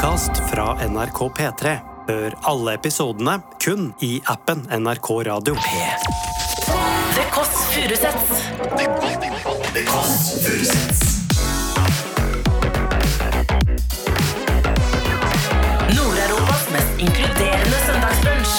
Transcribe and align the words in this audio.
podkast 0.00 0.30
fra 0.50 0.88
NRK 0.88 1.18
P3. 1.36 1.72
Hør 2.08 2.34
alle 2.48 2.72
episodene 2.78 3.34
kun 3.60 3.90
i 4.00 4.22
appen 4.32 4.62
NRK 4.72 5.10
Radio. 5.28 5.54
The 7.16 7.24
Kåss 7.34 7.52
Furuseths. 7.74 8.40
Nord-Europas 15.92 16.64
mest 16.72 16.92
inkluderende 17.04 17.78
søndagsbrunsj. 17.84 18.56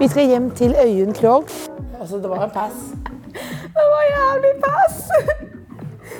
Vi 0.00 0.08
skal 0.08 0.26
hjem 0.26 0.50
til 0.50 0.74
Øyunn 0.86 1.14
Krogh. 1.20 1.52
Altså, 2.00 2.16
det 2.16 2.30
var 2.30 2.44
en 2.44 2.50
pass. 2.50 3.11
Det 3.72 3.86
var 3.94 4.04
jævlig 4.12 4.54
pass! 4.62 5.02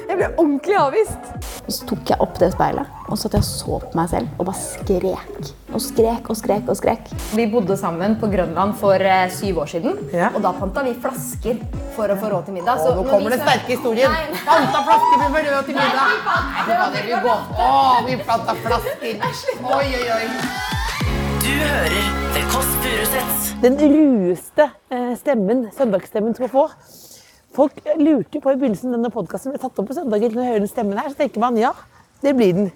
Jeg 0.09 0.17
ble 0.19 0.29
ordentlig 0.41 0.77
avvist. 0.77 1.29
Og 1.63 1.71
så 1.73 1.87
tok 1.87 2.11
jeg 2.11 2.19
opp 2.25 2.39
det 2.41 2.49
speilet 2.53 2.89
og 3.07 3.19
så 3.19 3.27
satt 3.29 3.35
jeg 3.37 3.45
så 3.47 3.77
på 3.83 3.91
meg 3.97 4.09
selv 4.11 4.41
og 4.41 4.47
bare 4.49 4.59
skrek. 4.59 5.51
Og 5.77 5.81
skrek 5.85 6.31
og 6.33 6.37
skrek 6.39 6.71
og 6.73 6.77
skrek. 6.79 7.11
Vi 7.37 7.45
bodde 7.53 7.77
sammen 7.79 8.17
på 8.21 8.29
Grønland 8.33 8.73
for 8.81 8.97
eh, 9.05 9.27
syv 9.33 9.61
år 9.63 9.69
siden. 9.71 9.99
Ja. 10.17 10.31
Og 10.35 10.41
da 10.45 10.51
panta 10.57 10.83
vi 10.87 10.95
flasker 10.97 11.61
for 11.97 12.09
å 12.13 12.17
få 12.19 12.31
råd 12.33 12.49
til 12.49 12.57
middag. 12.57 12.81
Så 12.83 12.95
nå 12.97 13.03
når 13.05 13.11
kommer 13.13 13.29
vi 13.31 13.37
den 13.37 13.45
sa- 13.45 13.51
sterke 13.53 13.77
historien. 13.77 14.17
Nei, 14.17 14.25
nei. 14.33 14.41
Panta 14.49 14.83
flasker 14.89 15.23
med 15.37 15.49
rød 15.51 15.69
til 15.69 15.79
middag. 15.79 16.01
Nei, 16.01 16.65
fy 16.65 16.79
faen, 16.81 16.97
det 16.97 17.05
vil 17.11 17.23
gå. 17.29 17.37
Å, 17.69 17.71
vi 18.09 18.19
planta 18.25 18.57
flasker. 18.65 19.23
Oi, 19.77 19.87
oi, 20.01 20.05
oi. 20.17 20.27
Du 21.43 21.53
hører 21.53 22.11
The 22.35 22.43
Kåss 22.53 22.75
Furuseths. 22.83 23.49
Den 23.63 23.77
rueste 23.93 24.71
eh, 24.91 25.13
stemmen 25.21 25.67
søndagsstemmen 25.77 26.35
skal 26.41 26.51
få. 26.53 26.67
Folk 27.53 27.83
lurte 28.01 28.39
jo 28.39 28.41
på 28.41 28.53
i 28.55 28.57
begynnelsen 28.57 28.95
denne 28.95 29.11
podkasten 29.13 29.53
ble 29.53 29.61
tatt 29.61 29.77
opp 29.77 29.89
på 29.91 29.97
søndager. 29.97 30.33
Når 30.33 30.41
jeg 30.41 30.53
hører 30.55 30.63
den 30.65 30.71
stemmen 30.71 31.01
her, 31.01 31.11
så 31.13 31.19
tenker 31.19 31.43
man 31.43 31.59
ja, 31.61 31.75
det 32.25 32.33
blir 32.39 32.55
den. 32.57 32.71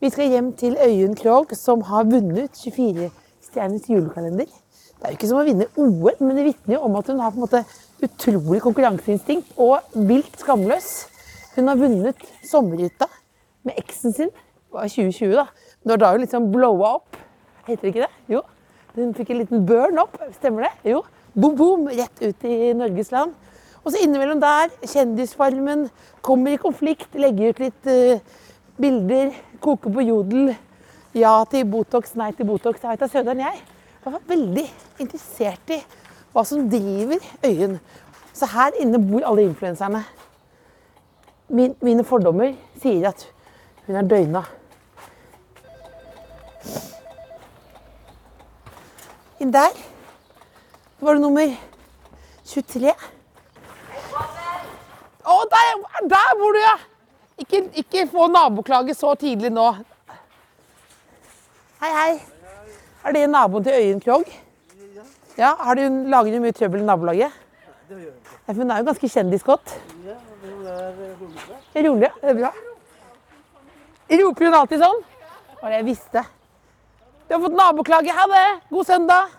Vi 0.00 0.08
skal 0.14 0.30
hjem 0.32 0.52
til 0.56 0.78
Øyunn 0.80 1.16
Krogh, 1.18 1.52
som 1.58 1.82
har 1.84 2.06
vunnet 2.08 2.56
24-stjerners 2.56 3.88
julekalender. 3.90 4.48
Det 4.48 5.04
er 5.04 5.12
jo 5.12 5.18
ikke 5.18 5.28
som 5.28 5.40
å 5.40 5.44
vinne 5.44 5.66
OL, 5.76 6.14
men 6.22 6.38
det 6.38 6.46
vitner 6.46 6.78
jo 6.78 6.86
om 6.86 6.96
at 6.96 7.10
hun 7.10 7.20
har 7.20 7.34
på 7.34 7.38
en 7.38 7.44
måte 7.44 7.60
utrolig 8.06 8.62
konkurranseinstinkt 8.64 9.58
og 9.60 9.98
vilt 10.08 10.40
skamløs. 10.40 10.88
Hun 11.58 11.68
har 11.68 11.80
vunnet 11.80 12.24
sommerhytta 12.48 13.10
med 13.68 13.76
eksen 13.82 14.16
sin. 14.16 14.32
Det 14.32 14.78
var 14.78 14.88
2020, 14.88 15.34
da. 15.36 15.74
Når 15.84 16.00
da 16.00 16.14
hun 16.14 16.24
liksom 16.24 16.48
blowa 16.54 16.94
opp. 16.96 17.20
Heter 17.68 17.84
det 17.84 17.92
ikke 17.92 18.06
det? 18.06 18.10
Jo. 18.38 18.40
Hun 18.96 19.12
fikk 19.18 19.34
en 19.34 19.42
liten 19.42 19.68
burn 19.68 20.00
opp, 20.00 20.16
stemmer 20.38 20.68
det? 20.70 20.72
Jo. 20.94 21.04
Boom, 21.36 21.58
boom, 21.58 21.86
rett 21.92 22.24
ut 22.24 22.48
i 22.48 22.72
Norges 22.78 23.12
land. 23.12 23.36
Og 23.84 23.92
så 23.92 24.02
innimellom 24.02 24.40
der, 24.42 24.72
Kjendisfarmen, 24.82 25.88
kommer 26.22 26.54
i 26.54 26.60
konflikt, 26.60 27.14
legger 27.14 27.52
ut 27.52 27.62
litt 27.62 27.88
uh, 27.88 28.42
bilder, 28.80 29.32
koker 29.64 29.94
på 29.94 30.04
jodel. 30.06 30.52
Ja 31.16 31.38
til 31.50 31.64
Botox, 31.70 32.12
nei 32.18 32.32
til 32.36 32.46
Botox. 32.48 32.82
Jeg 32.82 32.94
vet 32.94 33.02
da 33.02 33.08
søderen. 33.10 33.40
Jeg 33.46 34.12
var 34.12 34.20
veldig 34.28 34.66
interessert 35.00 35.72
i 35.74 35.80
hva 36.34 36.44
som 36.46 36.68
driver 36.70 37.22
øyen. 37.46 37.78
Så 38.36 38.46
her 38.52 38.76
inne 38.80 39.00
bor 39.02 39.24
alle 39.26 39.48
influenserne. 39.48 40.04
Min, 41.48 41.74
mine 41.80 42.04
fordommer 42.04 42.52
sier 42.82 43.08
at 43.08 43.24
hun 43.86 43.96
er 43.96 44.08
døgna. 44.08 44.44
Inn 49.38 49.54
der 49.54 49.74
var 51.00 51.14
det 51.14 51.22
nummer 51.22 51.54
23. 52.44 52.92
Å, 55.28 55.36
der, 55.52 55.82
der 56.08 56.30
bor 56.40 56.56
du, 56.56 56.60
ja! 56.62 56.76
Ikke, 57.38 57.60
ikke 57.78 58.06
få 58.10 58.26
naboklage 58.32 58.94
så 58.96 59.12
tidlig 59.18 59.50
nå. 59.54 59.66
Hei, 61.82 61.90
hei. 61.94 62.12
Er 63.06 63.14
det 63.14 63.26
naboen 63.30 63.66
til 63.66 63.76
Øyen 63.76 64.00
Krogh? 64.02 64.30
Ja, 65.38 65.52
har 65.60 65.78
du 65.78 65.84
Lager 66.10 66.34
du 66.34 66.40
mye 66.42 66.56
trøbbel 66.56 66.80
i 66.82 66.86
nabolaget? 66.86 67.36
Ja, 67.90 67.98
for 68.46 68.58
Hun 68.58 68.72
er 68.72 68.80
jo 68.80 68.88
ganske 68.88 69.10
kjendisgodt. 69.12 69.74
Rolig, 71.76 72.08
ja. 72.08 72.10
Det 72.22 72.32
er 72.32 72.40
bra. 72.40 72.50
Roper 74.08 74.48
hun 74.48 74.56
alltid 74.58 74.82
sånn? 74.82 75.04
Det 75.04 75.60
var 75.60 75.70
det 75.74 75.78
jeg 75.82 75.88
visste. 75.90 76.24
Du 77.28 77.36
har 77.36 77.44
fått 77.44 77.60
naboklage. 77.60 78.16
Ha 78.16 78.26
det! 78.32 78.46
God 78.72 78.88
søndag. 78.88 79.36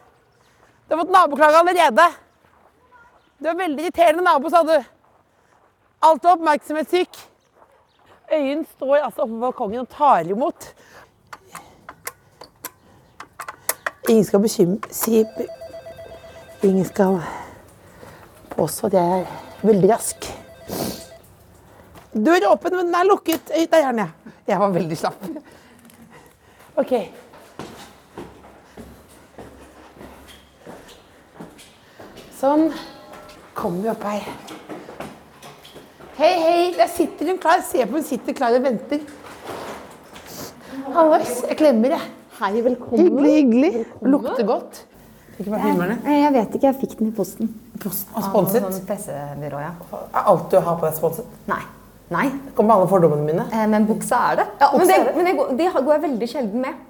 Du 0.85 0.95
har 0.95 1.01
fått 1.01 1.13
naboklage 1.17 1.59
allerede. 1.65 2.07
Du 3.41 3.49
er 3.49 3.59
veldig 3.65 3.83
irriterende 3.87 4.23
nabo, 4.23 4.53
sa 4.53 4.63
du. 4.67 4.77
Alltid 6.01 6.31
oppmerksomhetssyk. 6.31 7.17
Øyen 8.33 8.65
står 8.75 8.95
altså 8.95 9.21
oppe 9.21 9.33
på 9.33 9.39
balkongen 9.39 9.79
og 9.79 9.89
tar 9.89 10.19
imot. 10.19 10.73
Ingen 14.09 14.25
skal 14.25 14.39
bekymre 14.39 14.93
si 14.93 15.25
Ingen 16.63 16.85
skal 16.85 17.19
påstå 18.49 18.87
at 18.87 18.93
jeg 18.93 19.19
er 19.19 19.25
veldig 19.63 19.89
rask. 19.91 20.25
Dør 22.13 22.35
er 22.35 22.49
åpen, 22.49 22.75
men 22.75 22.85
den 22.85 22.95
er 22.95 23.07
lukket. 23.07 23.47
Der 23.47 23.77
er 23.77 23.91
den, 23.91 23.99
ja. 23.99 24.07
Jeg 24.47 24.59
var 24.59 24.73
veldig 24.75 24.97
slapp. 24.97 25.25
OK. 26.75 26.93
Sånn. 32.39 32.71
Kommer 33.53 33.83
vi 33.83 33.91
opp 33.91 34.07
her. 34.07 34.58
Hei, 36.19 36.33
hei, 36.43 36.63
der 36.75 36.89
sitter 36.91 37.29
hun 37.31 37.37
klar. 37.39 37.61
Se 37.63 37.85
på 37.87 37.95
hun 37.95 38.03
sitter 38.03 38.35
klar 38.35 38.51
og 38.57 38.63
venter. 38.65 38.99
Hallois, 40.91 41.29
jeg 41.47 41.55
klemmer, 41.61 41.93
jeg. 41.95 42.09
Hei, 42.41 42.49
velkommen. 42.65 43.05
Hyggelig, 43.05 43.35
hyggelig. 43.37 43.85
Lukter 44.03 44.43
godt. 44.49 44.81
Fikk 45.37 45.47
bare 45.53 45.87
det. 45.93 45.95
Eh, 46.03 46.17
Jeg 46.25 46.33
vet 46.35 46.57
ikke, 46.57 46.65
jeg 46.67 46.77
fikk 46.81 46.97
den 46.99 47.13
i 47.13 47.15
posten. 47.15 47.53
Posten 47.79 48.19
Og 48.19 48.25
sponset. 48.27 48.67
Sånn 48.67 48.83
pressebyrå, 48.89 49.61
ja. 49.63 49.71
Er 50.09 50.27
alt 50.33 50.51
du 50.51 50.57
har 50.59 50.75
på 50.81 50.89
deg 50.89 50.99
sponset? 50.99 51.31
Nei. 51.47 51.61
Nei. 52.11 52.25
Kommer 52.57 52.75
alle 52.75 52.91
fordommene 52.91 53.23
mine? 53.23 53.47
Eh, 53.55 53.63
Men 53.71 53.87
buksa 53.87 54.19
er 54.33 54.41
det. 54.41 54.47
Ja, 54.59 54.71
men 54.75 54.91
det, 54.91 54.99
er 54.99 55.07
det. 55.07 55.15
men 55.21 55.31
jeg 55.31 55.39
går, 55.39 55.55
de 55.55 55.71
går 55.77 55.93
jeg 55.95 56.05
veldig 56.09 56.31
sjelden 56.33 56.67
med. 56.67 56.83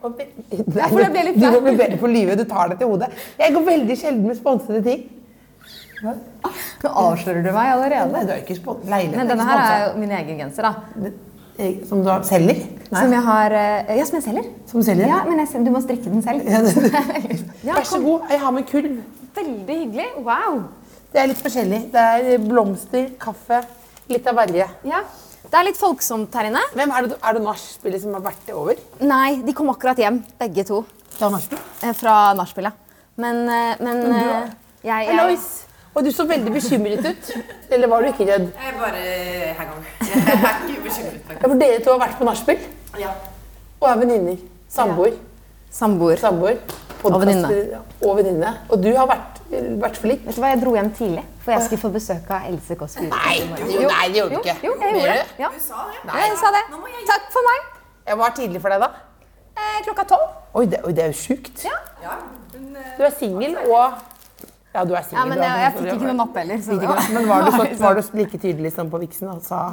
Nei, 0.73 0.89
det 1.05 1.25
litt 1.29 1.37
Du 1.37 1.47
må 1.51 1.61
bli 1.69 1.77
bedre 1.83 2.01
på 2.01 2.09
livet. 2.17 2.41
Du 2.41 2.49
tar 2.49 2.73
det 2.73 2.81
til 2.81 2.89
hodet. 2.95 3.13
Jeg 3.37 3.53
går 3.59 3.69
veldig 3.75 4.01
sjelden 4.07 4.25
med 4.25 4.41
sponsede 4.41 4.81
ting. 4.89 5.05
Nå 6.03 6.89
avslører 6.89 7.43
du 7.43 7.49
meg 7.51 7.71
allerede. 7.73 8.11
Nei, 8.13 8.23
du 8.25 8.31
er 8.33 8.41
ikke 8.43 8.55
spon 8.59 8.79
Leiligheten 8.87 9.19
Men 9.19 9.27
denne 9.33 9.47
her 9.49 9.63
er 9.65 9.81
jo 9.87 9.99
min 9.99 10.11
egen 10.19 10.39
genser, 10.39 10.63
da. 10.69 11.09
Som 11.89 12.03
du 12.05 12.09
har- 12.09 12.23
selger? 12.23 12.55
Nei. 12.89 13.01
Som 13.03 13.11
jeg 13.11 13.21
har 13.25 13.51
eh, 13.51 13.97
Ja, 13.97 14.05
som 14.07 14.15
jeg 14.19 14.23
selger. 14.29 14.45
Som 14.71 14.81
selger? 14.87 15.07
Ja, 15.11 15.17
men 15.27 15.41
jeg, 15.43 15.65
du 15.65 15.71
må 15.75 15.81
strikke 15.83 16.05
den 16.09 16.21
selv. 16.23 16.47
Ja, 16.47 16.61
det- 16.63 17.45
Ja, 17.67 17.73
Vær 17.75 17.83
så 17.89 17.99
god. 18.01 18.29
Jeg 18.31 18.39
har 18.39 18.51
med 18.55 18.67
kurv. 18.69 18.95
Veldig 19.35 19.75
hyggelig. 19.81 20.05
Wow. 20.23 20.61
Det 21.11 21.19
er 21.21 21.27
litt 21.33 21.41
forskjellig. 21.43 21.81
Det 21.91 21.99
er 21.99 22.37
blomster, 22.47 23.09
kaffe, 23.19 23.59
litt 24.09 24.27
av 24.31 24.35
verje. 24.39 24.69
Ja. 24.87 25.03
Det 25.49 25.57
er 25.59 25.63
litt 25.67 25.77
folksomt 25.79 26.33
her 26.35 26.47
inne. 26.49 26.61
Hvem 26.75 26.91
er 26.95 27.07
det, 27.09 27.17
er 27.25 27.33
det 27.37 27.43
nachspielet 27.43 28.01
som 28.03 28.13
har 28.13 28.21
vært 28.21 28.43
det 28.47 28.55
over? 28.55 28.79
Nei, 29.01 29.41
de 29.43 29.53
kom 29.57 29.69
akkurat 29.73 29.97
hjem, 29.99 30.21
begge 30.39 30.63
to. 30.67 30.83
Fra 31.17 31.29
nachspiel? 31.33 31.59
eh, 31.83 31.93
Fra 31.97 32.17
nachspielet. 32.39 32.73
Men, 33.19 33.43
men, 33.45 33.79
men 33.83 34.13
eh, 34.15 34.51
jeg, 34.83 35.07
jeg 35.09 35.17
Alois! 35.19 35.47
Og 35.99 36.05
du 36.05 36.11
så 36.15 36.23
veldig 36.29 36.51
bekymret 36.55 37.05
ut. 37.09 37.31
Eller 37.75 37.89
var 37.91 38.01
du 38.05 38.07
ikke 38.13 38.25
redd? 38.29 38.45
Jeg 38.55 38.75
bare 38.79 38.99
hang 39.57 39.71
on. 39.75 39.87
Jeg 39.99 40.21
er 40.35 40.61
ikke 40.69 40.83
bekymret. 40.85 41.33
Ja, 41.33 41.47
for 41.47 41.55
dere 41.59 41.79
to 41.83 41.91
har 41.95 41.99
vært 42.05 42.13
på 42.21 42.27
nachspiel 42.29 42.61
Ja. 43.01 43.09
og 43.81 43.89
er 43.89 43.97
venninner. 43.99 44.37
Samboer. 44.71 45.17
Samboer. 45.71 46.15
Samboer. 46.21 46.55
Og 47.03 47.17
venninne. 47.21 47.81
Og 48.01 48.15
venninne. 48.17 48.53
Og 48.69 48.79
du 48.83 48.89
har 48.95 49.07
vært, 49.11 49.41
vært 49.81 49.99
litt. 50.07 50.23
Vet 50.25 50.35
du 50.35 50.41
hva, 50.41 50.49
Jeg 50.53 50.61
dro 50.63 50.73
hjem 50.75 50.89
tidlig, 50.95 51.23
for 51.43 51.51
jeg 51.51 51.65
skulle 51.67 51.81
få 51.83 51.91
besøk 51.93 52.31
av 52.35 52.47
Else 52.49 52.75
Kåss 52.79 52.95
Furuseth. 52.99 53.15
Nei, 53.15 53.35
jo, 53.73 53.87
nei, 53.87 54.07
det 54.07 54.21
gjorde 54.21 54.29
du 54.29 54.39
ikke. 54.39 54.55
jo, 54.63 54.73
jeg 54.81 54.93
gjorde 54.95 55.17
det. 55.19 55.25
Ja. 55.39 55.49
Du 55.55 55.59
sa 55.63 55.83
det. 55.91 55.99
Nei. 56.09 56.21
jeg 56.27 56.37
sa 56.41 56.51
det. 56.55 56.63
Takk 57.11 57.27
for 57.35 57.49
meg. 57.49 57.67
Jeg 58.07 58.17
var 58.23 58.33
tidlig 58.39 58.61
for 58.61 58.69
deg 58.75 58.83
da. 58.85 58.89
Eh, 59.59 59.79
klokka 59.87 60.07
tolv. 60.13 60.29
Oi, 60.55 60.65
det, 60.65 60.79
oi, 60.85 60.93
det 60.95 61.03
er 61.03 61.11
jo 61.11 61.19
sjukt. 61.19 61.63
Ja. 61.67 61.75
Ja, 62.03 62.15
eh, 62.55 62.95
Du 62.97 63.03
er 63.03 63.11
singel 63.19 63.57
og 63.67 63.99
Ja, 64.73 64.83
du 64.85 64.93
er 64.93 65.01
singel. 65.01 65.17
ja, 65.17 65.25
men 65.25 65.41
jeg, 65.41 65.61
jeg 65.63 65.73
fikk 65.77 65.87
ikke 65.95 66.07
noe 66.11 66.17
napp 66.19 66.35
heller. 66.37 66.61
Så 66.61 66.75
ikke. 66.77 66.95
Men 67.15 67.27
var 67.29 67.47
du, 67.47 67.51
så, 67.57 67.65
var 67.81 67.97
du 67.97 68.19
like 68.19 68.37
tydelig 68.37 68.71
som 68.75 68.91
på 68.91 69.01
Vixen 69.01 69.31
og 69.31 69.41
sa 69.45 69.63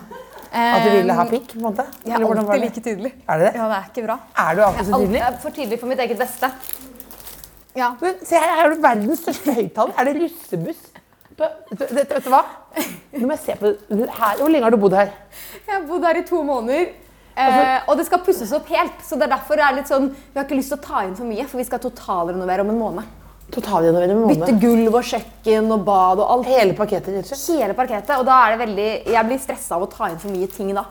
at 0.56 0.86
du 0.86 0.90
ville 0.94 1.16
ha 1.18 1.26
pikk? 1.28 1.50
på 1.52 1.60
en 1.60 1.66
måte? 1.66 1.84
Jeg 2.06 2.16
er 2.16 2.24
alltid 2.24 2.62
like 2.64 2.82
tydelig. 2.82 3.12
Er 3.28 3.42
det 3.42 3.48
det? 3.50 3.54
Ja, 3.60 3.66
det 3.72 3.78
er 3.78 3.88
ikke 3.90 4.04
bra. 4.06 4.18
Er 4.46 4.56
du 4.56 4.62
alltid 4.64 4.88
så 4.88 5.00
tydelig? 5.02 5.20
jeg 5.20 5.28
er 5.28 5.40
for 5.42 5.56
tydelig 5.58 5.80
for 5.82 5.92
mitt 5.92 6.04
eget 6.06 6.20
beste. 6.22 6.52
Ja. 7.76 7.90
Men 8.00 8.20
se 8.24 8.40
her, 8.40 8.62
er 8.62 8.72
det 8.72 8.78
verdens 8.86 9.20
største 9.20 9.56
høyttaler. 9.58 9.92
Er 10.00 10.08
det 10.08 10.14
russebuss? 10.22 10.86
Vet, 11.36 12.14
du 12.24 12.30
hva? 12.32 12.40
Nå 13.12 13.26
må 13.26 13.34
jeg 13.34 13.42
se 13.42 13.56
på 13.60 13.68
det. 13.68 14.06
Her, 14.16 14.38
hvor 14.40 14.48
lenge 14.48 14.64
har 14.64 14.72
du 14.72 14.80
bodd 14.80 14.96
her? 14.96 15.12
Jeg 15.58 15.74
har 15.74 15.84
bodd 15.90 16.08
her 16.08 16.22
i 16.22 16.24
to 16.24 16.40
måneder. 16.46 16.88
Eh, 17.36 17.82
og 17.84 17.98
det 18.00 18.06
skal 18.08 18.22
pusses 18.24 18.54
opp 18.56 18.70
helt. 18.72 18.96
Så 19.04 19.20
det 19.20 19.26
er 19.28 19.34
derfor 19.34 19.60
det 19.60 19.66
er 19.66 19.76
litt 19.76 19.92
sånn, 19.92 20.08
Vi 20.08 20.40
har 20.40 20.48
ikke 20.48 20.56
lyst 20.56 20.72
til 20.72 20.80
å 20.80 20.84
ta 20.86 21.04
inn 21.04 21.12
for 21.18 21.28
mye, 21.28 21.44
for 21.50 21.60
vi 21.60 21.68
skal 21.68 21.82
totalrenovere 21.84 22.64
om 22.64 22.72
en 22.72 22.80
måned. 22.80 23.25
Totalrenovere 23.54 24.14
med 24.18 24.32
Bytte 24.40 24.54
gulv 24.60 24.94
og 24.98 25.04
kjøkken 25.06 25.68
og 25.72 25.84
bad 25.86 26.18
og 26.22 26.30
alt. 26.34 26.48
Hele 26.50 26.74
pakketet, 26.76 27.26
slett. 27.28 27.60
Hele 27.60 27.74
parkettet. 27.78 28.16
Og 28.18 28.26
da 28.26 28.40
er 28.46 28.56
det 28.56 28.60
veldig 28.66 28.88
Jeg 29.14 29.26
blir 29.28 29.38
stressa 29.42 29.76
av 29.78 29.84
å 29.86 29.90
ta 29.92 30.08
inn 30.10 30.18
for 30.18 30.34
mye 30.34 30.48
ting 30.50 30.72
da. 30.74 30.82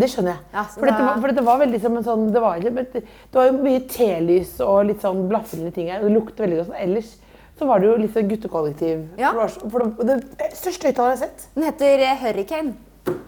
Det 0.00 0.08
skjønner 0.08 0.32
jeg. 0.32 0.40
Ja, 0.54 0.62
for, 0.72 0.86
dette, 0.88 0.96
da- 0.96 1.06
var- 1.10 1.20
for 1.20 1.28
dette 1.34 1.44
var 1.44 1.58
veldig 1.60 1.80
som 1.82 1.96
en 1.98 2.04
sånn 2.06 2.32
Det 2.32 2.40
var, 2.40 2.58
det 2.62 2.72
det 2.94 3.02
var 3.36 3.46
jo 3.50 3.58
mye 3.60 3.80
telys 3.90 4.54
og 4.64 4.86
litt 4.88 5.02
sånn 5.02 5.26
blafrende 5.28 5.72
ting 5.76 5.90
her. 5.92 6.00
og 6.00 6.08
Det 6.08 6.14
lukter 6.16 6.46
veldig 6.46 6.60
godt. 6.64 6.76
Ellers 6.80 7.10
så 7.60 7.66
var 7.68 7.80
det 7.80 7.90
jo 7.90 7.96
litt 8.00 8.14
sånn 8.14 8.28
guttekollektiv. 8.30 9.02
Ja. 9.20 9.32
For 9.34 9.44
det, 9.44 9.70
var 9.74 9.90
for 9.98 10.04
det, 10.08 10.16
det 10.40 10.50
største 10.56 10.88
høyttaleren 10.88 11.18
jeg 11.18 11.20
har 11.20 11.26
sett, 11.26 11.48
Den 11.54 11.64
heter 11.68 12.04
eh, 12.06 12.16
Hurricane. 12.24 12.72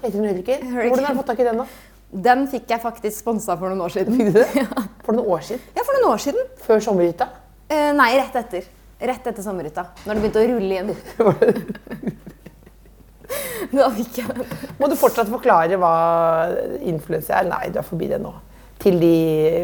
heter 0.00 0.16
den 0.16 0.28
Hurricane. 0.30 0.64
Hurricane. 0.72 0.88
Hvordan 0.88 1.04
har 1.04 1.12
du 1.12 1.20
fått 1.20 1.26
tak 1.34 1.40
i 1.40 1.44
den, 1.50 1.60
da? 1.60 1.66
Den 2.12 2.46
fikk 2.48 2.68
jeg 2.72 2.80
faktisk 2.80 3.18
sponsa 3.20 3.56
for 3.58 3.68
noen 3.68 3.84
år 3.84 3.92
siden. 3.92 4.16
Fikk 4.16 4.32
du 4.32 4.40
det? 4.40 4.66
For 5.04 5.12
noen 5.12 5.28
år 5.34 5.40
siden? 5.44 5.60
Ja, 5.76 5.82
for 5.82 5.96
noen 5.98 6.12
år 6.14 6.20
siden. 6.22 6.44
Før 6.62 6.80
sommerhytta? 6.84 7.26
Eh, 7.72 7.90
nei, 7.96 8.12
rett 8.20 8.34
etter. 8.36 8.64
Rett 9.02 9.26
etter 9.26 9.42
sommerhytta. 9.42 9.86
Når 10.04 10.18
det 10.18 10.22
begynte 10.22 10.42
å 10.42 10.48
rulle 10.50 10.72
igjen. 10.76 10.90
da 13.78 13.86
fikk 13.96 14.18
jeg 14.20 14.34
den. 14.36 14.56
Må 14.78 14.90
du 14.92 14.96
fortsatt 15.00 15.30
forklare 15.32 15.78
hva 15.80 15.92
influenser 16.84 17.38
er? 17.40 17.48
Nei, 17.48 17.70
du 17.72 17.80
er 17.80 17.86
forbi 17.86 18.10
det 18.12 18.20
nå. 18.22 18.34
Til 18.82 18.98
de 19.00 19.14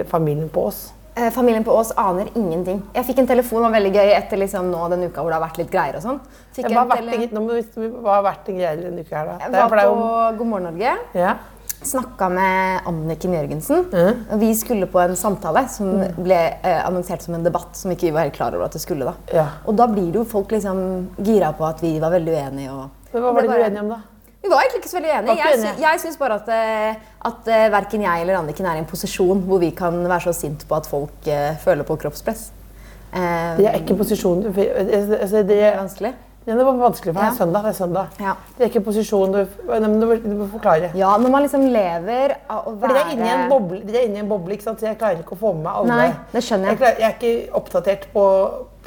familien 0.09 0.49
på 0.55 0.65
Ås. 0.71 0.81
Eh, 1.19 1.29
familien 1.35 1.67
på 1.67 1.75
Ås 1.75 1.93
aner 2.01 2.31
ingenting. 2.39 2.81
Jeg 2.97 3.11
fikk 3.11 3.21
en 3.25 3.29
telefon, 3.29 3.61
det 3.61 3.69
var 3.69 3.77
veldig 3.77 3.93
gøy 3.99 4.15
etter 4.15 4.41
liksom 4.41 4.73
nå 4.73 4.89
den 4.95 5.05
uka 5.09 5.21
hvor 5.21 5.35
det 5.35 5.39
har 5.41 5.45
vært 5.45 5.61
litt 5.61 5.73
greier 5.75 5.99
og 5.99 6.05
sånn. 6.07 6.21
Hva 8.01 8.17
har 8.17 8.27
vært 8.31 8.49
en 8.49 8.61
greier 8.63 8.83
denne 8.87 9.05
uka 9.05 9.21
her, 9.21 9.33
da? 9.35 9.39
Jeg 9.45 9.55
var 9.59 9.77
på 9.77 10.03
God 10.41 10.53
morgen 10.55 10.71
Norge. 10.71 10.97
ja. 11.19 11.37
Snakka 11.83 12.29
med 12.29 12.81
Anniken 12.91 13.35
Jørgensen. 13.37 13.87
Og 14.33 14.41
Vi 14.41 14.51
skulle 14.59 14.89
på 14.91 15.01
en 15.01 15.17
samtale 15.17 15.63
som 15.71 15.93
ble 16.19 16.39
eh, 16.59 16.81
annonsert 16.83 17.23
som 17.23 17.37
en 17.39 17.47
debatt 17.47 17.79
som 17.79 17.93
ikke 17.95 18.09
vi 18.09 18.15
var 18.17 18.27
helt 18.27 18.37
klar 18.37 18.57
over 18.57 18.67
at 18.67 18.77
det 18.77 18.83
skulle. 18.83 19.07
da. 19.07 19.15
Ja. 19.41 19.47
Og 19.65 19.77
da 19.79 19.87
blir 19.91 20.11
det 20.11 20.23
jo 20.23 20.27
folk 20.29 20.53
liksom 20.55 20.81
gira 21.23 21.53
på 21.57 21.67
at 21.69 21.83
vi 21.85 21.97
var 22.03 22.15
veldig 22.17 22.35
uenige. 22.35 22.75
Og 22.75 23.13
Men 23.15 23.25
hva 23.25 23.35
var 23.35 23.47
det 23.47 23.61
uenige 23.63 23.85
om, 23.87 23.93
da? 23.95 24.01
Vi 24.43 24.51
var 24.53 24.63
egentlig 24.63 24.83
ikke 24.83 24.91
så 24.91 25.01
veldig 25.01 25.15
uenige. 25.15 25.39
Jeg, 25.39 25.59
sy 25.63 25.83
jeg 25.83 26.03
syns 26.05 26.19
bare 26.21 26.39
at, 26.39 26.53
eh, 26.55 27.09
at 27.31 27.51
eh, 27.51 27.65
verken 27.75 28.05
jeg 28.07 28.23
eller 28.23 28.39
Anniken 28.39 28.69
er 28.71 28.79
i 28.79 28.85
en 28.85 28.91
posisjon 28.91 29.43
hvor 29.49 29.63
vi 29.63 29.73
kan 29.77 29.99
være 30.05 30.29
så 30.29 30.37
sint 30.37 30.63
på 30.69 30.79
at 30.79 30.87
folk 30.87 31.27
uh, 31.27 31.51
føler 31.63 31.87
på 31.87 31.97
kroppspress. 32.05 32.49
Um, 33.09 33.57
Det 33.59 33.67
er 33.67 33.79
ikke 33.81 33.97
posisjon 33.97 34.43
du 34.45 34.51
altså, 34.53 35.39
det, 35.39 35.47
det 35.49 35.63
er 35.65 35.79
vanskelig. 35.79 36.13
Ja, 36.49 36.55
det 36.57 36.65
var 36.65 36.79
vanskelig, 36.81 37.13
for 37.13 37.21
det 37.21 37.29
Ja. 37.29 37.37
søndag. 37.37 37.63
Det 37.67 37.71
er 37.75 37.77
søndag. 37.77 38.07
Ja. 38.25 38.33
Det 38.57 38.65
er 38.65 38.71
ikke 38.73 38.85
posisjon 38.87 39.33
du 39.35 39.41
du, 39.45 40.07
du 40.25 40.35
må 40.39 40.47
forklare. 40.49 40.91
Ja, 40.97 41.11
når 41.21 41.31
man 41.35 41.43
liksom 41.45 41.67
lever 41.69 42.35
av 42.49 42.67
å 42.71 42.73
være 42.81 42.95
dere 42.95 43.05
er 43.05 43.13
inne 43.13 43.27
i 43.29 43.35
en 43.35 43.51
boble, 43.53 43.83
er 43.85 44.07
inni 44.09 44.23
en 44.23 44.29
boble 44.31 44.57
ikke 44.57 44.65
sant? 44.65 44.81
så 44.81 44.89
jeg 44.89 44.99
klarer 44.99 45.21
ikke 45.21 45.37
å 45.37 45.41
få 45.43 45.53
med 45.55 45.63
meg 45.69 45.73
alle. 45.83 45.99
Nei, 46.01 46.09
det 46.33 46.43
skjønner 46.47 46.73
jeg. 46.73 46.81
klarer, 46.81 46.99
jeg 47.05 47.09
er 47.11 47.17
ikke 47.19 47.55
oppdatert 47.61 48.09
på, 48.15 48.25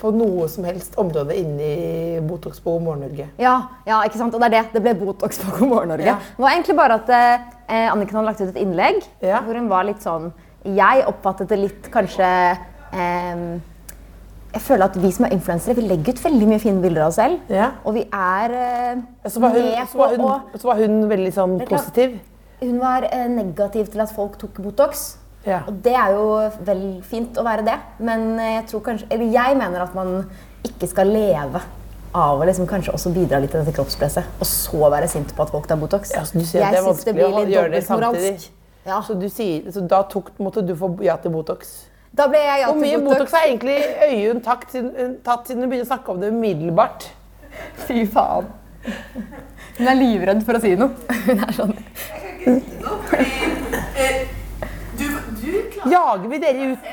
på 0.02 0.12
noe 0.18 0.48
som 0.50 0.66
helst 0.66 0.98
område 0.98 1.38
inni 1.38 2.19
Botox 2.25 2.60
på 2.60 2.74
God 2.80 2.81
morgen 2.90 3.06
Norge. 3.06 3.30
Ja, 3.38 3.56
ja, 3.86 4.02
ikke 4.10 4.18
sant? 4.18 4.34
Og 4.34 4.42
det 4.42 4.50
er 4.52 4.58
det. 4.58 4.63
Det 4.74 4.81
ble 4.81 4.96
Botox 5.06 5.38
på 5.44 5.52
God 5.60 5.68
morgen 5.75 5.94
Norge. 5.94 6.10
Ja. 6.10 6.18
Det 6.18 6.42
var 6.42 6.56
egentlig 6.58 6.78
bare 6.81 6.98
at 6.98 7.10
eh, 7.13 7.92
Anniken 7.92 8.18
hadde 8.18 8.25
lagt 8.34 8.42
ut 8.42 8.50
et 8.50 8.62
innlegg 8.66 9.04
hvor 9.22 9.54
hun 9.56 9.69
var 9.69 9.86
litt 9.88 10.02
sånn 10.02 10.31
Jeg 10.66 11.06
oppfattet 11.10 11.50
det 11.50 11.58
litt 11.62 11.92
kanskje 11.94 12.25
eh, 12.94 13.46
Jeg 14.51 14.62
føler 14.65 14.89
at 14.89 14.98
vi 15.00 15.12
som 15.15 15.25
er 15.27 15.33
influensere, 15.36 15.77
vi 15.77 15.86
legger 15.88 16.18
ut 16.18 16.24
veldig 16.25 16.48
mye 16.50 16.59
fine 16.59 16.81
bilder 16.83 17.06
av 17.06 17.13
oss 17.13 17.19
selv. 17.21 17.39
Ja. 17.51 17.69
Og 17.88 17.95
vi 17.95 18.03
er 18.03 18.56
eh, 18.57 19.01
Så 19.31 19.39
var 19.39 19.56
hun, 19.56 19.63
med 19.69 19.88
så 19.88 20.01
var 20.01 20.12
på 20.12 20.19
hun, 20.19 20.27
å 20.27 20.59
så 20.59 20.71
var 20.71 20.81
hun 20.81 20.98
veldig 21.12 21.33
sånn 21.38 21.57
positiv. 21.69 22.18
Hun 22.62 22.77
var 22.81 23.07
eh, 23.07 23.27
negativ 23.31 23.92
til 23.94 24.03
at 24.03 24.12
folk 24.13 24.36
tok 24.42 24.59
Botox. 24.63 25.06
Ja. 25.48 25.63
Og 25.65 25.80
det 25.86 25.94
er 25.98 26.13
jo 26.13 26.25
vel 26.68 26.81
fint 27.07 27.38
å 27.39 27.45
være 27.48 27.65
det, 27.65 27.77
men 28.03 28.36
eh, 28.38 28.57
jeg 28.59 28.65
tror 28.69 28.83
kanskje 28.92 29.07
Eller 29.09 29.31
jeg 29.33 29.56
mener 29.57 29.81
at 29.88 29.95
man 29.98 30.12
ikke 30.68 30.89
skal 30.92 31.09
leve 31.09 31.63
av 32.13 32.42
å 32.42 32.45
liksom 32.45 32.68
kanskje 32.69 32.94
også 32.94 33.13
bidra 33.15 33.39
litt 33.42 33.53
til 33.56 33.63
dette 33.63 33.74
kroppspresset, 33.74 34.36
og 34.38 34.48
så 34.48 34.89
være 34.92 35.07
sint 35.09 35.31
på 35.36 35.45
at 35.45 35.53
folk 35.53 35.69
tar 35.69 35.80
Botox. 35.80 36.12
Ja, 36.13 36.25
så 36.27 36.38
du 36.38 36.44
sier 36.44 36.65
jeg 36.65 36.75
det 36.75 36.81
er 36.83 37.06
det 37.07 37.13
blir 37.15 37.30
å 37.30 37.39
litt 37.39 37.53
gjøre 37.56 37.71
det 37.71 37.86
samtidig. 37.88 38.50
Ja. 38.86 39.00
Så, 39.06 39.15
sier, 39.30 39.69
så 39.71 39.83
da 39.86 40.01
tok, 40.09 40.33
måtte 40.42 40.63
du 40.65 40.74
få 40.77 40.92
ja 41.06 41.15
til 41.21 41.33
Botox? 41.33 41.71
Da 42.18 42.25
ble 42.28 42.40
jeg 42.44 42.66
Hvor 42.68 42.75
mye 42.80 42.98
Botox 43.06 43.31
har 43.31 43.46
egentlig 43.48 43.78
Øyunn 44.08 44.42
tatt 44.44 44.66
siden, 44.72 44.92
hun 45.62 45.69
begynte 45.72 45.86
å 45.86 45.92
snakke 45.94 46.12
om 46.12 46.19
det 46.22 46.31
umiddelbart? 46.34 47.06
Fy 47.88 48.04
faen. 48.12 48.50
Hun 49.78 49.88
er 49.88 49.96
livredd 50.00 50.44
for 50.46 50.58
å 50.58 50.62
si 50.63 50.74
noe. 50.75 50.92
Hun 51.28 51.40
er 51.46 51.54
sånn 51.56 51.74
Du, 54.98 55.06
du 55.08 55.52
klarer 55.72 55.92
Jager 55.94 56.28
vi 56.34 56.40
dere 56.44 56.68
ut? 56.74 56.90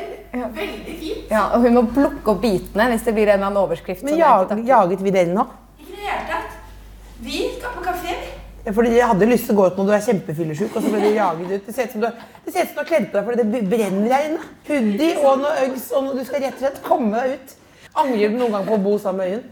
veldig 0.55 0.95
fint. 1.01 1.31
ja, 1.33 1.43
Og 1.57 1.65
hun 1.65 1.75
må 1.75 1.83
plukke 1.93 2.31
opp 2.35 2.41
bitene 2.45 2.87
hvis 2.93 3.05
det 3.09 3.15
blir 3.17 3.27
en 3.29 3.39
eller 3.41 3.49
annen 3.51 3.63
overskrift. 3.63 4.05
Men 4.05 4.13
som 4.15 4.19
jeg 4.19 4.25
ikke 4.25 4.39
jag, 4.39 4.49
takler. 4.53 4.69
jaget 4.71 5.03
vi 5.07 5.15
dere 5.17 5.35
nå? 5.35 5.45
Ikke 5.81 5.93
i 5.93 5.97
det 5.97 6.05
hele 6.07 6.27
tatt. 6.31 6.59
Vi 7.27 7.41
skal 7.57 7.75
på 7.75 7.83
kafé. 7.89 8.15
Fordi 8.75 8.91
jeg 8.97 9.09
hadde 9.11 9.29
lyst 9.31 9.47
til 9.49 9.55
å 9.55 9.59
gå 9.59 9.67
ut 9.69 9.79
når 9.79 9.89
du 9.89 9.93
er 9.97 10.03
kjempefyllesyk, 10.07 10.75
og 10.77 10.85
så 10.85 10.91
ble 10.93 11.01
du 11.05 11.15
jaget 11.17 11.53
ut. 11.53 11.67
Det 11.67 11.75
ser 11.75 11.89
ut 11.89 11.95
som 11.95 12.03
du, 12.05 12.09
det 12.45 12.53
ser 12.55 12.67
ut 12.67 12.73
som 12.73 12.75
du 12.75 12.83
har 12.83 12.89
kledd 12.91 13.07
på 13.09 13.19
deg 13.19 13.29
fordi 13.29 13.47
det 13.55 13.63
brenner 13.71 14.15
her 14.15 14.27
inne. 14.29 14.51
Hoodie 14.69 15.15
og 15.23 15.43
noe 15.43 15.67
Uggs, 15.67 15.89
og 15.93 16.05
noe, 16.07 16.17
du 16.19 16.25
skal 16.29 16.45
rett 16.45 16.59
og 16.59 16.65
slett 16.65 16.83
komme 16.85 17.23
deg 17.23 17.37
ut. 17.37 17.57
Angrer 17.99 18.35
du 18.35 18.39
noen 18.41 18.57
gang 18.59 18.69
på 18.69 18.77
å 18.77 18.83
bo 18.85 18.95
sammen 19.03 19.25
med 19.25 19.33
Øyen? 19.33 19.45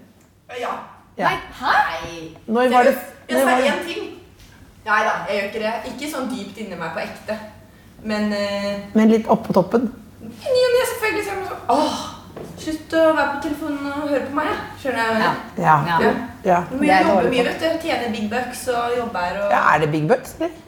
Ja. 0.61 0.75
Ja. 1.17 1.35
Hei! 1.61 2.37
Når 2.47 2.73
var 2.75 2.91
det, 2.91 2.97
Jeg 3.31 3.43
sa 3.43 3.59
én 3.59 3.85
ting. 3.87 4.11
Nei 4.87 4.99
da, 5.03 5.15
jeg 5.27 5.39
gjør 5.39 5.47
ikke 5.51 5.63
det. 5.65 5.77
Ikke 5.93 6.11
sånn 6.13 6.27
dypt 6.31 6.59
inni 6.63 6.77
meg 6.79 6.93
på 6.95 7.03
ekte. 7.03 7.39
Men 8.07 8.29
uh... 8.35 8.91
Men 8.95 9.15
litt 9.15 9.31
oppå 9.33 9.57
toppen? 9.57 9.89
i 10.27 10.53
ny 10.53 10.63
og 10.67 10.75
ne 10.75 10.85
selvfølgelig 10.91 11.25
Åh, 11.73 11.99
slutt 12.67 12.97
å 12.99 13.05
være 13.17 13.27
på 13.33 13.43
telefonen 13.47 13.89
og 13.93 14.07
høre 14.13 14.27
på 14.27 14.39
meg. 14.39 14.53
ja. 14.53 14.61
Skjønner 14.83 15.03
jeg? 15.03 15.19
Ja. 15.23 15.33
jeg? 15.65 15.67
Ja. 15.67 15.77
Ja. 16.07 16.13
ja. 16.51 16.61
Du 16.71 16.77
må 16.77 16.85
Det 16.85 16.95
er 16.99 17.11
jobbe 17.11 17.33
mye, 17.33 17.49
vet 17.51 17.65
du. 17.65 17.69
Tjener 17.87 18.15
big 18.19 18.31
bucks 18.33 18.67
og 18.75 18.97
jobber 19.01 19.29
her 19.29 19.43
og 19.45 19.55
ja 19.57 19.67
er 19.73 19.85
det 19.85 19.93
big 19.95 20.09
bucks, 20.11 20.39
eller? 20.41 20.63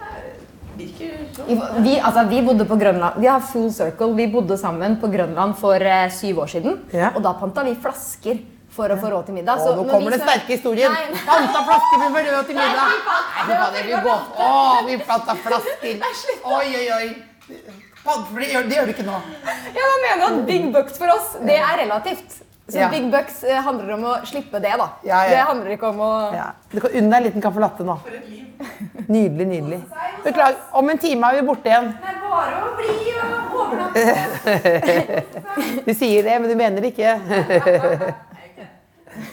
virker 0.78 1.16
sånn. 1.36 1.82
Vi, 1.84 1.96
altså, 1.98 2.24
vi 2.30 2.42
bodde 2.46 2.66
på 2.68 2.78
Grønland. 2.80 3.18
Vi 3.22 3.30
har 3.30 3.42
full 3.44 3.70
circle. 3.74 4.12
Vi 4.18 4.28
bodde 4.32 4.58
sammen 4.60 4.98
på 5.02 5.10
Grønland 5.12 5.56
for 5.58 5.82
eh, 5.82 6.06
syv 6.14 6.44
år 6.44 6.52
siden. 6.54 6.78
Ja. 6.94 7.12
Og 7.14 7.24
da 7.24 7.34
panta 7.40 7.66
vi 7.66 7.74
flasker 7.82 8.38
for 8.78 8.94
å 8.94 8.98
få 9.00 9.10
råd 9.10 9.28
til 9.30 9.38
middag. 9.40 9.58
Å, 9.64 9.74
nå 9.74 9.88
kommer 9.88 10.12
vi 10.12 10.18
den 10.18 10.24
sterke 10.24 10.54
historien. 10.54 10.94
Panta 11.26 11.64
flasker 11.66 11.96
for 11.96 12.14
flasker 12.14 12.30
få 12.30 12.36
råd 12.36 12.52
til 12.52 12.60
middag. 12.60 12.94
Nei, 12.94 13.42
fy 13.48 13.58
faen, 13.58 13.74
vi 13.74 13.84
vil 13.90 14.06
gå. 14.06 14.16
Å, 14.46 14.52
vi 14.86 15.00
panta 15.10 15.38
flasker. 15.48 16.06
Oi, 16.58 16.64
oi, 16.84 16.86
oi. 17.00 17.84
For 18.08 18.40
Det 18.40 18.48
gjør, 18.52 18.68
det 18.68 18.76
gjør 18.78 18.86
du 18.88 18.92
ikke 18.96 19.06
nå. 19.06 19.16
Ja, 19.76 19.84
da 19.84 19.96
mener 20.04 20.26
at 20.28 20.46
big 20.48 20.68
bucks 20.74 20.98
for 21.00 21.12
oss, 21.12 21.34
det 21.44 21.56
er 21.60 21.74
relativt. 21.84 22.38
Så 22.68 22.76
Ja. 22.82 22.88
big 22.92 23.06
bucks 23.10 23.42
eh, 23.44 23.56
handler 23.64 23.94
om 23.94 24.02
å 24.04 24.14
slippe 24.28 24.60
det, 24.60 24.74
da. 24.76 24.86
Ja, 25.04 25.22
ja. 25.24 25.30
Det 25.30 25.44
handler 25.48 25.70
ikke 25.72 25.88
om 25.88 26.00
å 26.04 26.10
Ja. 26.34 26.50
Du 26.72 26.80
kan 26.80 26.90
unne 26.90 27.08
deg 27.10 27.16
en 27.16 27.24
liten 27.24 27.42
caffè 27.44 27.60
latte 27.64 27.84
nå. 27.88 27.96
Nydelig, 29.08 29.46
nydelig. 29.48 29.78
Beklager, 30.24 30.56
om 30.76 30.90
en 30.90 30.98
time 31.00 31.30
er 31.30 31.38
vi 31.40 31.46
borte 31.46 31.70
igjen. 31.70 31.88
Det 31.96 32.08
er 32.12 32.18
bare 32.28 32.56
å 32.60 32.76
bli 32.76 32.96
og 33.22 33.56
overnatte. 33.62 34.02
Du 35.88 35.94
sier 35.94 36.22
det, 36.26 36.34
men 36.42 36.50
du 36.50 36.56
mener 36.60 36.80
det 36.84 36.92
ikke. 36.92 37.16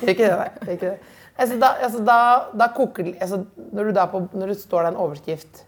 Ikke 0.07 0.23
det, 0.23 0.31
nei. 0.39 0.49
Ikke 0.75 0.87
det. 0.93 0.97
Altså, 1.37 1.57
da, 1.59 1.73
altså, 1.83 1.99
da, 2.07 2.17
da 2.55 2.67
koker 2.71 3.03
det 3.09 3.17
altså, 3.21 3.41
når, 3.75 3.83
du 3.89 3.91
da 3.97 4.05
på, 4.07 4.21
når 4.31 4.53
du 4.53 4.55
står 4.61 4.85
der 4.85 4.93
en 4.93 5.01
overskrift 5.03 5.65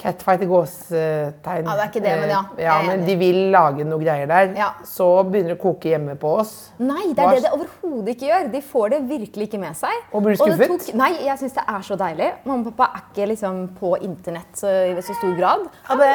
Catfight 0.00 0.40
i 0.40 0.46
gåstegn. 0.48 1.66
Ja, 1.68 1.74
det 1.76 1.82
er 1.84 1.88
ikke 1.90 2.00
det, 2.04 2.12
men 2.22 2.30
ja. 2.32 2.38
Eh, 2.56 2.62
ja 2.64 2.76
men 2.86 3.02
de 3.04 3.14
vil 3.20 3.38
lage 3.52 3.84
noe 3.84 4.00
greier 4.00 4.26
der. 4.30 4.54
Ja. 4.56 4.70
Så 4.88 5.06
begynner 5.28 5.52
det 5.52 5.58
å 5.58 5.62
koke 5.62 5.90
hjemme 5.92 6.14
på 6.20 6.30
oss. 6.40 6.54
Nei, 6.80 7.10
det 7.12 7.20
er 7.26 7.34
det 7.36 7.42
det 7.44 7.52
overhodet 7.52 8.14
ikke 8.14 8.30
gjør. 8.30 8.46
De 8.54 8.62
får 8.64 8.94
det 8.94 9.00
virkelig 9.10 9.48
ikke 9.50 9.60
med 9.60 9.76
seg. 9.76 9.92
Og 10.16 10.24
blir 10.24 10.38
du 10.38 10.40
skuffet? 10.40 10.72
tok- 10.72 10.94
nei, 11.02 11.10
jeg 11.26 11.36
syns 11.42 11.58
det 11.58 11.64
er 11.68 11.84
så 11.90 11.98
deilig. 12.00 12.30
Mamma 12.48 12.64
og 12.72 12.76
pappa 12.78 12.96
er 12.96 13.04
ikke 13.10 13.28
liksom 13.34 13.60
på 13.80 13.92
internett 14.00 14.56
så, 14.62 14.72
i 14.88 14.96
så 15.04 15.18
stor 15.20 15.36
grad. 15.36 15.68
Det, 16.00 16.14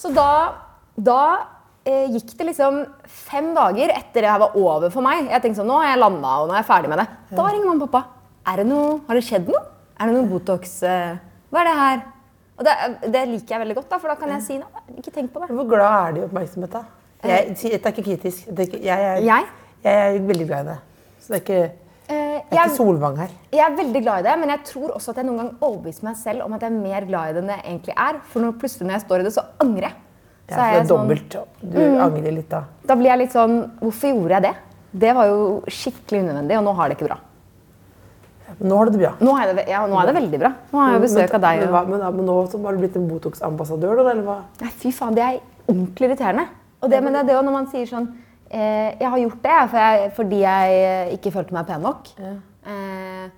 Så 0.00 0.14
da, 0.16 0.30
da 0.96 1.20
eh, 1.84 2.08
gikk 2.16 2.32
det 2.40 2.48
liksom 2.54 2.80
fem 3.04 3.52
dager 3.54 3.92
etter 3.98 4.24
det 4.24 4.30
her 4.32 4.40
var 4.46 4.56
over 4.56 4.88
for 4.90 5.04
meg. 5.04 5.28
Jeg 5.28 5.44
tenkte 5.44 5.60
sånn, 5.60 5.68
nå 5.68 5.76
har 5.82 5.92
jeg 5.92 6.00
landa 6.00 6.32
og 6.40 6.48
nå 6.48 6.56
er 6.56 6.62
jeg 6.64 6.70
ferdig 6.72 6.88
med 6.94 7.04
det. 7.04 7.06
Da 7.36 7.50
ringer 7.52 7.68
mamma 7.68 7.84
og 7.84 7.92
pappa. 7.92 8.08
Er 8.48 8.56
det 8.64 8.66
noe, 8.72 8.96
har 9.06 9.14
det 9.20 9.24
skjedd 9.28 9.46
noe? 9.52 9.60
Er 10.00 10.08
det 10.10 10.16
noe 10.16 10.26
Botox? 10.32 10.82
eh, 10.88 11.14
Hva 11.52 11.60
er 11.62 11.68
det 11.70 11.76
her? 11.84 12.02
Og 12.58 12.64
det, 12.64 12.74
det 13.12 13.22
liker 13.28 13.54
jeg 13.56 13.60
veldig 13.64 13.74
godt, 13.80 13.88
da, 13.90 13.98
for 13.98 14.08
da 14.08 14.14
kan 14.20 14.28
jeg 14.36 14.42
si 14.46 14.58
noe. 14.58 14.82
Ikke 14.98 15.10
tenk 15.14 15.32
på 15.34 15.40
det. 15.42 15.48
hvor 15.50 15.66
glad 15.68 15.86
er 16.08 16.12
du 16.12 16.20
i 16.20 16.24
oppmerksomhet, 16.28 16.70
da? 16.70 16.84
Jeg, 17.24 17.56
sier- 17.56 17.78
er 17.80 17.88
ikke 17.90 18.04
kritisk. 18.04 18.44
Det 18.50 18.58
er 18.60 18.68
ikke, 18.68 18.82
jeg, 18.84 19.00
er, 19.08 19.16
Jeg? 19.24 19.46
jeg 19.82 20.16
er 20.16 20.20
veldig 20.28 20.46
glad 20.46 20.60
i 20.60 20.68
det. 20.68 20.78
Så 21.20 21.32
det 21.32 21.40
er 21.40 21.42
ikke, 21.46 21.72
Eh, 22.04 22.12
det 22.12 22.52
er 22.52 22.56
jeg, 22.58 22.66
ikke 22.68 22.76
Solvang 22.76 23.14
her. 23.16 23.30
jeg 23.50 23.60
er 23.64 23.76
veldig 23.78 24.00
glad 24.04 24.18
i 24.20 24.22
det, 24.26 24.32
men 24.38 24.50
jeg 24.50 24.60
tror 24.68 24.90
også 24.92 25.10
at 25.14 25.16
jeg 25.16 25.24
noen 25.24 25.38
gang 25.40 25.52
overbeviser 25.64 26.04
meg 26.04 26.16
selv 26.20 26.42
om 26.44 26.52
at 26.52 26.60
jeg 26.60 26.68
er 26.68 26.82
mer 26.82 27.06
glad 27.08 27.30
i 27.30 27.32
det 27.32 27.40
enn 27.42 27.48
jeg 27.48 27.62
egentlig 27.64 27.94
er. 27.96 28.18
For 28.28 28.40
når, 28.44 28.52
plutselig 28.60 28.86
når 28.86 28.92
jeg 28.98 29.00
står 29.06 29.20
i 29.20 29.24
det, 29.24 29.32
så 29.32 29.44
angrer 29.64 29.86
jeg. 29.88 29.94
Ja, 30.50 30.54
for 30.54 30.60
det 30.60 30.66
er 30.68 30.84
sånn- 30.84 30.88
dobbelt. 30.92 31.36
Du 31.64 31.78
angrer 32.04 32.32
litt 32.36 32.50
da. 32.52 32.60
Da 32.84 32.94
blir 33.00 33.08
jeg 33.08 33.18
litt 33.22 33.32
sånn 33.32 33.56
Hvorfor 33.80 34.12
gjorde 34.12 34.36
jeg 34.36 34.42
det? 34.42 34.54
Det 34.92 35.14
var 35.16 35.26
jo 35.32 35.62
skikkelig 35.66 36.20
unødvendig, 36.26 36.58
og 36.58 36.64
nå 36.68 36.74
har 36.76 36.88
det 36.92 36.98
ikke 36.98 37.08
bra. 37.08 37.16
Nå 38.60 38.76
har 38.76 38.84
du 38.86 38.90
det 38.92 39.00
bra. 39.00 39.12
Nå 39.20 39.36
er 39.40 39.54
det, 39.54 39.64
ja, 39.68 39.86
nå 39.86 39.98
er 40.00 40.06
det 40.06 40.14
veldig 40.14 40.38
bra. 40.40 40.50
Nå 40.72 40.78
har 40.80 40.92
jeg 40.92 41.00
besøk 41.06 41.34
av 41.34 41.40
deg. 41.40 41.60
Men, 41.64 41.68
hva- 41.74 41.86
men, 41.88 42.00
men 42.16 42.26
nå 42.28 42.34
har 42.66 42.72
du 42.76 42.78
blitt 42.82 42.96
en 42.96 43.08
Botox-ambassadør, 43.08 43.96
da? 44.02 44.10
Eller 44.12 44.22
hva? 44.28 44.36
Nei, 44.60 44.70
fy 44.82 44.92
faen, 44.92 45.14
det 45.16 45.24
er 45.24 45.40
ordentlig 45.68 46.10
irriterende. 46.10 46.44
Og 46.82 46.90
det, 46.92 47.02
men 47.02 47.12
det 47.16 47.20
er 47.24 47.26
det 47.32 47.38
når 47.44 47.52
man 47.60 47.66
sier 47.72 47.86
sånn 47.90 48.12
Eh, 48.54 48.94
jeg 49.00 49.08
har 49.10 49.18
gjort 49.18 49.40
det 49.42 49.54
for 49.70 49.78
jeg, 49.80 50.10
fordi 50.14 50.38
jeg 50.44 50.74
eh, 50.78 51.14
ikke 51.16 51.30
følte 51.34 51.54
meg 51.56 51.64
pen 51.66 51.80
nok. 51.82 52.10
Eh, 52.20 53.30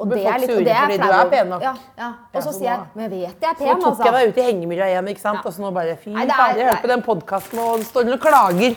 og 0.00 0.08
det 0.08 0.22
er 0.24 0.38
litt- 0.40 0.48
sure 0.48 0.64
det 0.64 0.72
er 0.72 0.86
fordi 0.86 0.96
du 1.02 1.10
er 1.12 1.28
pen 1.28 1.48
nok. 1.52 1.60
Ja, 1.66 1.72
ja. 1.98 2.08
Og 2.32 2.42
så 2.46 2.52
sier 2.54 2.70
jeg 2.70 2.80
Men 2.94 3.02
jeg 3.04 3.10
vet 3.10 3.42
jeg 3.42 3.50
er 3.50 3.58
pen, 3.58 3.68
altså. 3.74 3.90
Så 3.90 3.96
tok 3.98 4.06
jeg 4.06 4.14
altså. 4.14 4.24
deg 4.24 4.28
ut 4.30 4.38
i 4.38 4.46
hengemyra 4.48 4.86
igjen, 4.88 5.08
ikke 5.12 5.20
sant? 5.20 5.40
Ja. 5.42 5.42
Og 5.44 5.52
så 5.52 5.60
nå 5.66 5.70
bare 5.74 5.96
fy 6.00 6.14
faen, 6.14 6.30
er- 6.30 6.32
fader, 6.38 6.56
jeg 6.62 6.68
hørte 6.70 6.82
på 6.86 6.92
den 6.94 7.02
podkasten 7.02 7.58
og 7.58 7.76
det 7.82 7.86
står 7.90 8.12
og 8.14 8.20
klager. 8.24 8.76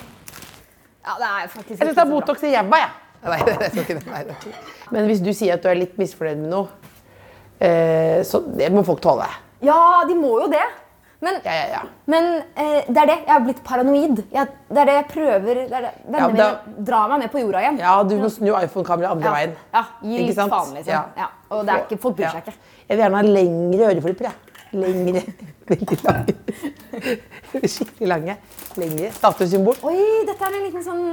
Ja, 1.07 1.13
det 1.21 1.29
er 1.31 1.47
faktisk 1.55 1.79
Jeg 1.79 1.95
ta 1.95 2.01
så 2.03 2.05
bra. 2.09 2.19
Botox 2.19 2.43
i 2.43 2.51
ræva, 2.57 2.77
jeg. 2.83 2.89
Nei, 3.27 3.39
jeg 3.45 3.71
skal 3.71 3.83
ikke 3.83 3.97
det. 3.99 4.05
Nei, 4.11 4.23
det. 4.23 4.35
Men 4.91 5.05
hvis 5.11 5.21
du 5.23 5.31
sier 5.35 5.53
at 5.57 5.63
du 5.63 5.69
er 5.69 5.75
litt 5.79 5.97
misfornøyd 5.99 6.37
med 6.43 6.49
noe, 6.53 6.67
eh, 7.59 8.19
så 8.27 8.41
det 8.57 8.71
må 8.73 8.83
folk 8.87 9.01
tåle. 9.03 9.27
Ja, 9.65 10.03
de 10.07 10.15
må 10.15 10.35
jo 10.43 10.47
det. 10.51 10.65
Men, 11.19 11.39
Ja, 11.41 11.53
ja, 11.57 11.67
ja. 11.71 11.79
men 12.05 12.27
eh, 12.53 12.83
det 12.93 12.97
er 13.01 13.07
det. 13.09 13.15
Jeg 13.25 13.31
har 13.33 13.39
blitt 13.41 13.61
paranoid. 13.65 14.19
Jeg, 14.31 14.51
det 14.69 14.77
er 14.83 14.85
det 14.85 14.93
jeg 14.99 15.05
prøver 15.09 15.61
det 15.63 15.73
er 15.73 15.85
det. 15.87 15.93
Vennene 16.05 16.19
Ja, 16.21 16.49
mine 16.67 16.83
drar 16.85 17.07
meg 17.09 17.23
med 17.23 17.31
på 17.33 17.41
jorda 17.41 17.63
igjen. 17.63 17.79
Ja, 17.81 17.93
du 18.05 18.13
må 18.21 18.29
snu 18.29 18.51
iPhone-kameraet 18.53 19.15
andre 19.15 19.25
Ja. 19.25 19.31
veien. 19.33 19.55
Ja, 19.73 19.81
gi 20.03 20.13
Ikke 20.19 20.27
litt 20.27 20.35
sant? 20.37 20.53
faen, 20.53 20.75
liksom. 20.77 20.93
Ja. 20.93 21.01
Ja. 21.17 21.27
Og 21.49 21.65
det 21.65 21.73
er 21.73 21.81
ikke, 21.87 21.97
folk 22.03 22.15
bryr 22.19 22.29
seg 22.29 22.35
Ja. 22.37 22.43
ikke. 22.45 22.53
Jeg 22.87 22.97
vil 22.99 23.03
gjerne 23.03 23.17
ha 23.17 23.23
lengre 23.39 23.89
øreflipper. 23.95 24.29
jeg. 24.29 24.35
Lengre. 24.77 25.23
Veldig 25.71 25.97
lange. 26.05 26.35
Skikkelig 27.73 28.07
lange. 28.13 28.37
Lengre. 28.77 29.11
Statussymbol. 29.17 29.75
Oi, 29.89 29.97
dette 30.29 30.43
er 30.51 30.53
en 30.59 30.65
liten 30.69 30.83
sånn 30.85 31.03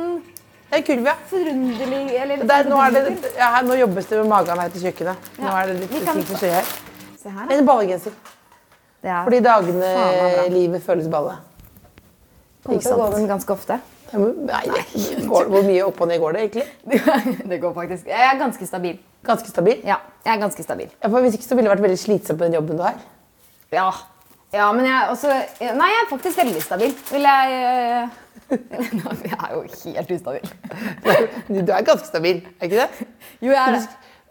Det 0.74 0.80
er 0.80 0.86
kurv, 0.88 1.04
ja. 1.06 1.12
forunderlig 1.30 1.98
eller 2.18 2.40
Det 2.42 2.54
er, 2.54 2.66
nå, 2.66 2.78
er 2.82 2.94
det, 2.96 3.32
ja, 3.38 3.50
her, 3.54 3.66
nå 3.68 3.74
jobbes 3.78 4.08
det 4.10 4.16
med 4.18 4.30
magen 4.32 4.58
her 4.58 4.72
til 4.74 4.86
kjøkkenet. 4.88 5.28
Nå 5.38 5.52
er 5.54 5.68
det 5.70 5.76
litt 5.84 5.92
ting 5.94 6.24
som 6.26 6.40
skjer 6.40 6.54
her. 6.56 6.70
Se 7.20 7.34
her. 7.36 7.52
En 7.54 7.68
ballegenser. 7.68 8.16
Er, 9.04 9.20
Fordi 9.26 9.38
dagene 9.44 9.90
bra. 9.94 10.46
livet 10.50 10.82
føles 10.82 11.06
balle. 11.12 11.36
kommer 12.64 12.82
til 12.82 12.96
å 12.96 12.98
gå 13.04 13.06
den 13.14 13.28
ganske 13.30 13.54
ofte. 13.54 13.78
Nei, 14.14 14.64
går, 15.28 15.52
hvor 15.52 15.68
mye 15.68 15.84
opp 15.86 16.02
og 16.02 16.10
ned 16.10 16.20
går 16.24 16.34
det 16.34 16.42
egentlig? 16.48 16.66
det 17.52 17.60
går 17.62 17.76
faktisk. 17.78 18.10
Jeg 18.10 18.26
er 18.32 18.42
ganske 18.42 18.68
stabil. 18.72 18.98
Ganske 19.30 19.54
stabil. 19.54 19.78
Ja, 19.86 20.00
jeg 20.26 20.34
er 20.34 20.42
ganske 20.42 20.66
stabil. 20.66 20.90
Ja, 20.98 21.06
for 21.06 21.22
hvis 21.22 21.38
ikke 21.38 21.46
så 21.46 21.54
ville 21.54 21.70
det 21.70 21.76
vært 21.76 21.86
veldig 21.86 22.02
slitsomt 22.02 22.42
på 22.42 22.48
den 22.48 22.58
jobben 22.58 22.82
du 22.82 22.84
har. 22.88 22.98
Ja. 23.70 23.86
ja, 24.50 24.66
men 24.74 24.90
jeg 24.90 24.98
er 24.98 25.14
også 25.14 25.30
Nei, 25.30 25.88
jeg 25.94 26.02
er 26.02 26.10
faktisk 26.10 26.42
veldig 26.42 26.66
stabil. 26.66 26.98
Vil 27.14 27.30
jeg 27.30 27.56
eh, 27.62 28.20
Jeg 28.50 29.38
er 29.38 29.52
jo 29.54 29.60
helt 29.62 30.10
ustabil. 30.16 30.48
Du 31.48 31.72
er 31.72 31.84
ganske 31.86 32.06
stabil, 32.06 32.42
er 32.60 32.68
ikke 32.68 32.82
det? 32.82 33.06
Jo, 33.40 33.50
jeg 33.50 33.60
er 33.60 33.76
det. 33.76 33.84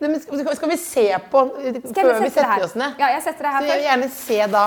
Men 0.04 0.20
skal, 0.20 0.70
vi 0.70 0.78
se 0.78 1.06
på 1.32 1.44
Skal 1.86 2.10
før 2.10 2.20
vi 2.20 2.30
setter 2.30 2.66
oss 2.66 2.74
ned? 2.76 2.98
Ja, 3.00 3.14
jeg 3.14 3.24
setter 3.24 3.48
det 3.48 3.54
Så 3.54 3.70
jeg 3.70 3.78
vil 3.78 3.86
gjerne 3.88 4.10
se 4.12 4.40
da. 4.52 4.64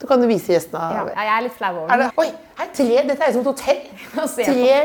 Du 0.00 0.06
kan 0.06 0.22
jo 0.22 0.28
vise 0.28 0.52
gjestene. 0.52 0.84
Ja, 0.94 1.02
jeg 1.16 1.32
er 1.36 1.42
litt 1.46 1.56
flau 1.56 1.72
over 1.80 1.90
er 1.94 2.02
det. 2.02 2.08
Oi, 2.18 2.26
her 2.58 2.66
er 2.66 2.72
tre. 2.76 3.02
Dette 3.08 3.24
er 3.24 3.30
jo 3.30 3.34
som 3.36 3.44
et 3.44 3.50
hotell. 3.50 3.82
Tre 4.38 4.78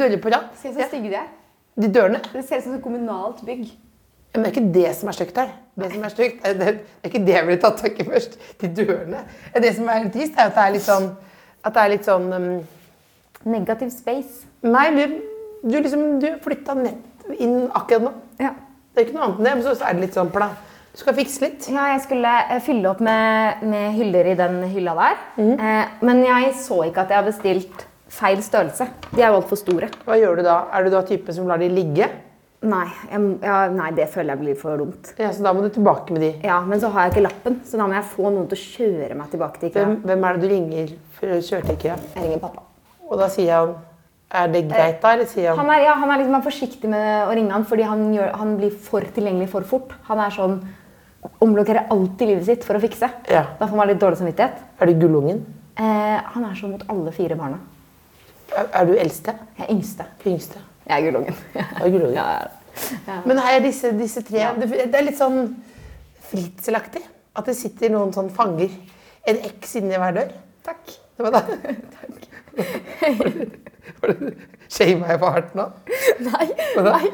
dører 0.00 0.20
på 0.22 0.32
rad. 0.32 0.46
Se 0.60 0.72
så 0.74 0.88
stygge 0.90 1.12
de 1.12 1.18
er. 1.20 1.26
De 1.76 1.90
dørene. 1.92 2.22
Det 2.32 2.44
ser 2.48 2.62
ut 2.62 2.68
som 2.68 2.78
et 2.78 2.84
kommunalt 2.84 3.42
bygg. 3.46 3.66
Men 4.34 4.44
det 4.44 4.48
er 4.48 4.54
ikke 4.54 4.72
det 4.74 4.94
som 4.96 5.10
er 5.12 5.16
stygt 5.16 5.38
her. 5.40 5.52
Det 5.76 5.90
som 5.92 6.04
er 6.04 6.12
stygt, 6.12 6.40
er, 6.44 6.56
det 6.56 6.68
er 6.68 7.10
ikke 7.10 7.22
det 7.24 7.34
jeg 7.36 7.46
ville 7.46 7.60
tatt 7.60 7.78
tak 7.84 8.00
i 8.00 8.08
først. 8.08 8.38
De 8.60 8.72
dørene. 8.80 9.22
Det 9.54 9.74
som 9.76 9.88
er 9.92 10.02
litt 10.04 10.16
trist, 10.16 10.36
er 10.36 10.50
at 10.50 10.56
det 10.56 10.64
er 10.64 10.74
litt 10.76 10.86
sånn 10.88 11.10
at 11.66 11.74
det 11.74 11.82
er 11.82 11.90
litt 11.90 12.06
sånn 12.06 12.26
um, 12.30 12.50
Negativ 13.44 13.90
space. 13.94 14.46
Nei, 14.66 14.86
du, 14.96 15.18
du 15.66 15.76
liksom 15.80 16.18
Du 16.22 16.28
flytta 16.44 16.74
nett 16.78 17.28
inn 17.42 17.66
akkurat 17.74 18.02
nå. 18.06 18.12
Ja. 18.40 18.52
Det 18.94 19.02
er 19.02 19.08
ikke 19.08 19.16
noe 19.18 19.26
annet 19.26 19.38
enn 19.40 19.44
det, 19.48 19.54
men 19.58 19.66
så 19.66 19.74
er 19.84 19.96
det 19.98 20.04
litt 20.06 20.16
sånn 20.16 20.30
plan. 20.32 20.54
Du 20.96 21.00
skal 21.02 21.16
fikse 21.18 21.42
litt. 21.42 21.66
Ja, 21.68 21.90
jeg 21.92 22.00
skulle 22.06 22.30
eh, 22.48 22.60
fylle 22.64 22.88
opp 22.88 23.02
med, 23.04 23.64
med 23.68 23.90
hyller 23.98 24.30
i 24.32 24.36
den 24.38 24.62
hylla 24.72 24.94
der. 24.96 25.18
eh, 25.42 25.90
men 26.06 26.22
jeg 26.24 26.54
så 26.62 26.78
ikke 26.86 27.02
at 27.04 27.12
jeg 27.12 27.18
har 27.20 27.26
bestilt 27.26 27.82
feil 28.16 28.40
størrelse. 28.40 28.86
De 29.12 29.20
er 29.20 29.28
jo 29.34 29.42
altfor 29.42 29.60
store. 29.60 29.90
Hva 30.06 30.16
gjør 30.16 30.38
du 30.40 30.46
da? 30.46 30.54
Er 30.72 30.86
du 30.86 30.94
da 30.94 31.02
typen 31.04 31.36
som 31.36 31.50
lar 31.50 31.60
de 31.60 31.68
ligge? 31.68 32.08
Nei, 32.66 32.86
jeg, 33.10 33.26
ja, 33.44 33.56
nei, 33.70 33.90
det 33.98 34.06
føler 34.14 34.32
jeg 34.32 34.40
blir 34.40 34.56
for 34.58 34.80
dumt. 34.80 35.10
Ja, 35.20 35.28
så 35.36 35.44
da 35.44 35.52
må 35.52 35.66
du 35.66 35.68
tilbake 35.74 36.14
med 36.16 36.24
de. 36.24 36.30
Ja, 36.46 36.62
Men 36.64 36.80
så 36.80 36.88
har 36.94 37.04
jeg 37.04 37.12
ikke 37.18 37.26
lappen, 37.26 37.60
så 37.68 37.76
da 37.76 37.84
må 37.90 37.98
jeg 37.98 38.08
få 38.14 38.30
noen 38.32 38.48
til 38.48 38.56
å 38.56 38.62
kjøre 38.78 39.18
meg 39.20 39.28
tilbake 39.34 39.60
til 39.60 39.68
IKEA. 39.68 39.84
Hvem, 39.84 39.98
hvem 40.08 40.24
er 40.30 40.38
det 40.38 40.42
du 40.46 40.54
ringer 40.54 40.94
for 41.18 41.36
å 41.36 41.42
kjøre 41.44 41.66
til 41.68 41.76
IKEA? 41.76 41.98
Jeg 42.16 42.24
ringer 42.24 42.40
pappa. 42.46 42.64
Og 43.06 43.20
da 43.20 43.28
sier 43.32 43.52
han 43.54 43.76
Er 44.36 44.48
det 44.50 44.64
greit, 44.66 44.98
da? 45.02 45.12
Eller 45.14 45.28
sier 45.30 45.52
han 45.52 45.60
Han 45.60 45.70
er, 45.74 45.84
ja, 45.86 45.94
han 46.00 46.10
er 46.10 46.20
liksom 46.20 46.34
han 46.34 46.42
er 46.42 46.46
forsiktig 46.48 46.90
med 46.90 47.06
å 47.28 47.36
ringe 47.36 47.54
han, 47.54 47.66
fordi 47.68 47.86
han, 47.86 48.02
gjør, 48.14 48.32
han 48.40 48.56
blir 48.58 48.74
for 48.88 49.06
tilgjengelig 49.16 49.50
for 49.52 49.68
fort. 49.68 49.94
Han 50.10 50.22
er 50.24 50.34
sånn 50.34 50.58
Omblokkerer 51.42 51.88
alltid 51.90 52.28
livet 52.30 52.46
sitt 52.46 52.64
for 52.66 52.78
å 52.78 52.80
fikse. 52.82 53.08
Ja. 53.32 53.40
Da 53.58 53.66
får 53.66 53.78
man 53.80 53.88
litt 53.90 53.98
dårlig 53.98 54.20
samvittighet. 54.20 54.60
Er 54.78 54.86
du 54.86 55.00
gullungen? 55.00 55.40
Eh, 55.74 56.18
han 56.22 56.44
er 56.46 56.52
sånn 56.54 56.76
mot 56.76 56.84
alle 56.92 57.10
fire 57.16 57.34
barna. 57.38 57.58
Er, 58.54 58.68
er 58.70 58.86
du 58.86 58.92
eldste? 58.94 59.34
Jeg 59.58 59.66
er 59.66 59.72
yngste. 59.74 60.06
Yngste? 60.22 60.62
Jeg 60.86 61.00
er 61.00 61.08
gullungen. 61.08 61.40
Er 61.82 61.90
gullungen. 61.90 62.14
Ja, 62.14 62.44
er. 62.44 63.24
Men 63.26 63.40
her 63.42 63.56
er 63.58 63.64
disse, 63.64 63.90
disse 63.98 64.22
tre 64.26 64.44
det, 64.60 64.68
er 64.86 65.04
litt 65.04 65.18
sånn 65.18 65.40
fritzelaktig. 66.30 67.02
At 67.36 67.50
det 67.50 67.56
sitter 67.58 67.90
noen 67.92 68.14
sånn 68.14 68.30
fanger. 68.34 68.70
En 69.26 69.42
X 69.50 69.76
inni 69.80 69.98
hver 69.98 70.14
dør. 70.16 70.32
Takk. 70.66 70.94
Det 71.16 71.26
var 71.26 71.36
det 71.36 71.58
Shama 74.72 75.06
jeg 75.12 75.18
for 75.22 75.30
hardt 75.30 75.54
nå? 75.56 75.64
Nei, 76.26 76.46
nei. 76.82 77.06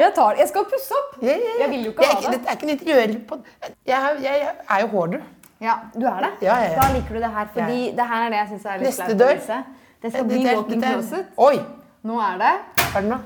Jeg 0.00 0.10
tar 0.16 0.30
det. 0.34 0.40
Jeg 0.42 0.48
skal 0.50 0.64
pusse 0.70 0.92
opp. 0.98 1.10
Yeah, 1.22 1.30
yeah, 1.30 1.38
yeah. 1.46 1.60
Jeg 1.62 1.68
vil 1.72 1.82
jo 1.86 1.90
ikke 1.94 2.02
jeg 2.06 2.12
ha 2.12 2.20
det. 2.20 2.30
Dette 2.36 2.46
er 2.50 2.54
ikke 2.58 2.66
en 2.68 2.72
interiør 2.74 3.08
på 3.28 3.34
jeg, 3.38 3.44
jeg, 3.86 3.98
jeg 4.26 4.36
er 4.76 4.80
jo 4.82 4.88
hoarder. 4.94 5.22
Ja, 5.62 5.74
du 5.94 6.04
er 6.04 6.18
det? 6.26 6.32
Ja, 6.44 6.54
ja, 6.60 6.72
ja. 6.72 6.80
Da 6.82 6.86
liker 6.92 7.12
du 7.16 7.20
det 7.22 7.30
her, 7.32 7.46
fordi 7.54 7.78
det 7.96 8.06
her 8.10 8.24
er 8.26 8.30
det 8.34 8.38
jeg 8.42 8.48
syns 8.52 8.64
er 8.68 8.82
litt 8.82 8.96
flaut 8.98 9.12
å 9.16 9.28
vise. 9.30 9.58
Det 10.04 10.08
skal 10.12 10.26
bli 10.28 10.40
Dette 10.42 10.56
walk-in 10.58 10.80
dette 10.80 10.90
er- 10.90 10.96
closet. 10.98 11.24
Oi! 11.46 11.56
Nå 12.06 12.14
er 12.22 12.34
det 12.42 12.50
Hva 12.82 12.98
er 13.00 13.06
det 13.06 13.10
nå? 13.10 13.18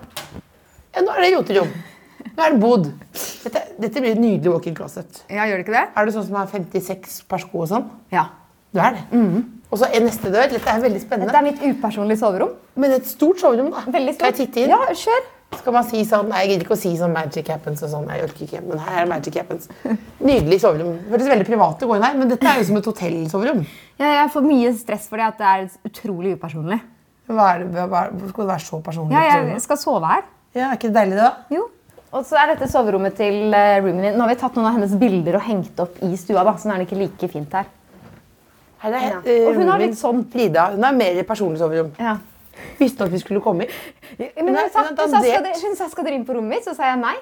Ja, 0.95 1.00
nå 1.07 1.11
er 1.17 1.21
det 1.25 1.31
roterom. 1.35 1.71
Nå 2.31 2.45
er 2.45 2.50
det 2.55 2.61
bod. 2.62 2.85
Dette, 3.45 3.61
dette 3.83 4.03
blir 4.05 4.12
et 4.15 4.21
nydelig 4.23 4.53
walk-in 4.55 4.77
closet. 4.79 5.11
Ja, 5.33 5.43
gjør 5.50 5.57
det 5.61 5.65
ikke 5.67 5.75
det? 5.75 5.83
Er 5.97 6.07
det 6.07 6.15
sånn 6.15 6.29
som 6.29 6.39
har 6.39 6.47
56 6.53 7.19
par 7.29 7.43
sko 7.43 7.65
og 7.65 7.69
sånn? 7.73 7.89
Ja. 8.15 8.25
Du 8.75 8.81
er 8.81 8.97
det. 8.97 9.03
Og 9.71 9.79
så 9.79 9.87
er 9.91 10.03
neste 10.03 10.31
dør. 10.31 10.49
Dette 10.50 10.71
er 10.71 10.81
veldig 10.83 11.03
spennende. 11.03 11.31
Dette 11.31 11.41
er 11.41 11.47
mitt 11.47 11.61
upersonlige 11.62 12.21
soverom. 12.23 12.57
Men 12.81 12.97
et 12.97 13.07
stort 13.07 13.43
soverom, 13.43 13.71
da. 13.75 13.85
Veldig 13.91 14.17
Kan 14.19 14.33
jeg 14.33 14.39
titte 14.45 14.65
inn? 14.65 14.73
Ja, 14.75 14.95
kjør. 14.95 15.29
Skal 15.59 15.75
man 15.75 15.87
si 15.89 16.05
sånn 16.07 16.29
Nei, 16.31 16.45
jeg 16.45 16.53
gidder 16.53 16.67
ikke 16.69 16.77
å 16.77 16.79
si 16.79 16.91
sånn 16.99 17.15
magic 17.15 17.49
happens 17.50 17.83
og 17.83 17.91
sånn. 17.91 18.07
Jeg 18.15 18.27
orker 18.29 18.47
ikke. 18.47 18.62
Men 18.67 18.83
her 18.85 19.00
er 19.03 19.11
magic 19.11 19.39
happens. 19.41 19.67
Nydelig 20.31 20.61
soverom. 20.62 21.00
Høres 21.11 21.31
veldig 21.33 21.47
privat 21.49 21.83
å 21.83 21.91
gå 21.91 21.99
inn 21.99 22.07
her, 22.07 22.19
men 22.19 22.31
dette 22.31 22.47
er 22.47 22.61
jo 22.61 22.69
som 22.69 22.79
et 22.79 22.91
hotellsoverom. 22.91 23.65
Ja, 23.99 24.12
jeg 24.21 24.31
får 24.35 24.47
mye 24.47 24.73
stress 24.79 25.11
fordi 25.11 25.27
at 25.27 25.43
det 25.43 25.50
er 25.50 25.91
utrolig 25.91 26.37
upersonlig. 26.39 26.79
Hva 27.31 27.49
er 27.55 27.67
det, 27.67 27.89
hva, 27.91 28.05
skal 28.31 28.47
det 28.47 28.53
være 28.53 28.67
så 28.67 28.81
personlig? 28.87 29.19
Ja, 29.19 29.43
jeg 29.53 29.62
skal 29.67 29.79
sove 29.79 30.07
her. 30.11 30.25
ja, 30.55 30.71
Er 30.71 30.79
ikke 30.79 30.91
det 30.91 30.99
deilig, 30.99 31.19
da? 31.19 31.35
Jo. 31.55 31.67
Og 32.11 32.25
så 32.27 32.39
er 32.41 32.50
dette 32.50 32.67
soverommet 32.71 33.15
til 33.19 33.53
uh, 33.55 33.77
roomien 33.79 34.09
din. 34.09 34.17
Nå 34.19 34.25
har 34.25 34.33
vi 34.33 34.39
tatt 34.41 34.57
noen 34.59 34.67
av 34.67 34.79
hennes 34.79 34.97
bilder 34.99 35.39
og 35.39 35.45
hengt 35.47 35.83
opp 35.83 36.00
i 36.03 36.11
stua, 36.19 36.43
da, 36.47 36.57
så 36.59 36.67
nå 36.67 36.75
er 36.75 36.83
det 36.83 36.89
ikke 36.89 36.99
like 37.05 37.29
fint 37.31 37.55
her. 37.55 37.69
Her 38.81 38.93
er, 38.97 39.01
Ja. 39.01 39.21
eh, 39.25 39.53
hun 39.55 39.69
har 39.69 39.79
litt 39.79 39.97
sånn- 39.99 40.25
Frida. 40.33 40.71
Hun 40.73 40.85
er 40.85 40.93
mer 40.93 41.23
personlig 41.25 41.59
soverom. 41.59 41.93
Ja. 41.99 42.17
Visste 42.79 43.05
at 43.05 43.11
vi 43.11 43.19
skulle 43.19 43.41
komme? 43.41 43.67
Men 44.19 44.31
Hun 44.37 44.55
hun 44.57 44.71
sa, 44.71 44.83
hun 44.85 44.97
sa, 44.97 45.21
skal 45.21 45.69
hun 45.69 45.77
sa 45.77 45.89
skal 45.89 46.05
dere 46.05 46.15
inn 46.15 46.25
på 46.27 46.35
rommet 46.35 46.49
mitt, 46.57 46.65
så 46.65 46.75
sa 46.75 46.85
jeg 46.91 46.99
nei. 47.01 47.17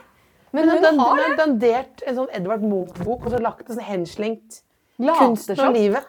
Men 0.53 0.69
Hun 0.69 0.85
hun 0.85 0.99
har, 0.99 1.37
dandert 1.37 2.03
en 2.07 2.15
sånn 2.17 2.29
Edvard 2.33 2.63
Munch-bok 2.63 3.27
og 3.27 3.33
så 3.33 3.41
lagt 3.41 3.69
en 3.69 3.77
sånn 3.77 3.85
henslengt 3.85 4.63
Later 4.99 5.27
Kunsten 5.27 5.75
livet. 5.75 6.05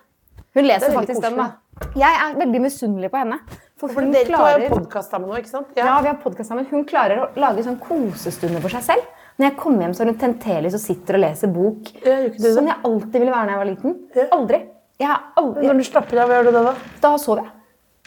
Hun 0.55 0.65
leser 0.65 0.89
er 0.89 0.95
faktisk 0.95 1.21
den, 1.21 1.35
da. 1.37 1.51
Jeg 1.95 2.15
er 2.23 2.35
veldig 2.39 2.61
misunnelig 2.61 3.11
på 3.11 3.17
henne. 3.17 3.39
For 3.79 3.87
hun 3.93 4.11
dere 4.11 4.25
klarer... 4.25 4.65
har 4.67 4.79
podkast 4.79 5.11
sammen 5.13 5.29
nå, 5.29 5.37
ikke 5.39 5.51
sant? 5.51 5.67
Ja, 5.77 5.99
vi 6.01 6.07
har 6.07 6.17
podcast 6.19 6.49
sammen. 6.49 6.65
Hun 6.71 6.83
klarer 6.85 7.21
å 7.23 7.27
lage 7.39 7.63
sånn 7.63 7.77
kosestunder 7.79 8.61
for 8.61 8.69
seg 8.69 8.83
selv. 8.83 9.05
Når 9.39 9.51
jeg 9.51 9.57
kommer 9.61 9.85
hjem, 9.85 9.93
så 9.95 10.03
har 10.03 10.11
hun 10.11 10.17
tent 10.19 10.41
telys 10.43 10.75
og 10.75 10.81
sitter 10.83 11.15
og 11.15 11.23
leser 11.23 11.53
bok. 11.53 11.91
Ja? 12.03 12.17
Som 12.41 12.67
jeg 12.67 12.75
alltid 12.83 13.21
ville 13.21 13.31
være 13.31 13.47
da 13.47 13.53
jeg 13.53 13.61
var 13.61 13.69
liten. 13.69 13.95
Ja. 14.17 14.25
Aldri. 14.35 14.59
Jeg 14.99 15.07
har 15.07 15.21
aldri 15.39 15.67
Når 15.67 15.77
du 15.79 15.83
slapper 15.87 16.19
av, 16.21 16.29
hva 16.29 16.39
gjør 16.39 16.49
du 16.49 16.55
da? 16.57 16.63
Da, 16.67 16.73
Da 17.05 17.11
sover 17.21 17.43
jeg. 17.45 17.51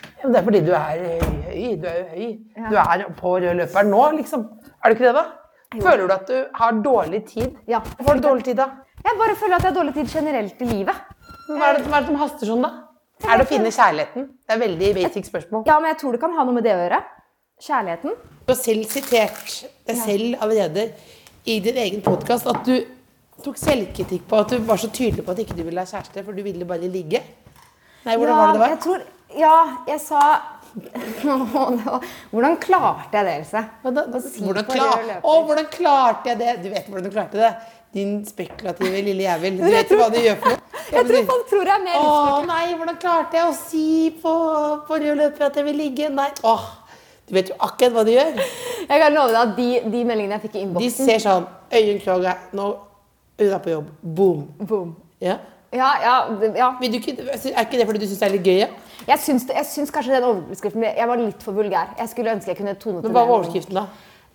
ja, 0.03 0.25
men 0.25 0.33
det 0.35 0.41
er 0.41 0.45
fordi 0.49 0.61
du 0.67 0.73
er 0.77 1.05
høy. 1.53 1.77
Du 1.81 1.87
er 1.89 1.97
jo 1.99 2.05
høy. 2.13 2.27
Du 2.71 2.77
er 2.83 3.05
på 3.21 3.33
rød 3.39 3.57
løper 3.63 3.89
nå, 3.89 4.03
liksom. 4.19 4.45
Er 4.83 4.93
du 4.93 4.97
ikke 4.99 5.09
det, 5.09 5.15
da? 5.17 5.25
Føler 5.81 6.07
du 6.07 6.13
at 6.15 6.27
du 6.29 6.37
har 6.59 6.73
dårlig 6.85 7.23
tid? 7.31 7.57
Ja. 7.69 7.81
Hvorfor 7.81 8.13
har 8.13 8.21
du 8.21 8.27
dårlig 8.29 8.45
tid, 8.45 8.57
da? 8.61 8.67
Jeg 9.03 9.19
bare 9.19 9.37
føler 9.41 9.57
at 9.57 9.65
jeg 9.65 9.73
har 9.73 9.79
dårlig 9.81 9.95
tid 9.95 10.13
generelt 10.13 10.61
i 10.63 10.69
livet. 10.69 10.95
Hva 11.49 11.71
er 11.71 11.79
det, 11.79 11.87
hva 11.89 11.97
er 11.97 12.05
det 12.05 12.11
som 12.13 12.21
haster 12.21 12.51
sånn, 12.53 12.63
da? 12.67 12.71
Er 13.23 13.39
det 13.39 13.47
å 13.47 13.51
finne 13.51 13.71
kjærligheten? 13.73 14.29
Det 14.47 14.55
er 14.57 14.61
veldig 14.61 14.93
basic 14.99 15.29
spørsmål. 15.31 15.65
Ja, 15.67 15.79
men 15.81 15.93
jeg 15.93 15.99
tror 16.03 16.13
det 16.17 16.21
kan 16.23 16.35
ha 16.37 16.45
noe 16.45 16.57
med 16.59 16.67
det 16.67 16.75
å 16.77 16.81
gjøre. 16.83 17.01
Kjærligheten. 17.63 18.17
Du 18.47 18.51
har 18.53 18.59
selv 18.59 18.89
sitert 18.91 19.53
deg 19.87 19.97
selv 20.03 20.43
allerede 20.43 20.89
i 21.47 21.59
din 21.63 21.79
egen 21.79 22.03
podkast 22.03 22.49
at 22.51 22.65
du 22.67 22.75
tok 23.43 23.59
selvkritikk 23.59 24.27
på 24.29 24.41
at 24.43 24.53
du 24.55 24.59
var 24.67 24.81
så 24.81 24.91
tydelig 24.93 25.25
på 25.27 25.35
at 25.35 25.43
ikke 25.43 25.57
du 25.59 25.63
ville 25.67 25.83
ha 25.83 25.89
kjæreste, 25.89 26.25
for 26.25 26.37
du 26.37 26.43
ville 26.45 26.67
bare 26.69 26.91
ligge. 26.91 27.23
Nei, 28.07 28.17
hvordan 28.19 28.37
var 28.37 28.47
det 28.47 28.55
det 28.57 28.63
var? 28.63 28.75
Jeg 28.75 28.83
tror, 28.87 29.07
ja, 29.39 29.57
jeg 29.89 30.03
sa 30.03 30.23
Hvordan 32.33 32.57
klarte 32.57 33.19
jeg 33.19 33.27
det, 33.27 33.33
Else? 33.43 33.63
Hvordan, 33.83 34.21
si 34.25 34.45
hvordan, 34.45 34.65
klar, 34.65 35.03
å, 35.21 35.35
hvordan 35.45 35.67
klarte 35.73 36.31
jeg 36.33 36.39
det? 36.41 36.55
Du 36.63 36.69
vet 36.73 36.87
hvordan 36.89 37.05
du 37.09 37.13
klarte 37.13 37.41
det. 37.41 37.51
Din 37.93 38.23
spekulative 38.25 39.03
lille 39.05 39.27
jævel. 39.27 39.59
Du 39.61 39.67
vet 39.77 39.93
hva 39.93 40.07
du 40.13 40.17
gjør 40.23 40.39
for 40.41 40.55
noe. 40.55 40.69
Jeg 40.93 41.07
tror 41.09 41.27
folk 41.29 41.45
tror 41.49 41.69
jeg 41.69 41.73
er 41.73 41.85
mer 41.87 41.99
Å 42.05 42.41
nei, 42.45 42.65
hvordan 42.77 42.97
klarte 43.01 43.39
jeg 43.39 43.49
å 43.49 43.53
si 43.57 43.85
på, 44.21 44.33
på 44.85 44.97
rød 45.01 45.21
løper 45.23 45.47
at 45.47 45.55
jeg 45.57 45.65
vil 45.65 45.79
ligge? 45.81 46.11
Nei. 46.13 46.27
Åh, 46.45 46.65
Du 47.29 47.33
vet 47.37 47.49
jo 47.49 47.57
akkurat 47.65 47.95
hva 47.95 48.03
du 48.05 48.11
gjør. 48.13 48.41
Jeg 48.83 49.01
kan 49.01 49.15
love 49.15 49.33
deg 49.33 49.39
at 49.41 49.55
de, 49.57 49.69
de 49.95 50.03
meldingene 50.05 50.37
jeg 50.37 50.45
fikk 50.45 50.59
i 50.61 50.65
De 50.83 50.91
ser 50.93 51.23
sånn 51.23 51.47
Øyunn 51.73 52.03
Krogh 52.05 52.29
er 52.29 52.43
nå 52.59 52.67
hun 53.49 53.57
er 53.57 53.65
på 53.65 53.73
jobb. 53.75 53.91
Boom. 54.03 54.45
Boom. 54.69 54.95
Ja. 55.23 55.39
Ja, 55.73 55.91
ja, 56.03 56.17
ja. 56.57 56.69
Vil 56.81 56.93
du 56.93 56.99
ikke, 56.99 57.15
er 57.25 57.65
ikke 57.65 57.79
det 57.81 57.87
fordi 57.89 58.03
du 58.03 58.09
syns 58.11 58.21
det 58.21 58.27
er 58.29 58.35
litt 58.35 58.45
gøy? 58.49 58.59
Ja? 58.61 58.69
Jeg 59.09 59.23
syns, 59.25 59.47
jeg 59.49 59.67
syns 59.67 59.91
kanskje 59.95 60.13
den 60.15 60.27
overskriften 60.29 60.85
Jeg 60.85 61.09
var 61.09 61.19
litt 61.19 61.43
for 61.43 61.57
vulgær. 61.57 61.95
Jeg 61.99 62.11
skulle 62.13 62.35
ønske 62.37 62.53
jeg 62.53 62.59
kunne 62.61 62.75
tonet 62.79 63.01
Men 63.01 63.09
det 63.09 63.17
hva 63.17 63.25
var 63.25 63.41
overskriften, 63.41 63.81
da? 63.81 63.87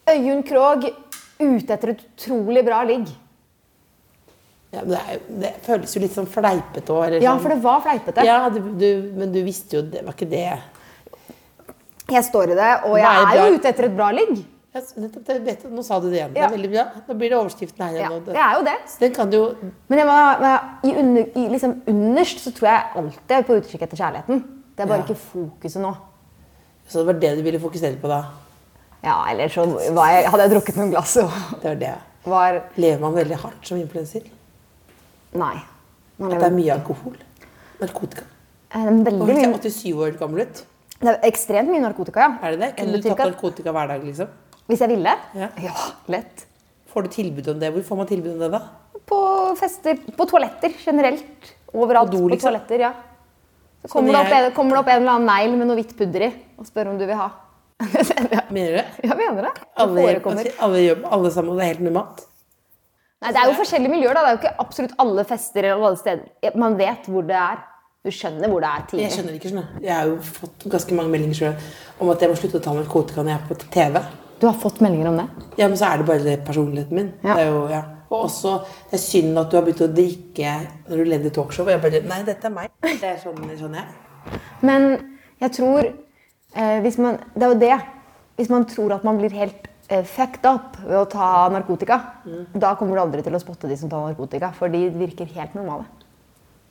Øyunn 0.08 0.44
Krogh 0.48 0.90
ute 1.38 1.76
etter 1.76 1.94
et 1.94 2.02
utrolig 2.08 2.64
bra 2.66 2.82
ligg. 2.88 3.12
Ja, 4.74 4.82
men 4.82 4.96
det, 4.96 5.00
er, 5.00 5.22
det 5.44 5.52
føles 5.64 5.94
jo 5.96 6.02
litt 6.04 6.16
sånn 6.16 6.28
fleipete 6.28 6.96
òg. 6.96 7.20
Ja, 7.24 7.38
for 7.40 7.54
det 7.54 7.62
var 7.64 7.86
fleipete. 7.86 8.26
Ja, 8.28 8.40
du, 8.52 8.60
du, 8.76 8.90
men 9.16 9.32
du 9.32 9.40
visste 9.46 9.80
jo 9.80 9.86
det 9.86 10.04
var 10.04 10.18
ikke 10.18 10.28
det. 10.32 10.50
Jeg 12.08 12.24
står 12.24 12.54
i 12.54 12.58
det, 12.58 12.74
og 12.88 12.98
jeg 13.00 13.24
er 13.30 13.40
jo 13.44 13.60
ute 13.60 13.72
etter 13.72 13.88
et 13.88 13.96
bra 13.96 14.10
ligg. 14.16 14.40
Ja, 14.77 14.81
nettopp, 15.01 15.24
det 15.27 15.38
vet, 15.46 15.63
nå 15.74 15.84
sa 15.86 15.98
du 16.00 16.10
det 16.12 16.19
igjen. 16.19 16.34
Det 16.36 16.43
er 16.46 16.51
veldig 16.53 16.69
bra. 16.74 16.84
Nå 17.07 17.15
blir 17.17 17.31
det 17.34 17.38
overskriften 17.39 17.86
her 17.86 17.96
Ja, 17.98 18.10
det 18.27 18.36
er 18.38 18.57
jo 18.57 18.65
det. 18.67 18.75
Den 19.01 19.15
kan 19.15 19.31
du 19.31 19.38
jo 19.38 19.46
Men 19.89 20.00
jeg 20.01 20.07
men 20.07 20.60
i 20.84 20.96
under, 21.01 21.31
i 21.36 21.48
liksom 21.53 21.74
underst 21.88 22.43
så 22.46 22.53
tror 22.53 22.69
jeg 22.69 22.84
alltid 23.01 23.36
er 23.38 23.48
på 23.48 23.57
utkikk 23.62 23.86
etter 23.88 23.98
kjærligheten. 24.03 24.43
Det 24.77 24.86
er 24.86 24.91
bare 24.91 25.01
Ja. 25.01 25.05
ikke 25.07 25.17
fokuset 25.31 25.81
nå. 25.81 25.96
Så 26.88 27.00
det 27.00 27.07
var 27.10 27.19
det 27.19 27.31
du 27.38 27.43
ville 27.43 27.60
fokusere 27.60 27.98
på 28.00 28.07
da? 28.07 28.22
Ja, 29.03 29.17
eller 29.31 29.50
så 29.50 29.65
var 29.93 30.07
jeg, 30.13 30.29
hadde 30.29 30.43
jeg 30.46 30.51
drukket 30.55 30.77
noen 30.77 30.91
glass 30.93 31.17
og 31.17 31.31
Det 31.62 31.69
var 31.72 31.75
det. 31.81 31.96
var 32.25 32.62
Lever 32.77 33.00
man 33.01 33.13
veldig 33.17 33.38
hardt 33.43 33.67
som 33.67 33.77
influenser? 33.77 34.22
Nei. 35.38 35.55
At 36.22 36.31
det 36.34 36.43
er 36.48 36.55
mye 36.55 36.74
alkohol? 36.74 37.17
Narkotika? 37.81 38.25
Eh, 38.74 38.88
veldig 39.05 39.27
mye, 39.27 39.51
87 39.62 39.93
år 39.96 40.17
gammel 40.19 40.41
ut. 40.48 40.63
det 41.00 41.12
er 41.13 41.19
ekstremt 41.29 41.69
mye 41.69 41.81
narkotika, 41.84 42.19
ja. 42.19 42.38
Er 42.41 42.55
det 42.55 42.60
det? 42.60 42.69
Kunne 42.79 42.98
du 43.01 43.05
tatt 43.10 43.22
narkotika 43.29 43.72
hver 43.75 43.88
dag, 43.91 44.03
liksom? 44.03 44.27
Hvis 44.67 44.81
jeg 44.83 44.91
ville? 44.91 45.13
Ja. 45.38 45.50
lett. 46.12 46.45
Får 46.91 47.05
du 47.07 47.09
tilbud 47.13 47.47
om 47.53 47.59
det? 47.62 47.71
Hvor 47.75 47.83
får 47.91 48.00
man 48.01 48.09
tilbud 48.09 48.33
om 48.36 48.39
det, 48.45 48.50
da? 48.57 48.62
På 49.07 49.19
fester, 49.59 50.00
på 50.17 50.25
toaletter 50.27 50.74
generelt. 50.83 51.53
Overalt 51.74 52.12
På 52.12 52.17
på, 52.17 52.24
do, 52.24 52.29
liksom? 52.33 52.50
toaletter, 52.50 52.83
ja. 52.88 52.93
Så 53.86 53.91
kommer, 53.93 54.13
når 54.17 54.29
det 54.31 54.39
opp, 54.50 54.55
kommer 54.57 54.75
det 54.75 54.79
opp 54.81 54.89
en 54.91 55.01
eller 55.03 55.13
annen 55.13 55.29
negl 55.29 55.53
med 55.59 55.69
noe 55.69 55.77
hvitt 55.79 55.93
pudder 56.00 56.25
i 56.27 56.31
og 56.57 56.67
spør 56.67 56.89
om 56.91 56.97
du 57.00 57.05
vil 57.07 57.15
ha. 57.19 57.27
ja, 58.33 58.41
Mener 58.50 58.71
du 58.74 58.77
det? 58.79 58.86
Ja, 59.05 59.15
mener 59.15 59.45
det. 59.47 59.53
Det 59.62 59.83
Alle, 59.83 60.01
forekommer. 60.07 60.50
altså, 60.50 60.65
alle, 60.65 60.97
alle 61.17 61.31
sammen, 61.36 61.53
og 61.53 61.59
det 61.62 61.63
er 61.67 61.71
helt 61.75 61.86
normalt? 61.86 62.24
Nei, 63.21 63.31
det 63.33 63.41
er 63.41 63.50
jo 63.51 63.55
forskjellige 63.62 63.93
miljøer. 63.93 64.17
da. 64.17 64.24
Det 64.25 64.29
er 64.29 64.36
jo 64.36 64.41
ikke 64.41 64.53
absolutt 64.65 64.95
alle 65.01 65.24
fester 65.29 65.63
eller 65.69 65.88
alle 65.91 66.00
steder. 66.01 66.57
Man 66.59 66.75
vet 66.81 67.07
hvor 67.13 67.25
det 67.29 67.38
er. 67.39 67.63
Du 68.05 68.12
skjønner 68.13 68.51
hvor 68.51 68.62
det 68.63 68.69
er 68.69 68.83
tidlig. 68.89 69.03
Jeg 69.07 69.15
skjønner 69.15 69.38
ikke, 69.38 69.50
skjønner. 69.51 69.79
Jeg 69.83 69.93
har 69.95 70.12
jo 70.12 70.17
fått 70.24 70.67
ganske 70.71 70.97
mange 70.97 71.13
meldinger 71.13 71.39
selv 71.39 72.03
om 72.03 72.12
at 72.13 72.21
jeg 72.24 72.31
må 72.31 72.38
slutte 72.39 72.59
å 72.62 72.65
ta 72.67 72.75
narkotika 72.77 73.24
når 73.24 73.33
jeg 73.33 73.39
er 73.39 73.47
på 73.50 73.57
TV. 73.74 74.01
Du 74.39 74.46
har 74.46 74.53
fått 74.53 74.79
meldinger 74.84 75.10
om 75.10 75.17
det? 75.17 75.27
Ja, 75.58 75.67
men 75.67 75.77
så 75.79 75.88
er 75.89 76.01
det 76.01 76.08
bare 76.08 76.36
personligheten 76.46 76.96
min. 76.96 77.13
Ja. 77.24 77.36
Det 77.38 77.46
er 77.48 77.51
jo, 77.51 77.62
ja. 77.72 77.84
Og 78.08 78.27
også, 78.29 78.53
det 78.91 78.96
er 79.00 79.03
synd 79.03 79.39
at 79.41 79.50
du 79.51 79.58
har 79.58 79.65
begynt 79.65 79.84
å 79.84 79.89
drikke 79.91 80.51
når 80.88 81.01
du 81.01 81.10
leder 81.12 81.34
talkshow. 81.36 81.65
Og 81.65 81.74
jeg 81.74 81.82
bare, 81.84 82.03
nei, 82.08 82.20
dette 82.27 82.48
er 82.48 82.53
meg. 82.53 82.75
Det 82.86 83.10
er 83.10 83.17
sånn, 83.24 83.41
sånn 83.60 83.75
jeg 83.75 83.84
er. 83.84 84.38
Men 84.67 84.88
jeg 85.41 85.56
tror 85.58 85.88
eh, 85.88 86.77
hvis 86.84 87.00
man, 87.01 87.17
Det 87.34 87.48
er 87.48 87.53
jo 87.53 87.60
det. 87.65 87.77
Hvis 88.38 88.51
man 88.53 88.67
tror 88.70 88.94
at 88.94 89.06
man 89.08 89.17
blir 89.17 89.34
helt 89.34 89.67
eh, 89.89 90.06
fucked 90.06 90.46
up 90.46 90.77
ved 90.86 91.00
å 91.01 91.08
ta 91.10 91.48
narkotika, 91.51 91.98
da 92.53 92.75
kommer 92.77 92.98
du 92.98 93.01
aldri 93.01 93.25
til 93.25 93.36
å 93.36 93.41
spotte 93.41 93.70
de 93.70 93.77
som 93.79 93.89
tar 93.89 94.06
narkotika, 94.06 94.51
for 94.53 94.70
de 94.70 94.86
virker 94.94 95.29
helt 95.34 95.58
normale. 95.58 95.88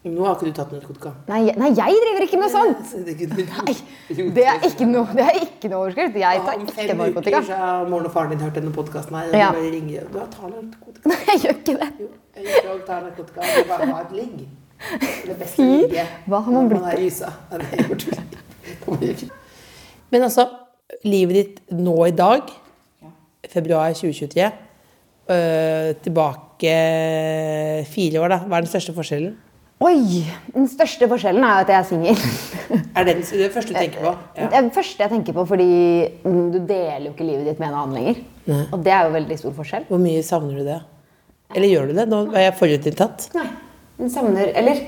Nå 0.07 0.25
har 0.27 0.35
ikke 0.37 0.47
du 0.47 0.53
tatt 0.57 0.73
narkotika. 0.73 1.11
Nei, 1.29 1.39
jeg- 1.49 1.57
nei 1.59 1.69
jeg 1.75 1.97
driver 2.03 2.23
ikke 2.27 2.39
med 2.39 2.51
sånt! 2.53 2.93
Nei, 2.95 3.15
Nei, 3.47 4.29
det 4.37 4.45
er 4.47 4.67
ikke 4.69 4.87
noe, 4.95 5.07
det 5.17 5.25
er 5.27 5.39
ikke 5.43 5.71
noe 5.73 5.81
overskrift. 5.87 6.19
Jeg 6.23 6.43
tar 6.47 6.55
Om 6.61 6.67
fem 6.77 7.01
uker 7.07 7.43
så 7.49 7.57
har 7.63 7.89
moren 7.91 8.07
og 8.07 8.13
faren 8.15 8.31
din 8.31 8.41
hørt 8.45 8.55
denne 8.55 8.73
podkasten 8.77 9.17
her. 9.19 9.33
Ja. 9.37 9.49
bare 9.53 9.71
ringer. 9.75 10.07
Du 10.13 10.19
har 10.19 10.29
tar 10.37 10.53
narkotika. 10.53 11.09
Nei, 11.11 11.19
jeg 11.33 11.41
gjør 11.47 11.57
ikke 11.57 11.77
det. 11.81 11.89
Jo, 12.05 12.11
jeg 12.37 12.45
jeg 12.69 12.85
tar 12.87 13.03
narkotika. 13.09 13.41
Du 13.57 13.69
bare 13.73 13.91
har 13.93 14.05
et 14.07 14.13
ligg. 14.21 14.47
Det 15.27 15.39
beste 15.41 15.65
ligget. 15.67 16.07
hva 16.29 16.43
har 16.45 16.53
man 16.53 16.69
blitt 16.69 16.83
er. 16.85 16.87
Nei, 16.93 17.59
det 17.59 17.81
er. 17.81 18.29
Da 18.85 18.91
må 18.93 18.99
vi- 19.01 19.31
Men 20.13 20.23
altså, 20.29 20.47
livet 21.05 21.35
ditt 21.35 21.61
nå 21.73 21.97
i 22.07 22.13
dag, 22.15 22.43
februar 23.51 23.93
2023, 23.97 24.53
øh, 25.31 25.95
tilbake 26.05 26.75
fire 27.91 28.21
år, 28.23 28.29
da. 28.29 28.39
Hva 28.47 28.57
er 28.61 28.67
den 28.67 28.71
største 28.71 28.95
forskjellen? 28.95 29.35
Oi! 29.85 30.23
Den 30.55 30.65
største 30.73 31.05
forskjellen 31.11 31.45
er 31.45 31.59
at 31.61 31.69
jeg 31.69 31.77
er 31.77 31.85
singel. 31.85 32.21
Er 32.97 33.05
det 33.05 33.17
den- 33.19 33.41
det 33.43 33.53
første 33.53 33.75
du 33.75 33.79
tenker 33.79 34.01
på? 34.01 34.13
Det 34.37 34.47
er 34.57 34.63
det 34.63 34.73
første 34.73 35.03
jeg 35.05 35.11
tenker 35.11 35.33
på, 35.37 35.45
fordi 35.47 35.67
mm, 36.25 36.53
du 36.53 36.59
deler 36.65 37.05
jo 37.07 37.13
ikke 37.13 37.27
livet 37.29 37.45
ditt 37.51 37.59
med 37.61 37.69
en 37.69 37.75
annen 37.83 37.95
lenger. 37.99 38.23
Og 38.73 38.83
det 38.83 38.93
er 38.95 39.05
jo 39.05 39.13
veldig 39.19 39.39
stor 39.39 39.53
forskjell. 39.59 39.85
Hvor 39.91 40.01
mye 40.01 40.23
savner 40.25 40.57
du 40.57 40.65
det? 40.65 40.79
Eller 41.55 41.69
gjør 41.69 41.87
du 41.91 41.95
det? 41.99 42.07
Nå 42.09 42.23
er 42.33 42.47
jeg 42.47 42.55
forutinntatt. 42.59 43.29
Nei, 43.37 43.47
den 44.01 44.11
savner 44.11 44.49
Eller 44.57 44.81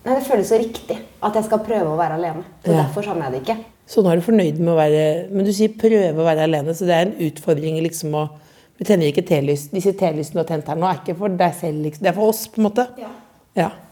Nei, 0.00 0.14
det 0.16 0.24
føles 0.26 0.48
så 0.48 0.56
riktig 0.56 0.96
at 1.22 1.34
jeg 1.36 1.44
skal 1.44 1.58
prøve 1.60 1.90
å 1.92 1.96
være 2.00 2.16
alene. 2.16 2.42
Så 2.64 2.72
Ja. 2.72 2.82
derfor 2.82 3.04
savner 3.04 3.28
jeg 3.30 3.32
det 3.32 3.40
ikke. 3.44 3.56
Så 3.86 4.02
nå 4.02 4.10
er 4.10 4.16
du 4.16 4.22
fornøyd 4.22 4.58
med 4.58 4.72
å 4.72 4.76
være 4.78 5.30
Men 5.30 5.44
du 5.44 5.52
sier 5.52 5.68
prøve 5.76 6.16
å 6.16 6.24
være 6.24 6.42
alene, 6.48 6.72
så 6.74 6.86
det 6.88 6.94
er 6.96 7.02
en 7.06 7.16
utfordring 7.30 7.78
liksom 7.84 8.14
å 8.16 8.28
Du 8.80 8.84
tenner 8.84 9.12
ikke 9.12 9.26
telys. 9.28 9.68
Disse 9.70 9.92
telysene 9.92 10.32
du 10.32 10.38
har 10.40 10.44
tent 10.56 10.66
her 10.72 10.74
nå, 10.76 10.88
er 10.88 10.96
ikke 11.04 11.16
for 11.18 11.28
deg 11.28 11.52
selv, 11.54 11.82
liksom. 11.84 12.00
Det 12.00 12.08
er 12.08 12.14
for 12.16 12.28
oss, 12.32 12.46
på 12.48 12.58
en 12.62 12.64
måte. 12.70 12.86
Ja. 12.98 13.08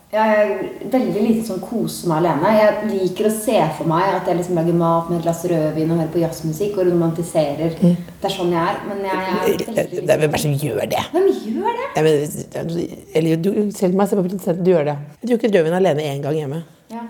Jeg 0.09 0.37
er 0.41 0.53
veldig 0.89 1.21
lite 1.21 1.43
sånn 1.45 1.59
koser 1.61 2.09
meg 2.09 2.23
alene. 2.23 2.53
Jeg 2.57 2.87
liker 2.89 3.27
å 3.29 3.33
se 3.35 3.57
for 3.77 3.91
meg 3.91 4.07
at 4.09 4.31
jeg 4.31 4.39
liksom 4.39 4.57
lager 4.57 4.77
mat 4.81 5.11
med 5.11 5.19
et 5.19 5.27
glass 5.27 5.43
rødvin 5.51 5.91
og 5.93 5.99
hører 6.01 6.13
på 6.15 6.23
jazzmusikk 6.23 6.79
og 6.79 6.87
romantiserer. 6.89 7.75
Det 7.77 7.91
er 8.25 8.33
sånn 8.33 8.55
jeg 8.55 8.63
er. 8.63 8.79
Men 8.89 9.03
jeg 9.05 9.19
er 9.19 9.43
veldig 9.43 10.05
hvem 10.09 10.23
er 10.25 10.33
det 10.33 10.41
som 10.45 10.55
gjør 10.63 10.81
det? 10.95 11.03
Hvem 11.13 11.27
gjør 11.45 11.77
det? 11.81 11.89
Jeg 11.99 12.07
mener, 12.07 12.95
eller 13.21 13.43
du, 13.45 13.51
selv 13.77 13.99
meg, 14.01 14.09
se 14.09 14.17
på 14.17 14.25
produsenten, 14.25 14.63
du 14.65 14.71
gjør 14.73 14.89
det. 14.89 14.95
Jeg 15.21 15.31
drukket 15.35 15.59
rødvin 15.59 15.77
alene 15.77 16.07
én 16.09 16.23
gang 16.25 16.39
hjemme. 16.39 16.61
Ja. 16.95 17.05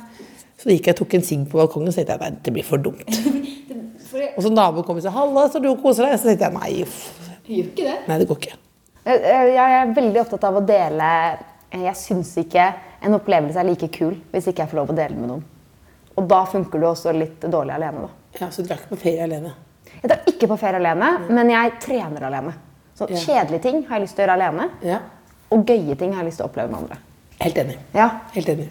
Så 0.59 0.73
gikk 0.73 0.90
jeg 0.90 0.99
tok 0.99 1.14
en 1.14 1.23
sigg 1.29 1.44
på 1.53 1.61
balkongen 1.61 1.92
og 1.92 1.94
så 1.94 2.03
tenkte 2.03 2.16
jeg 2.16 2.35
nei, 2.35 2.42
det 2.49 2.55
blir 2.57 2.66
for 2.66 2.83
dumt. 2.83 3.07
Og 4.09 4.40
så 4.42 4.51
naboen 4.51 4.87
kom 4.87 4.97
og 4.97 5.05
sa 5.05 5.11
'halla, 5.12 5.42
så 5.53 5.61
du 5.62 5.68
koser 5.79 6.07
deg'. 6.07 6.16
Så 6.18 6.31
tenkte 6.31 6.49
jeg 6.49 6.55
nei, 6.55 6.83
uff. 6.83 6.97
Gjør 7.44 7.66
ikke 7.68 7.85
det. 7.85 7.97
Nei, 8.09 8.16
det 8.18 8.27
går 8.31 8.38
ikke. 8.40 8.55
Jeg, 9.05 9.21
jeg 9.23 9.51
jeg 9.55 9.75
er 9.79 9.92
veldig 9.99 10.21
opptatt 10.23 10.47
av 10.49 10.57
å 10.59 10.62
dele 10.64 11.11
Jeg 11.72 11.94
syns 11.96 12.31
ikke 12.40 12.74
en 13.04 13.14
opplevelse 13.14 13.61
er 13.61 13.64
like 13.68 13.88
kul 13.92 14.14
hvis 14.33 14.46
ikke 14.48 14.64
jeg 14.64 14.70
får 14.70 14.76
lov 14.81 14.90
å 14.90 14.96
dele 14.96 15.14
med 15.16 15.28
noen. 15.28 15.42
Og 16.16 16.26
da 16.28 16.44
funker 16.50 16.81
du 16.81 16.87
også 16.88 17.12
litt 17.14 17.40
dårlig 17.40 17.74
alene. 17.76 18.07
da. 18.09 18.09
Ja, 18.40 18.48
Så 18.50 18.62
du 18.62 18.68
drakk 18.72 18.88
på 18.88 18.96
ferie 18.98 19.22
alene. 19.22 19.52
Jeg 20.02 20.11
drar 20.11 20.24
ikke 20.26 20.48
på 20.48 20.57
ferie 20.59 20.76
alene, 20.81 21.12
men 21.31 21.50
jeg 21.50 21.72
trener 21.81 22.24
alene. 22.26 22.54
Så 22.98 23.07
Ja. 23.11 23.16
Kjedelige 23.16 23.62
ting 23.62 23.85
har 23.88 23.98
jeg 23.98 24.02
lyst 24.09 24.16
til 24.16 24.24
å 24.24 24.26
gjøre 24.28 24.35
alene, 24.40 24.70
Ja, 24.83 24.98
og 25.52 25.64
gøye 25.66 25.96
ting 25.98 26.12
har 26.12 26.22
jeg 26.24 26.31
lyst 26.33 26.38
til 26.38 26.46
å 26.46 26.50
oppleve 26.50 26.70
med 26.70 26.81
andre. 26.81 26.96
Helt 27.40 27.54
enig. 27.57 27.76
Ja, 27.94 28.11
Helt 28.35 28.48
enig. 28.48 28.68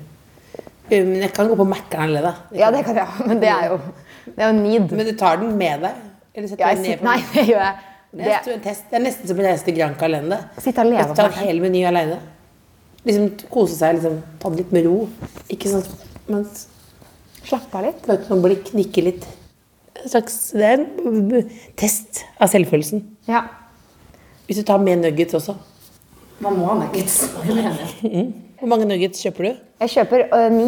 Eh, 0.89 1.03
Men 1.05 1.21
jeg 1.21 1.33
kan 1.33 1.47
gå 1.47 1.55
på 1.55 1.65
Mækkern 1.67 2.03
alene. 2.03 2.21
da. 2.21 2.33
ja 2.51 2.71
det 2.71 2.83
kan 2.85 2.95
jeg, 2.95 3.07
men 3.27 3.39
det 3.39 3.49
er 3.49 3.69
jo, 3.69 3.79
det 4.25 4.39
er 4.43 4.53
jo 4.53 4.59
need. 4.61 4.91
Men 4.91 5.05
du 5.05 5.13
tar 5.13 5.37
den 5.37 5.57
med 5.57 5.81
deg? 5.81 5.91
Eller 6.35 6.47
setter 6.47 6.67
Ja, 6.67 6.73
den 6.75 6.83
ned 6.83 6.99
på- 6.99 7.03
nei, 7.03 7.17
det 7.33 7.45
gjør 7.47 7.63
jeg. 7.63 7.75
Det 8.13 8.23
Det, 8.45 8.53
en 8.53 8.61
test. 8.61 8.83
det 8.89 8.99
er 8.99 9.03
nesten 9.03 9.27
som 9.27 9.39
en 9.39 9.45
reise 9.45 9.63
til 9.65 9.75
Granca 9.75 10.05
alene. 10.05 10.37
Sitte 10.59 10.79
alene 10.79 11.03
Å 11.11 11.15
Ta 11.15 11.29
for 11.29 11.39
meg 11.39 11.47
hele 11.47 11.61
meny 11.61 11.83
alene. 11.85 12.19
Liksom 13.07 13.29
kose 13.53 13.77
seg, 13.77 13.97
liksom, 13.97 14.19
ta 14.41 14.51
det 14.51 14.65
litt 14.65 14.75
med 14.75 14.87
ro. 14.89 14.97
Ikke 15.53 15.71
sånn 15.71 15.85
men 16.27 16.43
slappe 17.47 17.79
av 17.79 17.85
litt. 17.87 18.07
møte 18.07 18.27
noen 18.31 18.43
blikk, 18.43 18.73
nikke 18.75 19.03
litt. 19.05 19.27
En 19.97 20.11
slags, 20.11 20.35
det 20.53 20.67
er 20.67 20.83
en 20.83 21.47
test 21.79 22.23
av 22.37 22.51
selvfølelsen. 22.51 23.03
Ja. 23.29 23.45
Hvis 24.47 24.59
du 24.59 24.67
tar 24.67 24.81
med 24.83 25.01
nuggets 25.03 25.37
også. 25.39 25.55
Man 26.43 26.59
må 26.59 26.67
ha 26.69 26.75
nuggets. 26.83 27.23
Hvor 28.59 28.69
mange 28.69 28.87
nuggets 28.89 29.23
kjøper 29.23 29.47
du? 29.47 29.63
Jeg 29.85 29.95
kjøper 29.95 30.27
øh, 30.27 30.49
ni. 30.53 30.67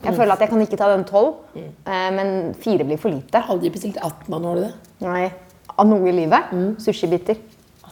Jeg 0.00 0.16
føler 0.16 0.32
at 0.32 0.40
jeg 0.40 0.48
kan 0.48 0.62
ikke 0.64 0.78
ta 0.80 0.86
den 0.94 1.02
tolv, 1.04 1.42
mm. 1.52 1.72
men 2.16 2.28
fire 2.56 2.86
blir 2.88 2.96
for 2.96 3.12
lite. 3.12 3.42
Aldri 3.52 3.68
bestilt 3.74 3.98
18 4.00 4.32
av 4.32 4.38
nå, 4.40 4.48
har 4.48 4.56
du 4.56 4.62
det? 4.64 4.70
Nei. 5.04 5.26
Av 5.74 5.88
noe 5.88 6.08
i 6.08 6.14
livet. 6.16 6.54
Sushibiter. 6.80 7.36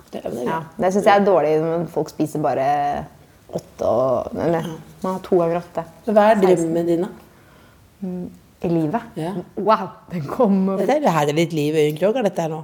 Det 0.09 0.23
det 0.25 0.47
Ja, 0.47 0.63
det 0.79 0.89
syns 0.95 1.05
jeg 1.05 1.21
er 1.21 1.27
dårlig 1.27 1.51
når 1.61 1.85
folk 1.93 2.09
spiser 2.09 2.41
bare 2.41 2.69
åtte 3.55 3.89
og 3.89 4.35
Eller 4.37 4.67
man 5.03 5.15
har 5.15 5.23
to 5.25 5.39
ganger 5.41 5.63
åtte 5.63 5.87
Hva 6.09 6.27
er 6.33 6.43
drømmen 6.43 6.87
din, 6.89 7.07
da? 7.07 7.11
i 8.59 8.69
livet. 8.69 9.03
Ja. 9.15 9.33
Wow, 9.55 9.89
den 10.11 10.25
kommer 10.27 10.81
Det 10.83 10.97
er 10.97 11.03
det 11.05 11.13
her 11.15 11.31
er 11.31 11.37
litt 11.37 11.53
liv, 11.55 11.77
i 11.79 11.93
er 11.95 12.27
dette 12.27 12.43
her 12.43 12.51
nå? 12.51 12.63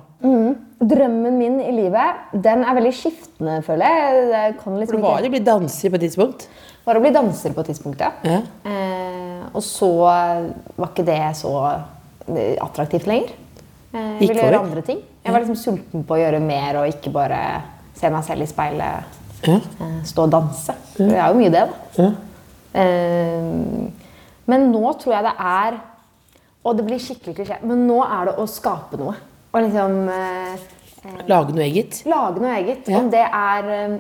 Drømmen 0.85 1.38
min 1.38 1.61
i 1.62 1.70
livet, 1.73 2.25
den 2.33 2.64
er 2.66 2.75
veldig 2.77 2.92
skiftende, 2.92 3.61
føler 3.64 3.94
jeg. 3.94 4.25
Det 4.33 4.42
kan 4.59 4.75
For 4.75 4.81
liksom 4.83 5.01
du 5.01 5.07
var 5.07 5.23
å 5.23 5.31
blitt 5.33 5.47
danser 5.47 5.92
på 5.92 6.01
et 6.01 6.05
tidspunkt. 6.09 6.49
Var 6.85 6.99
å 6.99 7.05
bli 7.05 7.12
danser 7.14 7.55
på 7.55 7.62
et 7.62 7.70
tidspunkt, 7.70 8.03
ja. 8.03 8.11
Ja. 8.27 8.40
Eh, 8.68 9.47
og 9.55 9.62
så 9.64 9.90
var 10.03 10.90
ikke 10.90 11.07
det 11.07 11.20
så 11.38 11.55
attraktivt 12.64 13.07
lenger. 13.09 13.31
Eh, 13.94 14.01
jeg 14.18 14.29
ville 14.29 14.49
gjøre 14.49 14.64
andre 14.66 14.83
ting. 14.85 15.01
Jeg 15.25 15.33
var 15.33 15.44
liksom 15.44 15.61
sulten 15.61 16.05
på 16.05 16.16
å 16.16 16.20
gjøre 16.20 16.42
mer 16.42 16.83
og 16.83 16.90
ikke 16.90 17.14
bare 17.14 17.40
se 17.97 18.11
meg 18.11 18.27
selv 18.27 18.44
i 18.44 18.51
speilet. 18.51 19.20
Ja. 19.46 19.59
Eh, 19.85 19.98
stå 20.09 20.26
og 20.26 20.30
danse. 20.35 20.74
For 20.96 21.04
Det 21.11 21.18
er 21.18 21.28
jo 21.33 21.38
mye 21.40 21.50
det, 21.54 21.64
da. 21.68 22.02
Ja. 22.02 22.11
Eh, 22.80 23.90
men 24.50 24.66
nå 24.72 24.92
tror 25.00 25.14
jeg 25.16 25.24
det 25.24 25.35
er 25.40 25.76
Og 26.64 26.76
det 26.78 26.85
blir 26.87 26.98
skikkelig 27.02 27.35
klisjé. 27.37 27.59
Men 27.68 27.83
nå 27.88 27.98
er 28.04 28.30
det 28.30 28.35
å 28.40 28.46
skape 28.48 28.96
noe. 29.00 29.14
Og 29.52 29.61
liksom 29.66 30.09
eh, 30.09 30.57
Lage 31.28 31.52
noe 31.52 31.64
eget. 31.66 31.98
lage 32.09 32.40
noe 32.40 32.54
eget. 32.57 32.88
Ja. 32.88 32.98
Om 33.02 33.11
det 33.12 33.20
er 33.26 33.68
eh, 33.74 33.98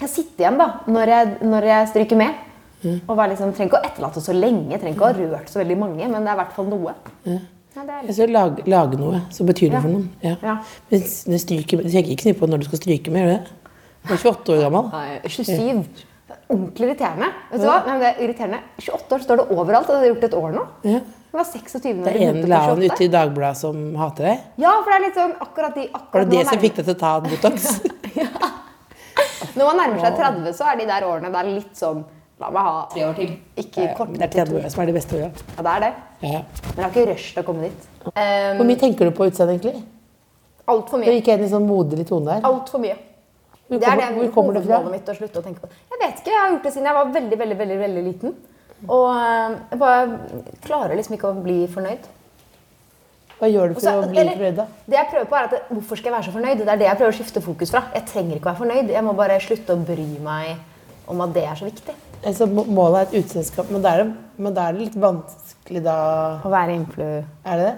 Jeg 0.00 0.10
sitter 0.10 0.42
igjen 0.44 0.58
da, 0.58 0.66
når 0.90 1.12
jeg, 1.14 1.36
når 1.46 1.68
jeg 1.70 1.88
stryker 1.92 2.18
med. 2.18 2.40
Mm. 2.84 2.96
Og 3.06 3.16
bare 3.16 3.30
liksom, 3.30 3.52
trenger 3.54 3.70
ikke 3.70 3.78
å 3.80 3.86
etterlate 3.88 4.20
så 4.20 4.34
lenge, 4.34 4.76
trenger 4.76 4.96
ikke 4.96 5.06
å 5.06 5.12
ha 5.12 5.18
rørt 5.20 5.48
så 5.52 5.60
veldig 5.62 5.76
mange, 5.80 6.04
men 6.10 6.18
det 6.26 6.32
er 6.32 6.34
i 6.34 6.40
hvert 6.42 6.56
fall 6.56 6.66
noe. 6.68 6.92
Ja, 7.24 7.38
Ja, 7.74 7.84
litt... 8.04 8.18
Jeg 8.18 8.30
lage, 8.34 8.62
lage 8.70 8.98
noe, 9.00 9.22
så 9.34 9.46
betyr 9.46 9.70
det 9.70 9.78
Ja. 9.78 9.80
for 9.80 9.88
noen. 9.94 10.10
Ja. 10.22 10.34
Ja. 10.42 10.56
Men 10.90 11.38
stryker, 11.40 11.80
du 11.82 11.88
tenker 11.90 12.12
ikke 12.12 12.34
på 12.38 12.46
når 12.50 12.60
du 12.60 12.66
skal 12.68 12.78
stryke 12.82 13.10
med, 13.14 13.22
gjør 13.24 13.30
du 13.30 13.38
det? 13.38 13.63
Du 14.04 14.12
er 14.12 14.20
28 14.20 14.54
år 14.54 14.62
gammel. 14.66 14.88
Nei, 14.92 15.20
27. 15.24 15.84
Det 16.24 16.34
er 16.34 16.40
Ordentlig 16.54 16.88
irriterende. 16.88 17.28
Vet 17.50 17.60
du 17.60 17.66
hva? 17.68 17.76
Nei, 17.84 17.92
men 17.92 18.00
det 18.02 18.08
er 18.10 18.22
irriterende. 18.26 18.58
28 18.80 19.16
år 19.16 19.22
står 19.24 19.40
det 19.40 19.46
overalt, 19.54 19.88
og 19.88 19.94
det 19.94 20.00
har 20.02 20.10
gjort 20.12 20.26
et 20.28 20.36
år 20.40 20.56
nå. 20.56 20.64
Ja. 20.88 20.98
Det 21.34 21.38
var 21.40 21.46
26 21.50 21.94
når 21.98 22.04
Det 22.04 22.10
er 22.14 22.24
en 22.28 22.36
eller 22.44 22.56
annen 22.56 22.90
ute 22.92 23.04
i 23.04 23.08
Dagbladet 23.10 23.58
som 23.58 23.78
hater 23.98 24.28
deg. 24.28 24.42
Ja, 24.62 24.74
for 24.84 24.92
det 24.92 24.98
er 24.98 25.04
litt 25.04 25.16
sånn 25.18 25.32
akkurat 25.42 25.74
de 25.74 25.86
Var 25.88 26.00
akkurat 26.00 26.30
det 26.30 26.38
det 26.38 26.44
som 26.50 26.60
fikk 26.62 26.76
deg 26.78 26.84
til 26.90 26.94
å 26.94 27.00
ta 27.00 27.14
Botox? 27.24 27.70
Når 29.58 29.64
man 29.68 29.80
nærmer 29.80 30.04
seg 30.04 30.20
30, 30.20 30.52
så 30.58 30.68
er 30.70 30.78
de 30.80 30.86
der 30.90 31.06
årene 31.08 31.30
der 31.34 31.48
litt 31.50 31.74
sånn 31.78 32.04
La 32.42 32.48
meg 32.50 32.66
ha 32.66 32.78
tre 32.90 33.04
år 33.06 33.12
til. 33.14 33.28
Ikke 33.62 33.84
Ja, 33.84 33.90
kortere 33.94 34.18
det 34.18 34.26
er 34.26 34.32
30 34.44 34.56
år 34.58 34.64
som 34.72 34.80
er 34.82 34.88
de 34.90 34.94
beste 34.96 35.14
åra. 35.18 35.28
Ja, 35.54 35.62
det 35.62 35.72
er 35.74 35.82
det. 35.84 35.90
Ja. 36.26 36.40
Men 36.42 36.72
det 36.74 36.82
har 36.82 36.90
ikke 36.90 37.04
rush 37.12 37.28
til 37.30 37.42
å 37.44 37.46
komme 37.46 37.68
dit. 37.68 37.84
Um, 38.08 38.56
Hvor 38.58 38.66
mye 38.66 38.80
tenker 38.80 39.06
du 39.10 39.14
på 39.14 39.28
utseendet, 39.30 39.60
egentlig? 39.62 39.84
Altfor 40.66 40.98
Du 40.98 41.04
mye. 41.04 41.14
gikk 41.14 41.30
inn 41.30 41.44
i 41.46 41.50
sånn 41.52 41.68
moderlig 41.68 42.06
tone 42.08 42.26
der. 42.32 42.48
Altfor 42.48 42.82
mye. 42.82 42.96
Hvor 43.68 43.80
Det 43.80 43.88
er 43.88 43.96
det 43.96 44.08
hvor 44.18 44.32
kommer 44.34 44.52
det 44.58 44.64
fra? 44.66 44.80
mitt 44.92 45.06
å 45.08 45.14
slutte 45.16 45.40
å 45.40 45.44
tenke 45.44 45.60
på. 45.60 45.68
Jeg 45.90 46.00
vet 46.02 46.18
ikke, 46.20 46.30
jeg 46.34 46.40
har 46.40 46.50
gjort 46.52 46.66
det 46.66 46.72
siden 46.74 46.84
jeg 46.90 46.94
var 46.98 47.12
veldig, 47.14 47.38
veldig, 47.38 47.56
veldig, 47.62 47.78
veldig 47.84 48.02
liten. 48.04 48.34
Og 48.88 49.06
eh, 49.16 49.54
jeg 49.70 49.78
bare 49.80 50.18
klarer 50.66 50.96
liksom 50.98 51.16
ikke 51.16 51.30
å 51.30 51.38
bli 51.42 51.56
fornøyd. 51.72 52.10
Hva 53.38 53.48
gjør 53.50 53.72
du 53.72 53.74
for 53.74 53.80
Også, 53.80 53.94
å 54.04 54.10
bli 54.10 54.20
eller- 54.20 54.36
fornøyd, 54.38 54.56
da? 54.56 54.66
Det 54.86 54.96
jeg 54.98 55.08
prøver 55.10 55.26
på 55.30 55.36
er 55.38 55.44
at 55.48 55.68
Hvorfor 55.72 55.96
skal 55.96 56.10
jeg 56.12 56.14
være 56.18 56.26
så 56.28 56.34
fornøyd? 56.36 56.58
Det 56.58 56.68
er 56.68 56.76
det 56.76 56.86
jeg 56.86 56.96
prøver 57.00 57.12
å 57.12 57.18
skifte 57.18 57.42
fokus 57.42 57.70
fra. 57.70 57.82
Jeg 57.94 58.06
trenger 58.06 58.36
ikke 58.36 58.46
å 58.46 58.52
være 58.52 58.60
fornøyd. 58.62 58.90
Jeg 58.94 59.04
må 59.04 59.14
bare 59.16 59.40
slutte 59.40 59.74
å 59.74 59.84
bry 59.84 60.06
meg 60.22 60.56
om 61.08 61.20
at 61.20 61.32
det 61.34 61.44
er 61.44 61.54
så 61.58 61.64
viktig. 61.66 61.94
Altså, 62.24 62.46
målet 62.48 63.00
er 63.00 63.08
et 63.18 63.24
utseendeskap, 63.24 63.70
men 63.70 63.82
da 63.84 63.90
er, 63.98 64.04
det, 64.38 64.56
er 64.56 64.72
det 64.72 64.80
litt 64.80 64.94
vanskelig, 64.96 65.82
da 65.84 65.96
Å 66.44 66.48
være 66.52 66.72
influ... 66.78 67.04
Er 67.44 67.56
det 67.60 67.66
det? 67.66 67.74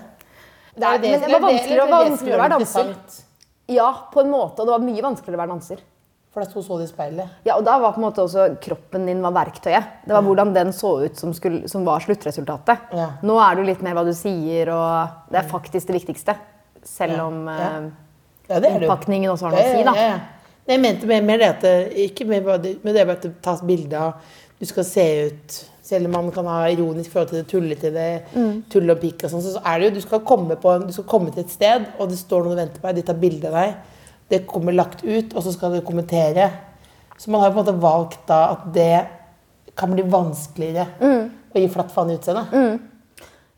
Det 0.77 0.85
er, 0.85 0.99
men 0.99 1.01
det 1.01 1.09
er 1.09 1.21
det 1.21 1.31
det 1.33 2.27
det 2.27 2.51
danser. 2.51 2.91
interessant? 2.91 3.23
Ja, 3.67 3.91
på 4.13 4.21
en 4.23 4.31
måte. 4.31 4.63
Og 4.63 4.69
det 4.69 4.75
var 4.77 4.85
mye 4.85 5.03
vanskeligere 5.05 5.39
å 5.41 5.43
være 5.45 5.55
danser. 5.57 5.81
For 6.37 6.45
da 6.45 6.53
hun 6.53 6.63
så 6.67 6.77
det 6.79 6.85
i 6.85 6.91
speilet. 6.93 7.37
Ja, 7.49 7.55
og 7.57 7.65
da 7.65 7.79
var 7.81 7.95
på 7.95 8.01
en 8.03 8.05
måte 8.05 8.21
også 8.21 8.43
kroppen 8.61 9.07
din 9.09 9.23
var 9.25 9.33
verktøyet. 9.33 9.87
Det 10.05 10.13
var 10.13 10.23
hvordan 10.27 10.51
den 10.53 10.73
så 10.77 10.91
ut 11.07 11.17
som, 11.17 11.33
skulle, 11.35 11.65
som 11.73 11.85
var 11.87 12.05
sluttresultatet. 12.05 12.91
Ja. 12.93 13.07
Nå 13.25 13.39
er 13.41 13.57
det 13.57 13.65
litt 13.71 13.85
mer 13.87 13.97
hva 13.97 14.05
du 14.05 14.13
sier, 14.15 14.69
og 14.75 15.33
det 15.33 15.41
er 15.41 15.49
faktisk 15.49 15.89
det 15.89 15.97
viktigste. 15.97 16.37
Selv 16.87 17.23
om 17.25 17.47
Ja. 17.49 17.71
eh, 17.81 17.89
Ja, 18.49 18.61
innpakningen 18.61 19.33
også 19.33 19.49
har 19.49 19.57
noe 19.57 19.63
å 19.65 19.73
si, 19.75 19.83
da. 19.83 20.21
Jeg 20.69 20.81
mente 20.83 21.07
mer, 21.07 21.39
det 21.39 21.49
at 21.49 21.61
det, 21.65 21.73
ikke 22.11 22.27
mer 22.29 22.41
bare 22.43 22.59
det, 22.59 23.09
at 23.09 23.23
det 23.23 23.33
tas 23.43 23.63
bilde 23.63 23.95
av 23.99 24.21
Du 24.61 24.65
skal 24.67 24.85
se 24.85 25.07
ut 25.27 25.57
Selv 25.87 26.09
om 26.09 26.17
man 26.17 26.33
kan 26.35 26.47
ha 26.51 26.65
ironisk 26.73 27.13
forhold 27.13 27.29
til 27.31 27.39
det, 27.39 27.47
tulle 27.53 27.77
til 27.79 27.93
det, 27.95 28.07
Mm. 28.35 28.65
tulle 28.73 28.91
og 28.97 29.01
pikk 29.01 29.23
og 29.25 29.31
sånn, 29.31 29.43
så 29.45 29.61
er 29.65 29.79
det 29.79 29.89
jo 29.91 29.95
Du 29.95 30.01
skal 30.03 30.21
komme, 30.27 30.57
på, 30.59 30.73
du 30.87 30.93
skal 30.93 31.05
komme 31.07 31.31
til 31.31 31.45
et 31.45 31.51
sted, 31.55 31.85
og 32.01 32.09
det 32.11 32.19
står 32.19 32.43
noen 32.43 32.57
og 32.57 32.59
venter 32.65 32.81
på 32.83 32.89
deg, 32.89 32.97
de 32.97 33.03
tar 33.07 33.21
bilde 33.23 33.47
av 33.47 33.55
deg. 33.61 33.75
Det 34.29 34.41
kommer 34.51 34.73
lagt 34.75 35.05
ut, 35.05 35.37
og 35.37 35.43
så 35.47 35.53
skal 35.55 35.73
du 35.77 35.81
kommentere. 35.87 36.51
Så 37.17 37.31
man 37.31 37.41
har 37.41 37.53
på 37.53 37.61
en 37.61 37.65
måte 37.65 37.81
valgt 37.81 38.27
da 38.27 38.41
at 38.57 38.65
det 38.75 39.07
kan 39.77 39.93
bli 39.95 40.03
vanskeligere 40.03 40.87
Mm. 41.01 41.31
å 41.55 41.61
gi 41.61 41.69
flatt 41.69 41.93
faen 41.93 42.11
i 42.11 42.17
utseendet. 42.19 42.81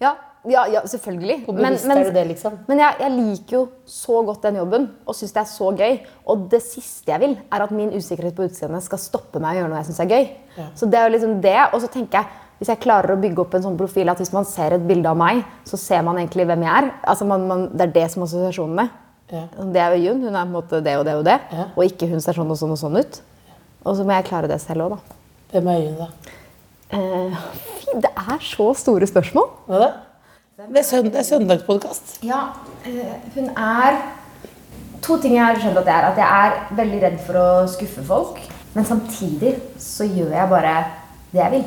Ja, 0.01 0.13
ja, 0.51 0.65
ja 0.73 0.83
selvfølgelig. 0.89 1.39
Hvor 1.45 1.57
bevisst 1.57 1.89
er 1.93 2.03
du 2.05 2.11
det, 2.15 2.25
liksom? 2.33 2.59
men 2.69 2.83
jeg, 2.83 2.97
jeg 3.03 3.15
liker 3.15 3.57
jo 3.57 3.63
så 3.89 4.23
godt 4.27 4.45
den 4.49 4.59
jobben 4.61 4.89
og 5.07 5.17
syns 5.17 5.35
det 5.37 5.43
er 5.43 5.49
så 5.51 5.71
gøy. 5.79 5.97
Og 6.29 6.45
det 6.53 6.61
siste 6.65 7.13
jeg 7.13 7.23
vil, 7.23 7.39
er 7.53 7.65
at 7.65 7.73
min 7.75 7.95
usikkerhet 7.95 8.37
på 8.37 8.49
utseendet 8.49 8.85
skal 8.87 9.03
stoppe 9.03 9.43
meg 9.43 9.57
å 9.57 9.63
gjøre 9.63 9.73
noe 9.73 9.81
jeg 9.83 9.91
syns 9.91 10.05
er 10.05 10.13
gøy. 10.13 10.29
Ja. 10.59 10.69
Så 10.79 10.91
det 10.91 11.01
er 11.01 11.09
jo 11.09 11.15
liksom 11.17 11.35
det. 11.45 11.59
Og 11.73 11.83
så 11.85 11.91
tenker 11.93 12.21
jeg, 12.21 12.45
hvis 12.59 12.73
jeg 12.73 12.83
klarer 12.83 13.15
å 13.15 13.21
bygge 13.23 13.45
opp 13.45 13.53
en 13.55 13.67
sånn 13.69 13.79
profil 13.79 14.11
at 14.11 14.19
hvis 14.19 14.35
man 14.35 14.47
ser 14.49 14.75
et 14.75 14.87
bilde 14.87 15.11
av 15.11 15.19
meg, 15.19 15.45
så 15.69 15.79
ser 15.79 16.03
man 16.07 16.19
egentlig 16.19 16.49
hvem 16.49 16.65
jeg 16.67 16.75
er. 16.75 16.91
Altså 17.13 17.29
man, 17.29 17.47
man, 17.51 17.69
det 17.71 17.87
er 17.87 17.95
det 18.01 18.09
som 18.15 18.25
er 18.25 18.31
assosiasjonene. 18.31 18.89
Ja. 19.29 19.45
Det 19.61 19.83
er 19.85 19.95
jo 19.95 20.09
Jun. 20.09 20.25
Hun 20.25 20.35
er 20.35 20.41
på 20.43 20.49
en 20.49 20.57
måte 20.57 20.83
det 20.83 20.97
og 20.99 21.07
det 21.07 21.15
og 21.21 21.25
det. 21.29 21.39
Ja. 21.55 21.69
Og 21.77 21.85
ikke 21.87 22.09
hun 22.11 22.25
ser 22.25 22.39
sånn 22.39 22.51
og 22.51 22.59
sånn 22.59 22.75
og 22.75 22.81
sånn 22.81 22.99
ut. 22.99 23.21
Og 23.87 23.95
så 23.95 24.05
må 24.05 24.17
jeg 24.17 24.27
klare 24.27 24.51
det 24.51 24.59
selv 24.65 24.89
òg, 24.89 24.97
da. 24.97 25.19
Hvem 25.53 25.71
er 25.71 25.81
Jun, 25.85 26.03
da? 26.03 26.37
Eh, 26.99 27.41
det 28.03 28.11
er 28.11 28.45
så 28.45 28.73
store 28.77 29.09
spørsmål. 29.09 29.51
Hva 29.69 29.83
da? 29.85 29.91
Det 30.59 30.81
er, 31.15 31.23
søndagspodkast. 31.23 32.25
Ja, 32.27 32.39
eh, 32.85 33.13
hun 33.35 33.49
er 33.55 33.99
To 35.07 35.15
ting 35.23 35.37
jeg 35.37 35.45
har 35.45 35.55
skjønt 35.63 35.77
at 35.79 35.87
jeg 35.87 35.95
er. 35.95 36.07
At 36.09 36.17
jeg 36.19 36.47
er 36.49 36.75
veldig 36.81 36.99
redd 37.05 37.21
for 37.23 37.39
å 37.39 37.45
skuffe 37.71 38.03
folk. 38.03 38.41
Men 38.75 38.85
samtidig 38.89 39.53
så 39.79 40.03
gjør 40.09 40.33
jeg 40.35 40.51
bare 40.51 40.73
det 41.31 41.39
jeg 41.39 41.53
vil. 41.53 41.63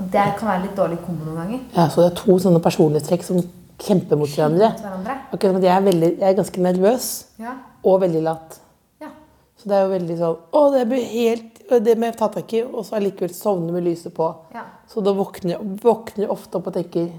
Og 0.00 0.10
det 0.16 0.24
kan 0.40 0.50
være 0.50 0.64
litt 0.64 0.74
dårlig 0.76 0.98
kombo 1.04 1.28
noen 1.28 1.38
ganger. 1.38 1.62
Ja, 1.76 1.86
så 1.86 2.02
det 2.02 2.08
er 2.10 2.18
to 2.18 2.36
sånne 2.42 2.64
personlighetstrekk 2.66 3.22
som 3.28 3.38
kjemper 3.78 4.18
mot 4.18 4.34
hverandre. 4.34 4.72
Hverandre. 4.82 5.16
Akkurat 5.30 5.54
som 5.54 5.62
at 5.62 5.68
jeg 5.70 5.76
er, 5.76 5.86
veldig, 5.86 6.12
jeg 6.18 6.28
er 6.32 6.38
ganske 6.42 6.66
nervøs 6.66 7.08
Ja. 7.38 7.54
og 7.84 8.00
veldig 8.02 8.22
lat. 8.26 8.58
ja. 9.00 9.14
Så 9.56 9.68
det 9.70 9.78
er 9.78 9.82
jo 9.86 9.94
veldig 9.94 10.18
sånn 10.18 10.36
Å, 10.52 10.60
det 10.74 10.88
blir 10.90 11.04
helt 11.14 11.84
Det 11.86 11.94
må 11.96 12.10
jeg 12.10 12.16
ta 12.18 12.26
tak 12.28 12.52
i. 12.58 12.64
Og 12.66 12.82
så 12.84 12.98
allikevel 12.98 13.30
sovne 13.30 13.70
med 13.72 13.86
lyset 13.86 14.12
på. 14.12 14.34
Ja. 14.52 14.66
Så 14.90 15.00
da 15.00 15.14
våkner 15.14 15.54
jeg 15.54 15.78
våkner 15.86 16.26
jeg 16.26 16.34
ofte 16.34 16.58
opp 16.58 16.66
og 16.66 16.74
tenker 16.74 17.12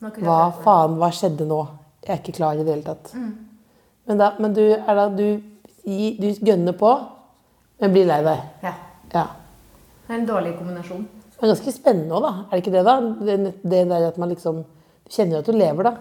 Hva 0.00 0.38
faen, 0.62 0.96
hva 1.00 1.08
skjedde 1.14 1.46
nå? 1.48 1.60
Jeg 2.04 2.12
er 2.12 2.20
ikke 2.20 2.36
klar 2.36 2.54
i 2.58 2.64
det 2.64 2.74
hele 2.74 2.86
tatt. 2.86 3.12
Men, 3.16 4.18
da, 4.20 4.32
men 4.38 4.54
du 4.54 4.62
er 4.62 4.98
da 4.98 5.06
Du, 5.08 5.26
du 5.86 6.26
gønner 6.46 6.74
på, 6.76 6.90
men 7.80 7.94
blir 7.94 8.08
lei 8.08 8.18
deg. 8.26 8.42
Ja. 8.64 8.74
Ja. 9.14 9.24
Det 10.06 10.14
er 10.14 10.20
en 10.20 10.28
dårlig 10.28 10.56
kombinasjon. 10.58 11.06
Det 11.36 11.44
er 11.44 11.52
ganske 11.52 11.72
spennende 11.74 12.16
òg, 12.16 12.24
da. 12.24 12.32
Er 12.46 12.52
det 12.54 12.62
ikke 12.62 12.74
det, 12.74 12.84
da? 12.86 12.94
Det, 13.28 13.54
det 13.62 13.80
der 13.90 14.06
at 14.08 14.18
man 14.18 14.30
liksom 14.32 14.62
Du 15.06 15.14
kjenner 15.14 15.38
at 15.38 15.46
du 15.46 15.54
lever, 15.54 15.86
da. 15.86 15.92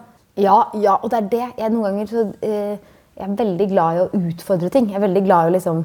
Ja, 0.41 0.55
ja, 0.81 0.95
og 0.97 1.11
det 1.13 1.17
er 1.19 1.27
det. 1.31 1.43
Jeg, 1.59 1.71
noen 1.71 1.85
ganger 1.85 2.07
så, 2.09 2.23
eh, 2.43 2.95
jeg 3.15 3.27
er 3.27 3.35
veldig 3.39 3.67
glad 3.71 3.97
i 3.97 3.99
å 4.03 4.21
utfordre 4.31 4.71
ting. 4.73 4.87
Jeg 4.89 4.97
er 4.99 5.03
veldig 5.05 5.21
glad 5.27 5.45
i 5.45 5.51
å 5.51 5.55
liksom 5.55 5.83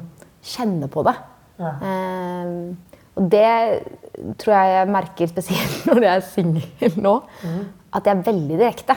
kjenne 0.51 0.89
på 0.91 1.03
det. 1.07 1.13
Ja. 1.61 1.73
Eh, 1.87 2.95
og 3.19 3.27
det 3.31 3.51
tror 4.41 4.55
jeg 4.55 4.73
jeg 4.73 4.89
merker 4.95 5.29
spesielt 5.29 5.85
når 5.87 6.07
jeg 6.07 6.15
er 6.15 6.25
singel 6.25 6.97
nå. 7.05 7.13
At 7.93 8.05
jeg 8.07 8.17
er 8.17 8.21
veldig 8.23 8.57
direkte. 8.59 8.95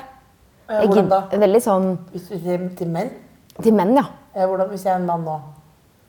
Ja, 0.69 0.81
Jeg 0.81 0.89
hvordan 0.89 1.09
da? 1.11 1.21
Veldig 1.31 1.61
sånn 1.63 1.89
Hvis 2.13 2.29
du 2.31 2.39
til 2.79 2.89
menn? 2.89 3.11
til 3.63 3.75
menn, 3.75 3.93
ja. 3.97 4.05
Ja, 4.35 4.47
hvordan, 4.47 4.69
hvis 4.69 4.85
jeg 4.85 4.93
er 4.95 4.97
en 4.97 5.07
mann 5.07 5.25
nå, 5.27 5.35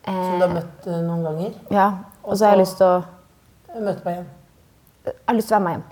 som 0.06 0.38
du 0.40 0.44
har 0.44 0.48
Eh, 0.48 0.54
møtt 0.54 0.86
eh, 0.86 1.02
noen 1.02 1.22
ganger 1.26 1.52
ja. 1.70 1.86
Og 2.24 2.38
så 2.38 2.46
har 2.46 2.56
jeg 2.56 2.64
lyst 2.64 2.78
til 2.80 2.86
å 2.86 3.04
Møte 3.76 4.04
meg 4.06 4.14
igjen. 4.14 4.26
jeg 5.04 5.14
har 5.28 5.36
lyst 5.36 5.48
til 5.48 5.56
å 5.56 5.58
være 5.58 5.64
med 5.66 5.74
hjem. 5.76 5.82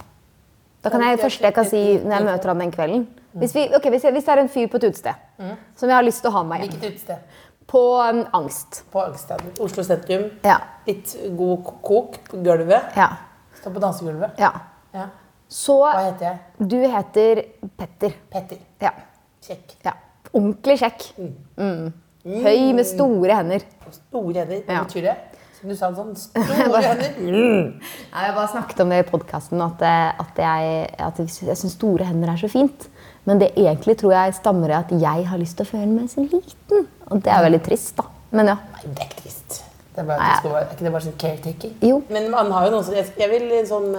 Da 0.85 0.91
kan 0.91 1.03
jeg 1.05 1.19
første 1.21 1.45
jeg 1.45 1.55
kan 1.55 1.69
si 1.69 1.83
når 2.05 2.15
jeg 2.17 2.25
møter 2.31 2.53
han 2.53 2.63
den 2.65 2.73
kvelden 2.73 3.07
Hvis, 3.35 3.55
vi, 3.55 3.65
okay, 3.77 3.91
hvis, 3.91 4.05
jeg, 4.05 4.13
hvis 4.13 4.25
det 4.25 4.33
er 4.33 4.43
en 4.45 4.49
fyr 4.49 4.69
på 4.71 4.77
et 4.81 4.87
utested 4.89 5.15
som 5.77 5.89
jeg 5.89 5.97
har 5.97 6.07
lyst 6.07 6.23
til 6.23 6.31
å 6.31 6.37
ha 6.39 6.43
med 6.43 6.55
meg 6.55 6.65
hjem 6.65 6.73
Hvilket 6.79 6.95
utested? 6.95 7.43
På 7.67 7.81
um, 7.97 8.21
Angst. 8.37 8.83
På 8.93 9.01
Angstad. 9.01 9.41
Oslo 9.65 9.83
sentrum. 9.83 10.27
Ja. 10.45 10.59
Litt 10.87 11.15
god 11.37 11.71
kok 11.83 12.19
på 12.31 12.43
gulvet. 12.45 12.93
ja. 12.97 13.09
Stå 13.61 13.73
på 13.73 13.81
dansegulvet. 13.81 14.37
ja. 14.39 14.53
Ja. 14.95 15.09
Så 15.49 15.77
Hva 15.83 16.07
heter 16.09 16.27
jeg? 16.31 16.69
Du 16.71 16.77
heter 16.81 17.43
Petter. 17.79 18.15
Petter. 18.33 18.59
Ja. 18.83 18.91
Kjekk. 19.45 19.77
ja. 19.85 19.93
Ordentlig 20.35 20.79
kjekk. 20.81 21.05
Mm. 21.61 21.93
Høy 22.25 22.73
med 22.75 22.87
store 22.89 23.37
hender. 23.39 23.65
Store 23.93 24.35
hender. 24.41 24.63
Hva 24.67 24.79
Ja. 24.79 24.85
betyr 24.85 25.03
det? 25.11 25.17
Som 25.61 25.69
du 25.71 25.77
sa 25.77 25.91
sånn. 25.95 26.15
Store 26.19 26.81
hender. 26.83 27.13
Mm. 27.21 27.81
Ja, 28.13 28.25
jeg 28.27 28.35
bare 28.35 28.49
snakket 28.53 28.81
om 28.81 28.91
det 28.91 28.99
i 29.05 29.11
podkasten, 29.11 29.61
at, 29.65 29.83
eh, 29.85 30.25
at 30.25 30.41
jeg, 30.41 30.89
at 30.99 31.21
jeg 31.21 31.57
syns 31.57 31.77
store 31.77 32.05
hender 32.09 32.33
er 32.33 32.41
så 32.41 32.49
fint. 32.51 32.89
Men 33.25 33.39
det 33.41 33.53
egentlig 33.57 33.97
tror 34.01 34.13
jeg 34.17 34.35
stammer 34.41 34.73
i 34.73 34.79
at 34.81 34.91
jeg 34.91 35.29
har 35.29 35.39
lyst 35.41 35.57
til 35.57 35.65
å 35.67 35.71
føle 35.71 35.93
meg 35.93 36.11
så 36.13 36.25
liten. 36.25 36.89
Og 37.11 37.23
det 37.25 37.33
er 37.33 37.45
veldig 37.47 37.63
trist, 37.65 37.95
da. 37.97 38.09
Men 38.35 38.51
ja. 38.51 38.57
Nei, 38.75 38.83
det 38.91 39.05
er 39.05 39.09
ikke 39.13 39.23
trist. 39.23 39.61
Det 39.95 40.03
er, 40.03 40.07
bare 40.09 40.19
det 40.27 40.39
skal 40.41 40.57
er 40.59 40.65
ikke 40.75 40.85
det 40.85 40.93
bare 40.97 41.05
sånn 41.07 41.19
caretaking? 41.23 41.75
Jo. 41.87 42.01
Men 42.11 42.25
man 42.33 42.51
har 42.51 42.65
jo 42.67 42.73
noen 42.75 42.85
som 42.85 42.97
Jeg, 42.99 43.31
vil 43.31 43.53
sånn 43.69 43.93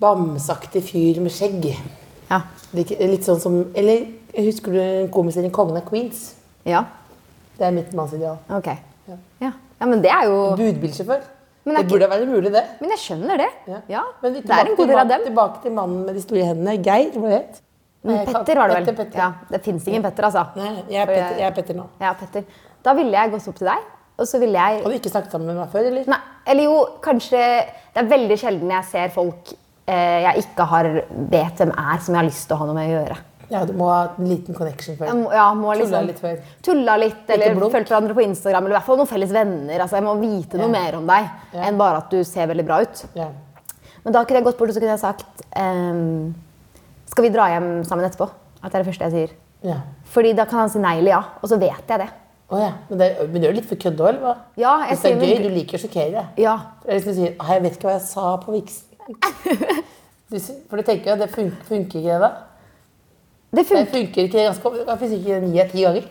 bamseaktig 0.00 0.82
fyr 0.86 1.20
med 1.22 1.32
skjegg. 1.34 1.66
Ja. 2.30 2.40
Litt, 2.76 3.24
sånn 3.26 3.40
som 3.42 3.58
Eller 3.74 4.06
husker 4.36 4.72
du 4.72 5.08
komiserien 5.12 5.50
'Kongen 5.50 5.76
av 5.76 5.88
Queens'? 5.88 6.34
Ja. 6.64 6.84
Det 7.58 7.66
er 7.66 7.72
mitt 7.72 7.92
mannsideal. 7.92 8.38
Ok. 8.48 8.68
Ja. 9.08 9.16
ja, 9.80 9.86
men 9.86 10.00
det 10.02 10.10
er 10.10 10.24
jo 10.28 10.56
Budbilsjåfør. 10.56 11.22
Men 11.64 11.74
Det 11.74 11.84
ikke- 11.84 11.90
burde 11.92 12.08
være 12.10 12.26
mulig, 12.26 12.52
det. 12.52 12.64
Men 12.80 12.90
jeg 12.90 12.98
skjønner 12.98 13.36
det. 13.36 13.48
Ja. 13.88 14.02
Men 14.22 14.32
vi- 14.34 14.40
Det 14.40 14.50
er 14.50 14.66
en 14.70 14.76
god 14.76 14.86
del 14.88 14.98
av 14.98 15.08
dem. 15.08 15.20
Tilbake 15.24 15.62
til 15.62 15.72
mannen 15.72 16.06
med 16.06 16.14
de 16.14 16.20
store 16.22 16.44
hendene. 16.44 16.82
Geir, 16.82 17.10
hva 17.12 17.28
det 17.28 17.32
het 17.32 17.60
Men 18.02 18.26
Petter 18.26 18.54
var 18.54 18.68
det 18.68 18.76
vel. 18.76 18.84
Petter, 18.86 19.04
Petter. 19.04 19.18
Ja, 19.18 19.32
det 19.50 19.62
fins 19.62 19.86
ingen 19.86 20.02
Petter, 20.02 20.22
altså. 20.22 20.46
Nei, 20.56 20.84
jeg 20.88 21.02
er 21.02 21.06
Petter, 21.06 21.36
jeg 21.36 21.46
er 21.46 21.50
Petter 21.50 21.74
nå. 21.74 21.86
Ja, 22.00 22.12
Petter. 22.14 22.44
Da 22.82 22.94
ville 22.94 23.10
jeg 23.12 23.30
gått 23.30 23.48
opp 23.48 23.56
til 23.56 23.66
deg, 23.66 23.78
og 24.18 24.26
så 24.26 24.38
ville 24.40 24.52
jeg 24.54 24.82
Har 24.82 24.90
du 24.90 24.96
ikke 24.98 25.10
snakket 25.10 25.30
sammen 25.32 25.46
med 25.48 25.56
meg 25.56 25.68
før, 25.70 25.86
eller? 25.86 26.04
Nei, 26.06 26.18
eller 26.46 26.64
jo, 26.64 26.86
kanskje 27.02 27.66
Det 27.94 27.96
er 27.96 28.08
veldig 28.08 28.38
sjelden 28.38 28.70
jeg 28.70 28.84
ser 28.84 29.08
folk 29.08 29.52
jeg 29.88 30.44
ikke 30.44 30.66
har, 30.70 30.84
vet 31.30 31.56
hvem 31.60 31.72
er 31.76 31.98
som 31.98 32.14
jeg 32.14 32.20
har 32.22 32.28
lyst 32.28 32.46
til 32.48 32.54
å 32.56 32.58
ha 32.60 32.66
noe 32.66 32.74
med 32.74 32.88
å 32.90 32.94
gjøre. 33.00 33.16
Ja, 33.50 33.64
du 33.66 33.72
må 33.74 33.88
ha 33.90 34.02
en 34.16 34.28
liten 34.30 34.54
connection 34.54 34.94
før. 34.96 35.08
må, 35.18 35.32
ja, 35.34 35.48
må 35.58 35.72
Tulla 35.72 35.80
liksom, 35.80 36.06
litt 36.06 36.20
før. 36.22 36.36
Tulla 36.62 36.96
litt, 37.02 37.24
eller 37.34 37.56
fulgt 37.58 37.88
hverandre 37.90 38.14
på 38.14 38.22
Instagram, 38.22 38.64
eller 38.68 38.76
i 38.76 38.78
hvert 38.78 38.86
fall 38.86 39.00
noen 39.00 39.10
felles 39.10 39.32
venner. 39.34 39.80
Altså, 39.82 39.96
jeg 39.98 40.04
må 40.06 40.14
vite 40.20 40.60
noe 40.60 40.68
mer 40.70 40.94
om 41.00 41.06
deg 41.06 41.26
Ja. 41.56 41.64
enn 41.66 41.78
bare 41.80 41.96
at 42.04 42.10
du 42.10 42.22
ser 42.24 42.46
veldig 42.46 42.64
bra 42.68 42.80
ut. 42.82 43.04
Ja. 43.18 43.26
Men 44.04 44.12
da 44.14 44.22
kunne 44.24 44.38
jeg 44.38 44.44
gått 44.44 44.58
bort 44.58 44.70
og 44.70 44.74
så 44.76 44.80
kunne 44.80 44.94
jeg 44.94 45.00
sagt 45.02 45.42
um, 45.58 46.32
Skal 47.10 47.24
vi 47.26 47.32
dra 47.34 47.48
hjem 47.50 47.82
sammen 47.84 48.06
etterpå? 48.06 48.30
At 48.62 48.70
det 48.70 48.78
er 48.78 48.84
det 48.84 48.88
første 48.92 49.08
jeg 49.10 49.12
sier. 49.16 49.34
ja. 49.66 49.80
Fordi 50.10 50.32
da 50.34 50.44
kan 50.46 50.60
han 50.60 50.70
si 50.70 50.78
nei 50.78 50.98
eller 50.98 51.10
ja, 51.18 51.22
og 51.42 51.48
så 51.50 51.58
vet 51.58 51.90
jeg 51.90 51.98
det. 52.04 52.08
Oh, 52.50 52.58
ja. 52.58 52.70
Men 52.88 52.98
det, 52.98 53.08
men 53.30 53.42
er 53.44 53.50
jo 53.52 53.56
litt 53.60 53.66
for 53.68 53.76
kødd 53.78 53.98
òg, 54.00 54.08
eller 54.08 54.22
hva? 54.24 54.36
Ja, 54.58 54.72
jeg 54.86 54.94
Hvis 54.96 55.02
det 55.02 55.10
er 55.10 55.18
sier 55.20 55.26
gøy, 55.26 55.34
men- 55.34 55.42
du 55.42 55.54
liker 55.58 55.78
å 55.78 55.82
sjokkere. 55.82 56.24
Ja. 56.38 56.54
Eller 56.86 57.00
sier 57.00 57.34
«Ah, 57.38 57.52
'Jeg 57.52 57.62
vet 57.62 57.76
ikke 57.76 57.86
hva 57.90 57.92
jeg 57.98 58.02
sa 58.06 58.36
på 58.38 58.54
vigselen'. 58.54 58.89
For 60.68 60.78
du 60.78 60.82
tenker 60.86 61.10
jo, 61.10 61.16
det 61.18 61.30
funker, 61.32 61.64
funker 61.66 61.98
ikke 61.98 62.12
det, 62.14 62.20
da? 62.22 62.30
Det 63.50 63.56
Det 63.58 63.66
funker. 63.66 63.92
funker 63.92 64.22
ikke 64.28 64.44
ganske 64.46 64.70
Hvorfor 64.86 65.14
ikke 65.16 65.40
ni 65.42 65.60
av 65.60 65.70
ti 65.72 65.82
ganger? 65.82 66.04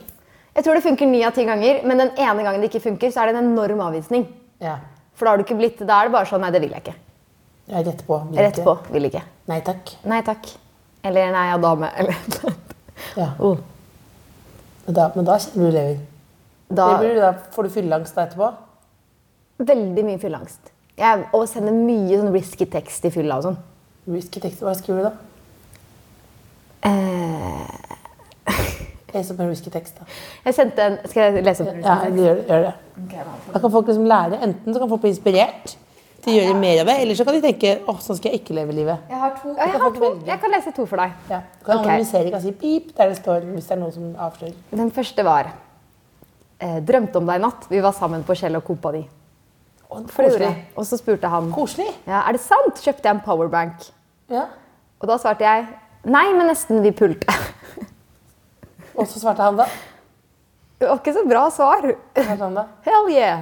Jeg 0.55 0.63
tror 0.65 0.73
det 0.75 0.83
funker 0.83 1.07
ni 1.07 1.21
av 1.23 1.31
ti 1.37 1.45
ganger, 1.47 1.83
men 1.87 1.97
den 2.01 2.09
ene 2.19 2.43
gangen 2.43 2.59
det 2.61 2.67
ikke 2.73 2.81
funker, 2.83 3.11
så 3.15 3.21
er 3.21 3.29
det 3.31 3.35
en 3.39 3.51
enorm 3.53 3.79
avvisning. 3.85 4.25
Ja. 4.59 4.77
For 5.15 5.25
da 5.25 5.31
har 5.31 5.37
du 5.39 5.43
ikke 5.45 5.55
blitt, 5.59 5.79
da 5.87 6.01
er 6.01 6.09
det 6.09 6.15
bare 6.17 6.27
sånn 6.27 6.41
Nei, 6.43 6.51
det 6.51 6.61
vil 6.61 6.73
jeg 6.75 6.83
ikke. 6.83 6.95
ja 7.69 7.83
rett 7.85 8.03
på. 8.07 8.17
vil 8.31 8.39
Rett 8.43 8.57
ikke. 8.57 8.63
på. 8.65 8.93
Vil 8.93 9.05
ikke. 9.07 9.21
Nei 9.47 9.59
takk. 9.61 9.93
Nei 10.05 10.21
takk. 10.25 10.49
Eller 11.03 11.31
nei, 11.31 11.45
jeg 11.47 11.55
er 11.55 11.61
dame. 11.63 11.91
Eller 11.95 12.15
Ja. 13.15 13.29
oh. 13.39 13.57
Men 14.85 14.95
da, 14.97 15.11
men 15.15 15.25
da 15.25 15.37
kjenner 15.39 15.69
du 15.69 15.77
lever. 15.77 15.99
Da 16.69 16.87
Det 16.91 16.99
blir 17.05 17.15
du 17.15 17.21
da, 17.21 17.31
får 17.55 17.63
du 17.63 17.69
fylleangst 17.69 18.17
etterpå? 18.17 18.49
Veldig 19.59 20.03
mye 20.05 20.19
fylleangst. 20.19 20.73
Jeg, 20.99 21.25
og 21.33 21.47
sender 21.47 21.75
mye 21.75 22.19
sånn 22.19 22.33
risky 22.35 22.67
tekst 22.69 23.05
i 23.07 23.11
fylla 23.13 23.39
og 23.39 23.47
sånn. 23.47 23.59
Risky 24.09 24.41
tekst, 24.43 24.63
hva 24.65 24.75
skriver 24.75 25.05
du 25.05 25.09
da? 25.09 25.13
Eh, 26.89 27.79
Les 29.13 29.29
opp 29.33 29.39
en 29.41 29.49
risky 29.49 29.71
tekst, 29.73 29.97
da. 29.97 30.05
jeg 30.45 30.55
sendte 30.55 30.85
en 30.85 30.97
Skal 31.09 31.23
jeg 31.37 31.43
lese 31.45 31.65
opp? 31.65 31.77
Ja, 31.81 31.95
gjør 32.13 32.41
det. 32.41 32.47
Gjør 32.49 32.65
det. 32.67 32.73
Da 33.53 33.61
kan 33.61 33.71
folk 33.73 33.87
liksom 33.89 34.09
lære. 34.09 34.41
Enten 34.45 34.75
så 34.75 34.81
kan 34.81 34.91
folk 34.91 35.01
bli 35.05 35.13
inspirert 35.15 35.75
til 36.19 36.33
å 36.33 36.35
gjøre 36.35 36.57
mer 36.59 36.81
av 36.81 36.89
det, 36.91 36.95
eller 37.03 37.15
så 37.17 37.25
kan 37.25 37.37
de 37.37 37.41
tenke 37.43 37.71
åh, 37.87 37.99
sånn 38.03 38.17
skal 38.19 38.33
jeg 38.33 38.41
ikke 38.41 38.57
leve 38.57 38.75
livet. 38.75 39.05
Jeg 39.09 39.21
har 39.21 39.37
to. 39.39 39.53
Jeg, 39.55 39.71
har 39.83 39.93
to. 39.95 40.09
jeg 40.27 40.41
kan 40.43 40.53
lese 40.53 40.73
to 40.75 40.85
for 40.89 41.01
deg. 41.01 41.15
Ja. 41.31 41.39
Du 41.55 41.63
kan 41.65 41.79
okay. 41.79 41.93
analysere 41.95 42.33
kan 42.33 42.43
si 42.43 42.51
pip 42.59 42.91
der 42.97 43.13
det 43.13 43.19
står 43.21 43.47
hvis 43.47 43.69
det 43.69 43.77
er 43.77 43.81
noe 43.81 43.95
som 43.95 44.11
avslører. 44.27 44.57
Den 44.83 44.91
første 44.93 45.25
var 45.25 45.53
eh, 46.59 46.81
Drømte 46.85 47.21
om 47.21 47.31
deg 47.31 47.39
i 47.39 47.45
natt. 47.47 47.69
Vi 47.71 47.81
var 47.85 47.95
sammen 47.97 48.27
på 48.27 48.35
Kjell 48.37 48.59
og 48.59 48.67
Kompani. 48.67 49.05
Å, 49.05 49.07
For 49.07 49.15
det 49.15 49.78
gjorde 49.78 49.78
Koselig. 49.89 50.49
Og 50.77 50.85
så 50.85 50.97
spurte 50.99 51.29
han 51.31 51.51
Koselig. 51.53 51.89
ja, 52.05 52.21
Er 52.27 52.37
det 52.37 52.41
sant. 52.43 52.77
Kjøpte 52.77 53.07
jeg 53.07 53.15
en 53.15 53.21
powerbank. 53.25 53.87
Ja. 54.29 54.45
Og 55.01 55.07
da 55.09 55.17
svarte 55.17 55.45
jeg 55.47 55.65
nei, 56.05 56.25
men 56.35 56.47
nesten 56.51 56.83
vi 56.83 56.91
pulte. 56.93 57.33
Og 58.99 59.07
så 59.07 59.21
svarte 59.21 59.41
han 59.45 59.57
da. 59.57 59.65
Det 60.79 60.87
var 60.87 60.99
ikke 61.01 61.15
så 61.15 61.23
bra 61.27 61.45
svar. 61.51 61.87
Han 62.29 62.55
da? 62.59 62.65
Hell 62.85 63.09
yeah. 63.11 63.41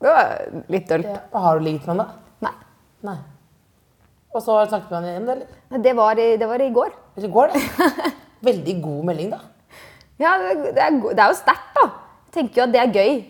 Det 0.00 0.08
var 0.08 0.32
litt 0.72 0.88
dølt. 0.88 1.10
Ja. 1.10 1.20
Har 1.44 1.58
du 1.58 1.66
ligget 1.66 1.84
med 1.86 1.92
han 1.92 2.00
da? 2.00 2.06
Nei. 2.46 2.54
Nei. 3.10 3.18
Og 4.30 4.42
så 4.44 4.56
snakket 4.70 4.88
du 4.88 4.94
med 4.94 5.00
han 5.02 5.08
igjen, 5.10 5.28
eller? 5.34 5.82
Det 5.84 5.92
var, 5.98 6.18
i, 6.22 6.28
det 6.40 6.48
var 6.48 6.62
i 6.62 6.70
går. 6.72 6.94
I 7.20 7.30
går 7.34 7.52
det? 7.52 7.62
Veldig 8.48 8.76
god 8.82 9.04
melding, 9.10 9.34
da. 9.34 9.42
Ja, 10.20 10.32
det, 10.40 10.72
det, 10.76 10.80
er, 10.86 10.96
det 11.02 11.20
er 11.20 11.34
jo 11.34 11.36
sterkt, 11.38 11.70
da. 11.76 11.84
Jeg 12.30 12.34
tenker 12.38 12.62
jo 12.62 12.66
at 12.68 12.74
det 12.74 12.80
er 12.80 12.94
gøy. 12.94 13.20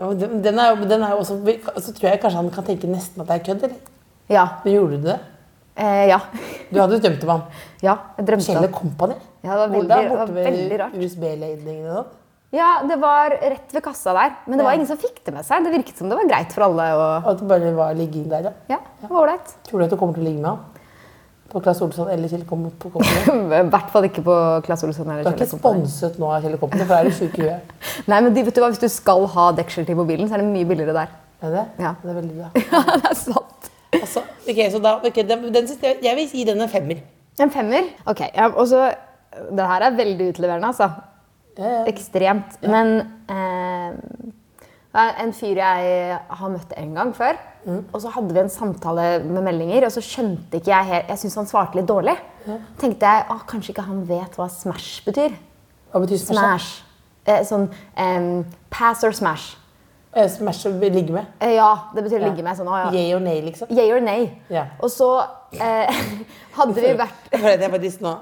Den, 0.00 0.58
er 0.58 0.72
jo, 0.74 0.86
den 0.88 1.02
er 1.04 1.12
jo 1.14 1.18
også, 1.22 1.36
så 1.78 1.92
tror 1.94 2.08
jeg 2.10 2.20
kanskje 2.22 2.38
han 2.40 2.48
kan 2.50 2.64
tenke 2.66 2.88
nesten 2.90 3.22
at 3.22 3.28
det 3.28 3.34
er 3.36 3.44
kødd, 3.50 3.66
eller? 3.68 3.76
Ja. 4.32 4.46
Men 4.64 4.74
gjorde 4.74 4.96
du 4.98 5.04
det? 5.10 5.18
Eh, 5.76 6.06
ja. 6.10 6.18
Du 6.72 6.80
hadde 6.80 6.96
jo 6.98 7.02
drømt 7.04 7.22
om 7.24 7.30
han. 7.36 7.44
ja. 7.86 7.94
Jeg 8.18 8.26
drømte 8.30 8.48
Kjell 8.56 8.72
Company? 8.74 9.14
Ja, 9.42 9.52
det 9.52 9.60
var 9.60 9.68
veldig- 9.68 9.78
Hvor 9.78 9.88
da? 9.88 10.00
det 10.02 10.10
var 10.10 10.26
Borte 10.26 10.34
ved 10.56 10.74
rart. 10.80 10.96
USB-ledningen 10.98 11.86
og 11.92 11.94
sånn? 12.00 12.10
Ja, 12.52 12.66
det 12.84 12.98
var 13.00 13.32
rett 13.32 13.70
ved 13.72 13.80
kassa 13.86 14.12
der. 14.12 14.34
Men 14.44 14.60
det 14.60 14.64
var 14.66 14.74
ingen 14.76 14.86
som 14.90 14.98
fikk 15.00 15.22
det 15.24 15.32
med 15.32 15.46
seg. 15.48 15.62
Det 15.64 15.70
virket 15.72 15.96
som 15.96 16.10
det 16.12 16.18
var 16.18 16.26
greit 16.28 16.52
for 16.52 16.66
alle. 16.66 16.84
Og... 16.98 17.24
Og 17.24 17.30
at 17.30 17.38
det 17.40 17.46
bare 17.48 17.70
var 17.78 17.94
ligging 17.96 18.26
der, 18.28 18.50
ja. 18.50 18.52
Ja, 18.74 18.78
det 19.00 19.08
var 19.08 19.22
ålreit. 19.22 19.54
Tror 19.64 19.80
du 19.80 19.84
at 19.86 19.94
du 19.94 19.96
kommer 19.96 20.18
til 20.18 20.26
å 20.26 20.26
ligge 20.26 20.42
med 20.42 20.50
han? 20.50 20.58
På 21.52 21.60
Claes 21.60 21.82
Olsson 21.84 22.08
eller 22.08 22.30
Kjell 22.32 22.44
Kom- 22.48 22.64
I 22.72 23.62
hvert 23.68 23.90
fall 23.92 24.06
ikke 24.08 24.22
på 24.24 24.36
Claes 24.66 24.84
Olsson. 24.86 25.04
Du 25.04 25.12
eller 25.12 25.26
er 25.28 25.34
ikke 25.34 25.44
Kjell 25.44 25.50
Company. 25.52 25.84
sponset 25.86 26.20
nå 26.22 26.30
av 26.32 26.46
Kjell 26.46 26.58
Company, 26.60 26.86
for 26.86 26.94
da 26.94 27.00
er 27.02 27.10
du 27.10 27.16
sjuk 27.18 27.36
i 27.38 27.46
huet. 27.48 27.74
Nei, 28.10 28.20
men 28.24 28.32
vet 28.38 28.54
du 28.56 28.62
hva? 28.64 28.70
Hvis 28.72 28.80
du 28.80 28.88
skal 28.92 29.26
ha 29.34 29.50
deksel 29.58 29.88
til 29.88 29.98
mobilen, 29.98 30.30
så 30.30 30.38
er 30.38 30.44
det 30.44 30.48
mye 30.54 30.68
billigere 30.70 30.96
der. 30.96 31.12
Er 31.42 31.56
det? 31.56 31.64
Ja. 31.82 31.94
Det 32.02 32.12
er 32.14 32.18
veldig 32.20 32.36
bra. 32.40 32.50
Ja, 32.72 32.82
det 33.02 33.10
er 33.10 33.18
sant. 33.18 33.70
Altså, 33.92 34.22
ok, 34.48 34.60
så 34.72 34.78
da, 34.80 34.94
okay, 35.04 35.24
den, 35.28 35.48
den, 35.52 35.66
jeg, 35.82 36.14
vil 36.16 36.30
gi 36.32 36.44
den 36.48 36.62
en 36.64 36.70
femmer. 36.72 37.02
En 37.42 37.50
femmer? 37.52 37.90
Ok, 38.08 38.22
ja, 38.32 38.48
og 38.48 38.68
så 38.70 38.86
Det 39.52 39.66
her 39.66 39.84
er 39.86 39.96
veldig 39.96 40.28
utleverende, 40.32 40.68
altså. 40.72 40.88
Ja, 41.58 41.68
ja. 41.68 41.82
Ekstremt. 41.88 42.56
Men 42.64 42.94
eh, 43.28 43.36
er 43.36 43.96
en 44.94 45.32
fyr 45.32 45.56
jeg 45.56 46.18
har 46.28 46.52
møtt 46.52 46.74
en 46.76 46.94
gang 46.94 47.14
før. 47.16 47.38
Og 47.92 48.00
så 48.02 48.10
hadde 48.12 48.34
vi 48.34 48.40
en 48.42 48.50
samtale 48.50 49.06
med 49.24 49.44
meldinger, 49.46 49.86
og 49.86 49.92
så 49.94 50.02
skjønte 50.02 50.58
ikke 50.58 50.72
jeg 50.72 50.88
helt 50.88 51.08
Jeg 51.12 51.18
syntes 51.22 51.38
han 51.38 51.46
svarte 51.46 51.78
litt 51.78 51.86
dårlig. 51.88 52.16
tenkte 52.80 53.06
jeg 53.06 53.24
at 53.30 53.46
kanskje 53.46 53.70
ikke 53.72 53.86
han 53.86 54.02
vet 54.08 54.36
hva 54.36 54.48
smash 54.50 55.04
betyr. 55.06 55.36
Hva 55.92 56.00
betyr 56.02 56.18
smash? 56.18 56.42
Smash. 56.42 56.70
Eh, 57.24 57.44
sånn 57.46 57.68
um, 57.96 58.44
pass 58.70 59.04
or 59.04 59.12
smash. 59.14 59.56
Eh, 60.12 60.28
Smash 60.28 60.66
og 60.68 60.80
ligge 60.82 61.12
med? 61.14 61.24
Eh, 61.40 61.54
ja, 61.54 61.70
det 61.94 62.04
betyr 62.04 62.20
Ja. 62.20 62.28
ligge 62.28 62.42
med. 62.42 62.56
sånn, 62.56 62.68
ah, 62.68 62.90
ja. 62.92 62.98
Yay 62.98 63.14
or 63.14 63.20
nay, 63.20 63.40
liksom? 63.40 63.68
Yay 63.70 63.92
or 63.92 64.00
nay. 64.00 64.30
Yeah. 64.50 64.66
Og 64.80 64.90
så 64.90 65.24
eh, 65.54 65.88
hadde 66.58 66.74
vi 66.74 66.92
vært 66.98 67.30
Jeg 67.32 67.40
føler 67.40 67.54
at 67.54 67.60
jeg 67.60 67.70
faktisk 67.70 68.00
nå 68.02 68.16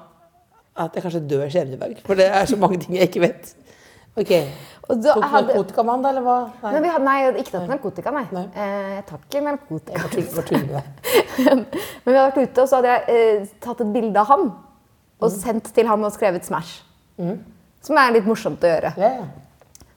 At 0.77 0.95
jeg 0.95 1.03
kanskje 1.03 1.29
dør 1.29 1.49
dag. 1.81 1.97
For 2.07 2.15
det 2.15 2.29
er 2.31 2.47
så 2.47 2.57
mange 2.57 2.79
ting 2.79 2.95
jeg 2.95 3.09
ikke 3.09 3.21
vet. 3.21 3.55
Ok. 4.19 4.33
Tok 4.91 5.23
narkotika 5.23 5.85
med 5.87 5.93
han, 5.93 6.03
da, 6.03 6.11
eller 6.11 6.25
hva? 6.27 6.37
Nei. 6.65 6.73
nei, 6.75 6.81
vi 6.83 6.91
hadde, 6.91 7.05
nei, 7.07 7.43
ikke 7.45 7.53
tatt 7.55 7.69
narkotika, 7.71 8.11
nei. 8.15 8.25
Nei. 8.35 8.47
Eh, 8.59 8.89
jeg 8.97 9.05
tar 9.07 9.21
ikke 9.23 9.43
narkotika. 9.47 10.83
Men 11.47 11.63
vi 11.71 12.17
hadde 12.17 12.25
vært 12.25 12.41
ute, 12.41 12.65
og 12.65 12.67
så 12.67 12.81
hadde 12.81 12.97
jeg 12.97 13.21
eh, 13.21 13.53
tatt 13.63 13.85
et 13.85 13.93
bilde 13.95 14.25
av 14.25 14.33
han 14.33 14.49
og 15.21 15.31
sendt 15.35 15.71
til 15.77 15.87
han 15.87 16.03
og 16.07 16.11
skrevet 16.15 16.49
Smash. 16.49 16.81
Som 17.85 18.01
er 18.01 18.17
litt 18.17 18.27
morsomt 18.27 18.65
å 18.65 18.73
gjøre. 18.73 18.95
Ja, 18.99 19.13
ja. 19.21 19.29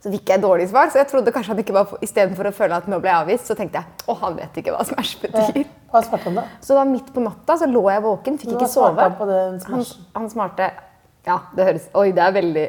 Så 0.04 0.12
fikk 0.12 0.34
jeg 0.34 0.42
dårlig 0.44 0.66
svar, 0.68 0.90
så 0.92 1.00
jeg 1.00 1.08
trodde 1.08 1.32
kanskje 1.32 1.54
han 1.54 1.60
ikke 1.64 1.74
var 1.78 1.92
Istedenfor 2.04 2.50
å 2.50 2.52
føle 2.52 2.76
at 2.76 2.90
nå 2.92 2.98
ble 3.00 3.08
jeg 3.08 3.24
avvist, 3.24 3.48
så 3.48 3.56
tenkte 3.56 3.80
jeg 3.80 4.04
å, 4.12 4.18
han 4.20 4.36
vet 4.36 4.58
ikke 4.60 4.74
hva 4.76 4.84
Smash 4.84 5.16
betyr. 5.22 5.64
Hva 5.94 6.02
svarte 6.04 6.28
han 6.28 6.42
da? 6.42 6.44
Så 6.60 6.76
da 6.76 6.84
midt 6.90 7.14
på 7.16 7.24
natta 7.24 7.56
så 7.62 7.70
lå 7.72 7.86
jeg 7.88 8.04
våken, 8.04 8.40
fikk 8.42 8.58
ikke 8.58 8.68
sove. 8.68 9.00
han 9.00 9.62
Han, 9.70 9.86
han 10.18 10.28
svarte 10.34 10.68
Ja, 11.24 11.38
det 11.56 11.70
høres 11.70 11.86
Oi, 11.96 12.10
det 12.18 12.26
er 12.26 12.36
veldig 12.36 12.66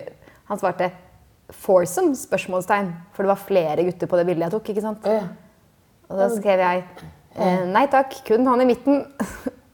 Han 0.52 0.60
svarte 0.62 0.92
foursome? 1.52 2.14
spørsmålstegn. 2.18 2.92
For 3.14 3.24
det 3.24 3.32
var 3.32 3.42
flere 3.42 3.84
gutter 3.86 4.10
på 4.10 4.20
det 4.20 4.26
bildet 4.28 4.46
jeg 4.48 4.54
tok. 4.56 4.70
ikke 4.72 4.84
sant? 4.84 5.08
Ja. 5.08 5.28
Og 6.08 6.20
da 6.20 6.28
skrev 6.32 6.60
jeg 6.60 6.84
eh, 7.34 7.64
nei 7.68 7.86
takk, 7.92 8.16
kun 8.26 8.46
han 8.46 8.62
i 8.64 8.68
midten. 8.68 9.04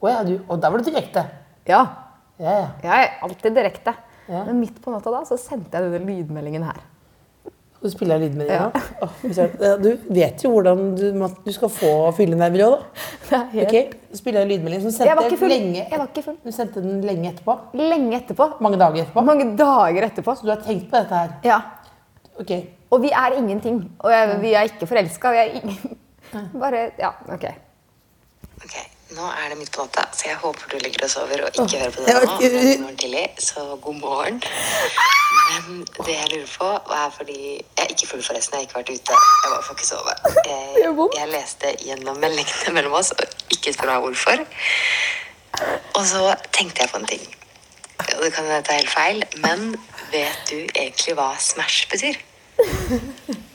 Å 0.00 0.09
ja, 0.09 0.22
du, 0.24 0.38
og 0.46 0.61
da 0.62 0.70
var 0.72 0.80
du 0.80 0.88
direkte? 0.88 1.26
ja. 1.72 1.83
Ja, 2.40 2.52
ja. 2.56 2.68
Jeg 2.83 3.04
er 3.04 3.26
alltid 3.26 3.56
direkte. 3.59 3.94
Men 4.30 4.61
midt 4.62 4.78
på 4.83 4.92
natta 4.94 5.11
da 5.12 5.24
så 5.26 5.37
sendte 5.40 5.76
jeg 5.76 5.90
denne 5.90 6.06
lydmeldingen 6.06 6.62
her. 6.68 6.78
Du 7.80 7.88
spiller 7.88 8.18
av 8.18 8.20
lydmelding 8.20 8.52
Ja. 8.52 8.66
nå? 9.00 9.76
Du 9.80 9.88
vet 10.12 10.42
jo 10.44 10.50
hvordan 10.52 10.82
du, 10.98 11.06
du 11.46 11.52
skal 11.56 11.70
få 11.72 11.92
fyllenerver 12.16 12.60
òg, 12.66 12.74
da. 13.30 13.38
Okay. 13.62 13.86
er 14.10 14.18
spiller 14.18 14.42
jeg 14.44 14.50
lydmelding? 14.50 14.82
som 14.84 14.90
sendte 14.92 15.08
Jeg 15.08 15.16
var 15.16 15.28
ikke 15.30 15.38
full. 15.40 15.48
lenge 15.54 15.86
Jeg 15.86 15.98
var 16.02 16.10
ikke 16.10 16.24
full. 16.26 16.36
Du 16.44 16.52
sendte 16.52 16.82
den 16.84 17.00
lenge 17.08 17.30
etterpå? 17.32 17.54
Lenge 17.80 18.18
etterpå. 18.20 18.50
Mange 18.60 18.76
dager 18.82 19.06
etterpå? 19.06 19.24
Mange 19.24 19.46
dager 19.56 20.08
etterpå. 20.10 20.34
Så 20.36 20.44
du 20.44 20.52
har 20.52 20.60
tenkt 20.66 20.90
på 20.92 21.00
dette 21.00 21.22
her? 21.22 21.32
Ja. 21.46 21.60
Ok. 22.40 22.52
Og 22.90 23.00
vi 23.04 23.10
er 23.14 23.38
ingenting. 23.38 23.80
Og 24.04 24.12
jeg, 24.12 24.36
vi 24.44 24.52
er 24.58 24.68
ikke 24.68 24.86
forelska. 24.90 25.32
Vi 25.32 25.40
er 25.46 25.56
ingen 25.62 25.96
Bare 26.60 26.90
Ja, 27.00 27.14
OK. 27.32 27.46
Ok, 28.60 28.76
nå 29.16 29.26
er 29.30 29.48
det 29.50 29.58
midt 29.58 29.72
på 29.74 29.84
natta, 29.84 30.04
så 30.14 30.28
jeg 30.28 30.38
håper 30.42 30.70
du 30.70 30.76
ligger 30.84 31.04
og 31.06 31.10
sover 31.10 31.42
og 31.46 31.56
ikke 31.56 31.80
hører 31.80 31.94
på 31.96 32.04
det 32.06 32.14
nå. 32.14 32.20
morgen 32.82 32.96
tidlig, 33.00 33.24
så 33.42 33.64
god 33.82 33.98
morgen. 33.98 34.38
Men 35.50 35.80
det 36.06 36.14
jeg 36.14 36.30
lurer 36.34 36.52
på, 36.58 36.68
er 36.94 37.10
fordi 37.16 37.38
Jeg 37.56 37.84
er 37.84 37.90
ikke 37.94 38.06
full, 38.06 38.22
forresten. 38.22 38.54
Jeg 38.54 38.60
har 38.60 38.68
ikke 38.68 38.78
vært 38.78 38.90
ute. 38.90 39.18
Jeg 39.42 39.50
bare 39.54 39.66
får 39.66 39.78
ikke 39.78 39.88
sove. 39.88 40.14
Jeg, 40.50 40.94
jeg 41.18 41.28
leste 41.32 41.74
gjennom 41.84 42.22
meldingene 42.22 42.74
mellom 42.74 42.96
oss, 43.00 43.10
og 43.10 43.52
ikke 43.56 43.74
spør 43.74 43.92
meg 43.92 44.06
hvorfor. 44.06 44.44
Og 45.98 46.06
så 46.06 46.34
tenkte 46.54 46.82
jeg 46.82 46.90
på 46.92 47.00
en 47.02 47.06
ting. 47.10 47.24
Og 48.00 48.22
det 48.24 48.32
kan 48.32 48.46
hende 48.46 48.62
er 48.62 48.78
helt 48.80 48.90
feil, 48.90 49.24
men 49.44 49.74
vet 50.12 50.50
du 50.50 50.56
egentlig 50.56 51.14
hva 51.18 51.32
Smash 51.38 51.88
betyr? 51.90 52.20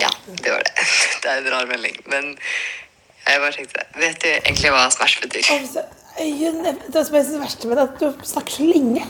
Ja, 0.00 0.08
det 0.26 0.52
var 0.52 0.62
det. 0.64 0.72
Det 1.22 1.30
er 1.30 1.42
en 1.42 1.52
rar 1.52 1.66
melding, 1.68 1.96
men 2.06 2.36
jeg 3.28 3.40
bare 3.42 3.52
tenkte 3.56 3.84
Vet 4.00 4.22
du 4.22 4.28
egentlig 4.28 4.70
hva 4.74 4.84
Smash 4.90 5.20
betyr? 5.22 5.42
Det 6.92 7.06
som 7.06 7.16
jeg 7.16 7.24
synes 7.24 7.40
verste 7.40 7.68
med 7.68 7.78
det, 7.78 7.84
er 7.84 7.92
at 7.92 8.00
du 8.00 8.26
snakker 8.28 8.52
så 8.58 8.66
lenge. 8.68 9.04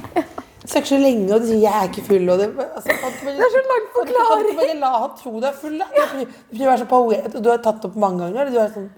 Du 0.62 0.68
snakker 0.70 0.88
så 0.92 0.98
lenge, 1.02 1.34
og 1.34 1.40
du 1.42 1.46
sier 1.46 1.58
'jeg 1.58 1.74
er 1.74 1.88
ikke 1.88 2.04
full'. 2.06 2.30
Og 2.32 2.38
det, 2.38 2.46
altså, 2.76 2.88
det 2.88 3.42
er 3.46 3.52
så 3.56 3.62
lang 3.72 3.86
forklaring. 3.96 4.46
Kan 4.46 4.56
du 4.56 4.60
bare 4.60 4.78
la 4.78 4.92
han 5.02 5.10
tro 5.22 5.40
du 5.40 5.46
er 5.46 5.56
full, 5.60 5.78
da? 5.78 5.86
Du 6.52 6.58
prøver 6.58 6.76
så 6.76 6.84
poet, 6.84 7.34
og 7.34 7.44
du 7.44 7.50
har 7.50 7.58
tatt 7.58 7.82
det 7.82 7.84
opp 7.90 7.96
mange 7.96 8.18
ganger. 8.22 8.50
Du 8.50 8.58
har 8.60 8.68
sånn 8.68 8.90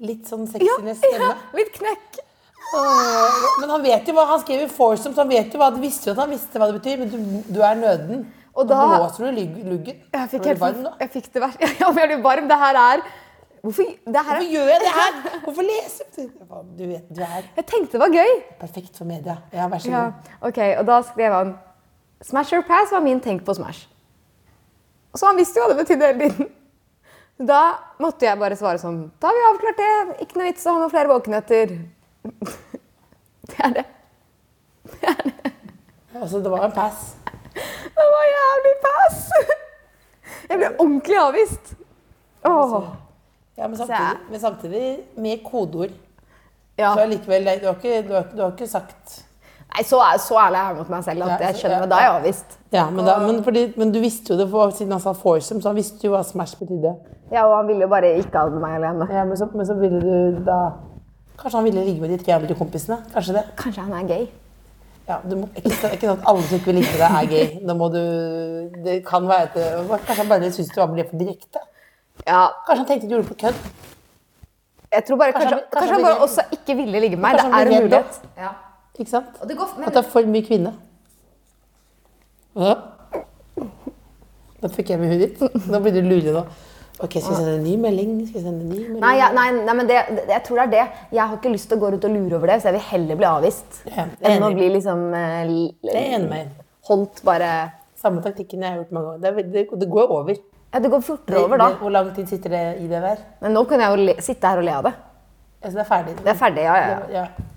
litt 0.00 0.26
sånn 0.28 0.46
sexiness 0.50 0.98
stemme. 0.98 1.34
Litt 1.54 1.72
knekk. 1.78 2.20
Åh, 2.74 3.60
Men 3.60 3.70
han 3.70 3.82
vet 3.82 4.06
jo 4.08 4.14
hva 4.16 4.26
han 4.26 4.40
skrev 4.40 4.62
i 4.64 4.68
foursome, 4.68 5.14
så 5.14 5.22
han 5.22 5.28
vet 5.28 5.52
jo 5.52 5.58
hva, 5.60 5.70
visste 5.78 6.08
jo 6.08 6.12
at 6.12 6.22
han 6.24 6.30
visste 6.30 6.58
hva 6.58 6.70
det 6.72 6.80
betyr. 6.80 6.98
Men 6.98 7.10
du, 7.12 7.42
du 7.52 7.60
er 7.60 7.74
nøden. 7.74 8.26
Og 8.54 8.68
da- 8.68 8.98
blåser 8.98 9.30
du 9.30 9.40
luggen. 9.70 9.96
Jeg 10.12 10.28
fikk, 10.30 10.44
helt, 10.44 10.86
jeg 11.00 11.10
fikk 11.10 11.32
det 11.32 11.42
verst. 11.42 11.60
Ja, 11.80 11.92
jeg 11.92 12.08
blir 12.08 12.22
varm. 12.22 12.48
Det 12.48 12.58
her 12.58 12.74
er 12.76 13.04
Hvorfor 13.62 13.82
det 13.86 14.12
Hvorfor 14.12 14.34
er, 14.34 14.46
gjør 14.50 14.68
jeg 14.72 14.80
det 14.82 14.92
her? 14.96 15.18
Hvorfor 15.44 15.62
leser 15.62 16.04
du? 16.16 16.22
Du 16.78 16.82
vet, 16.88 17.04
du 17.14 17.20
er 17.22 17.44
Jeg 17.56 17.66
tenkte 17.70 17.92
det 17.92 18.00
var 18.02 18.10
gøy. 18.16 18.32
perfekt 18.60 18.96
for 18.98 19.04
media. 19.06 19.36
Ja, 19.52 19.68
vær 19.70 19.78
så 19.78 19.90
Ja, 19.90 20.00
god. 20.04 20.32
ok, 20.48 20.58
Og 20.78 20.86
da 20.86 20.96
skrev 21.02 21.32
han 21.32 21.52
Smash 22.22 22.54
or 22.54 22.62
pass 22.62 22.90
var 22.92 23.00
min 23.00 23.20
tenk 23.20 23.44
på 23.44 23.54
Smash. 23.54 23.86
Så 25.14 25.26
han 25.26 25.36
visste 25.36 25.60
jo 25.60 25.66
hva 25.66 25.74
det 25.76 25.84
betydde 25.86 26.06
hele 26.06 26.28
tiden. 26.30 26.50
Da 27.46 27.60
måtte 27.98 28.26
jeg 28.26 28.38
bare 28.38 28.54
svare 28.56 28.78
sånn 28.78 29.10
Da 29.20 29.26
har 29.30 29.34
vi 29.34 29.46
avklart 29.48 29.78
det. 29.80 29.94
Ikke 30.26 30.38
noe 30.38 30.46
vits 30.50 30.66
å 30.66 30.74
ha 30.74 30.78
noen 30.82 30.90
flere 30.92 31.08
våkenetter. 31.10 31.72
Det 33.48 33.58
er 33.58 33.72
det. 33.78 33.84
Altså, 36.14 36.38
det 36.42 36.50
var 36.50 36.64
en 36.68 36.72
pass. 36.76 37.14
Det 37.96 38.04
var 38.14 38.26
jævlig 38.28 38.74
pass! 38.84 39.22
Jeg 40.48 40.58
ble 40.60 40.68
ordentlig 40.78 41.18
avvist. 41.18 41.72
Åh. 42.44 42.76
Ja, 43.58 43.66
men 43.68 43.76
samtidig, 43.76 44.30
men 44.30 44.40
samtidig 44.40 44.84
med 45.16 45.42
kodeord. 45.44 45.92
Ja. 46.78 46.94
Så 46.94 47.02
allikevel, 47.04 47.44
du 47.60 47.66
har 47.68 47.76
ikke, 47.76 47.98
du 48.08 48.14
har, 48.16 48.24
du 48.32 48.40
har 48.42 48.54
ikke 48.54 48.66
sagt 48.70 49.18
Nei, 49.72 49.82
så, 49.88 49.98
er- 50.04 50.18
så 50.20 50.36
ærlig 50.36 50.58
er 50.60 50.66
jeg 50.68 50.76
mot 50.76 50.88
meg 50.92 51.04
selv 51.04 51.22
at 51.24 51.30
Ja, 51.40 51.46
jeg 51.48 51.56
skjønner 51.56 51.76
ja, 51.78 51.82
det. 51.82 51.90
Da 51.90 51.96
er 51.96 52.02
jeg 52.04 52.16
avvist. 52.18 52.56
Ja, 52.72 52.82
men, 52.92 53.06
da, 53.08 53.14
men, 53.22 53.38
fordi, 53.44 53.62
men 53.80 53.92
du 53.92 53.98
visste 54.02 54.34
jo 54.34 54.36
det 54.36 54.46
for, 54.52 54.72
siden 54.76 54.92
han 54.92 55.00
sa 55.00 55.14
foursome, 55.16 55.62
så 55.64 55.70
han 55.70 55.78
visste 55.78 56.04
jo 56.04 56.12
hva 56.12 56.20
Smash 56.28 56.58
betydde. 56.60 56.92
Ja, 57.32 57.46
og 57.46 57.54
han 57.56 57.70
ville 57.70 57.86
jo 57.86 57.88
bare 57.88 58.10
ikke 58.20 58.36
ha 58.42 58.50
med 58.52 58.60
meg 58.60 58.74
alene. 58.76 59.06
Ja, 59.08 59.24
men 59.24 59.40
så, 59.40 59.48
men 59.54 59.64
så 59.68 59.76
ville 59.80 60.00
du 60.04 60.42
da 60.44 60.58
Kanskje 61.40 61.56
han 61.56 61.64
ville 61.64 61.84
ligge 61.86 62.04
med 62.04 62.12
de 62.12 62.18
tre 62.20 62.34
andre 62.36 62.54
kompisene? 62.54 62.98
Kanskje 63.14 63.38
det? 63.38 63.46
Kanskje 63.58 63.86
han 63.86 63.96
er 63.96 64.04
gay? 64.10 64.26
Ja, 65.08 65.16
du 65.24 65.36
må, 65.40 65.48
ikke, 65.56 65.72
ikke 65.96 66.04
sånn 66.10 66.20
at 66.20 66.28
alle 66.30 66.44
som 66.46 66.58
ikke 66.60 66.68
vil 66.70 66.78
ligge 66.82 66.92
med 66.92 67.00
deg, 67.02 67.16
er 67.22 67.30
gay. 67.32 67.48
Da 67.66 67.74
må 67.80 67.88
du 67.96 68.02
Det 68.84 68.98
kan 69.08 69.24
være 69.26 69.48
at 69.48 69.88
Kanskje 70.04 70.20
han 70.20 70.28
bare 70.36 70.52
syns 70.52 70.68
du 70.74 70.80
var 70.82 70.92
med 70.92 71.00
det 71.00 71.08
for 71.10 71.24
direkte? 71.24 71.64
Ja, 72.26 72.42
Kanskje 72.66 72.76
han 72.82 72.86
tenkte 72.90 73.08
du 73.08 73.14
gjorde 73.16 73.28
det 73.28 73.32
på 73.36 73.40
kødd? 73.46 73.54
jeg 74.92 75.04
tror 75.08 75.16
bare 75.16 75.32
Kanskje 75.32 75.48
Kanskje, 75.48 75.68
kanskje, 75.72 75.78
kanskje 75.78 75.94
han 75.96 76.02
bare 76.04 76.20
også 76.26 76.42
ikke 76.58 76.74
ville 76.76 77.00
ligge 77.00 77.16
med 77.16 77.22
meg. 77.24 77.36
Det 77.38 77.44
er 77.44 77.70
en 77.72 77.82
mulighet. 77.86 78.18
Ja. 78.38 78.50
Ikke 78.98 79.10
sant? 79.10 79.38
Og 79.40 79.48
det 79.48 79.56
går, 79.56 79.70
men, 79.78 79.86
At 79.88 79.94
det 79.96 80.02
er 80.04 80.10
for 80.12 80.26
mye 80.34 80.44
kvinne. 80.46 80.72
Ja. 82.60 82.74
Da 84.62 84.68
fikk 84.70 84.92
jeg 84.92 85.00
med 85.00 85.10
huet 85.14 85.22
ditt. 85.24 85.56
Nå 85.72 85.80
blir 85.82 85.96
du 85.96 86.02
lurig 86.06 86.34
nå. 86.36 86.44
Ok, 87.02 87.16
skal 87.18 87.32
vi 87.32 87.38
sende 87.40 87.54
en 87.56 87.64
ny 87.64 87.72
melding? 87.82 88.10
Skal 88.28 88.36
vi 88.36 88.44
sende 88.44 88.60
en 88.62 88.68
ny 88.68 88.76
melding? 88.82 89.00
nei, 89.02 89.14
jeg, 89.18 89.34
nei, 89.34 89.46
nei, 89.66 89.74
men 89.80 89.88
det, 89.88 89.96
det, 90.12 90.26
jeg 90.30 90.42
tror 90.46 90.60
det 90.60 90.66
er 90.68 90.72
det. 90.76 90.84
Jeg 91.16 91.22
har 91.24 91.38
ikke 91.40 91.50
lyst 91.56 91.66
til 91.72 91.80
å 91.80 91.82
gå 91.82 91.90
rundt 91.94 92.04
og 92.06 92.12
lure 92.14 92.36
over 92.38 92.52
det, 92.52 92.58
så 92.62 92.68
jeg 92.70 92.76
vil 92.76 92.84
heller 92.92 93.18
bli 93.18 93.26
avvist. 93.32 93.80
Ja, 93.88 94.04
Enn 94.30 94.44
å 94.46 94.52
bli 94.54 94.68
liksom 94.76 95.02
eh, 95.18 95.40
l- 95.48 95.72
Det 95.88 95.96
er 95.98 96.12
enig 96.20 96.28
med. 96.30 96.52
holdt 96.90 97.24
bare 97.26 97.48
Samme 98.02 98.22
taktikken 98.22 98.62
jeg 98.66 98.70
har 98.74 98.78
gjort 98.82 98.92
mange 98.94 99.10
ganger. 99.16 99.40
Det, 99.40 99.50
det, 99.56 99.64
det 99.80 99.88
går 99.90 100.10
over. 100.20 100.38
Ja, 100.72 100.80
det 100.80 100.88
går 100.88 101.02
fortere 101.04 101.44
over 101.44 101.60
da. 101.60 101.68
Det, 101.68 101.80
hvor 101.82 101.92
lang 101.92 102.14
tid 102.16 102.28
sitter 102.30 102.54
det 102.54 102.62
i 102.80 102.86
det 102.88 103.00
der? 103.04 103.24
Men 103.44 103.52
nå 103.52 103.64
kunne 103.68 103.84
jeg 103.84 103.92
jo 103.92 104.06
le, 104.08 104.14
sitte 104.24 104.48
her 104.48 104.60
og 104.62 104.64
le 104.64 104.76
av 104.78 104.86
det. 104.88 104.92
Altså, 105.60 105.76
det 105.76 105.82
er 105.82 105.90
ferdig. 105.90 106.14
Det 106.18 106.32
er 106.32 106.38
ferdig, 106.38 106.62
ja, 106.64 106.76
ja. 106.80 106.86
ja. 106.88 107.00
Ja. 107.20 107.48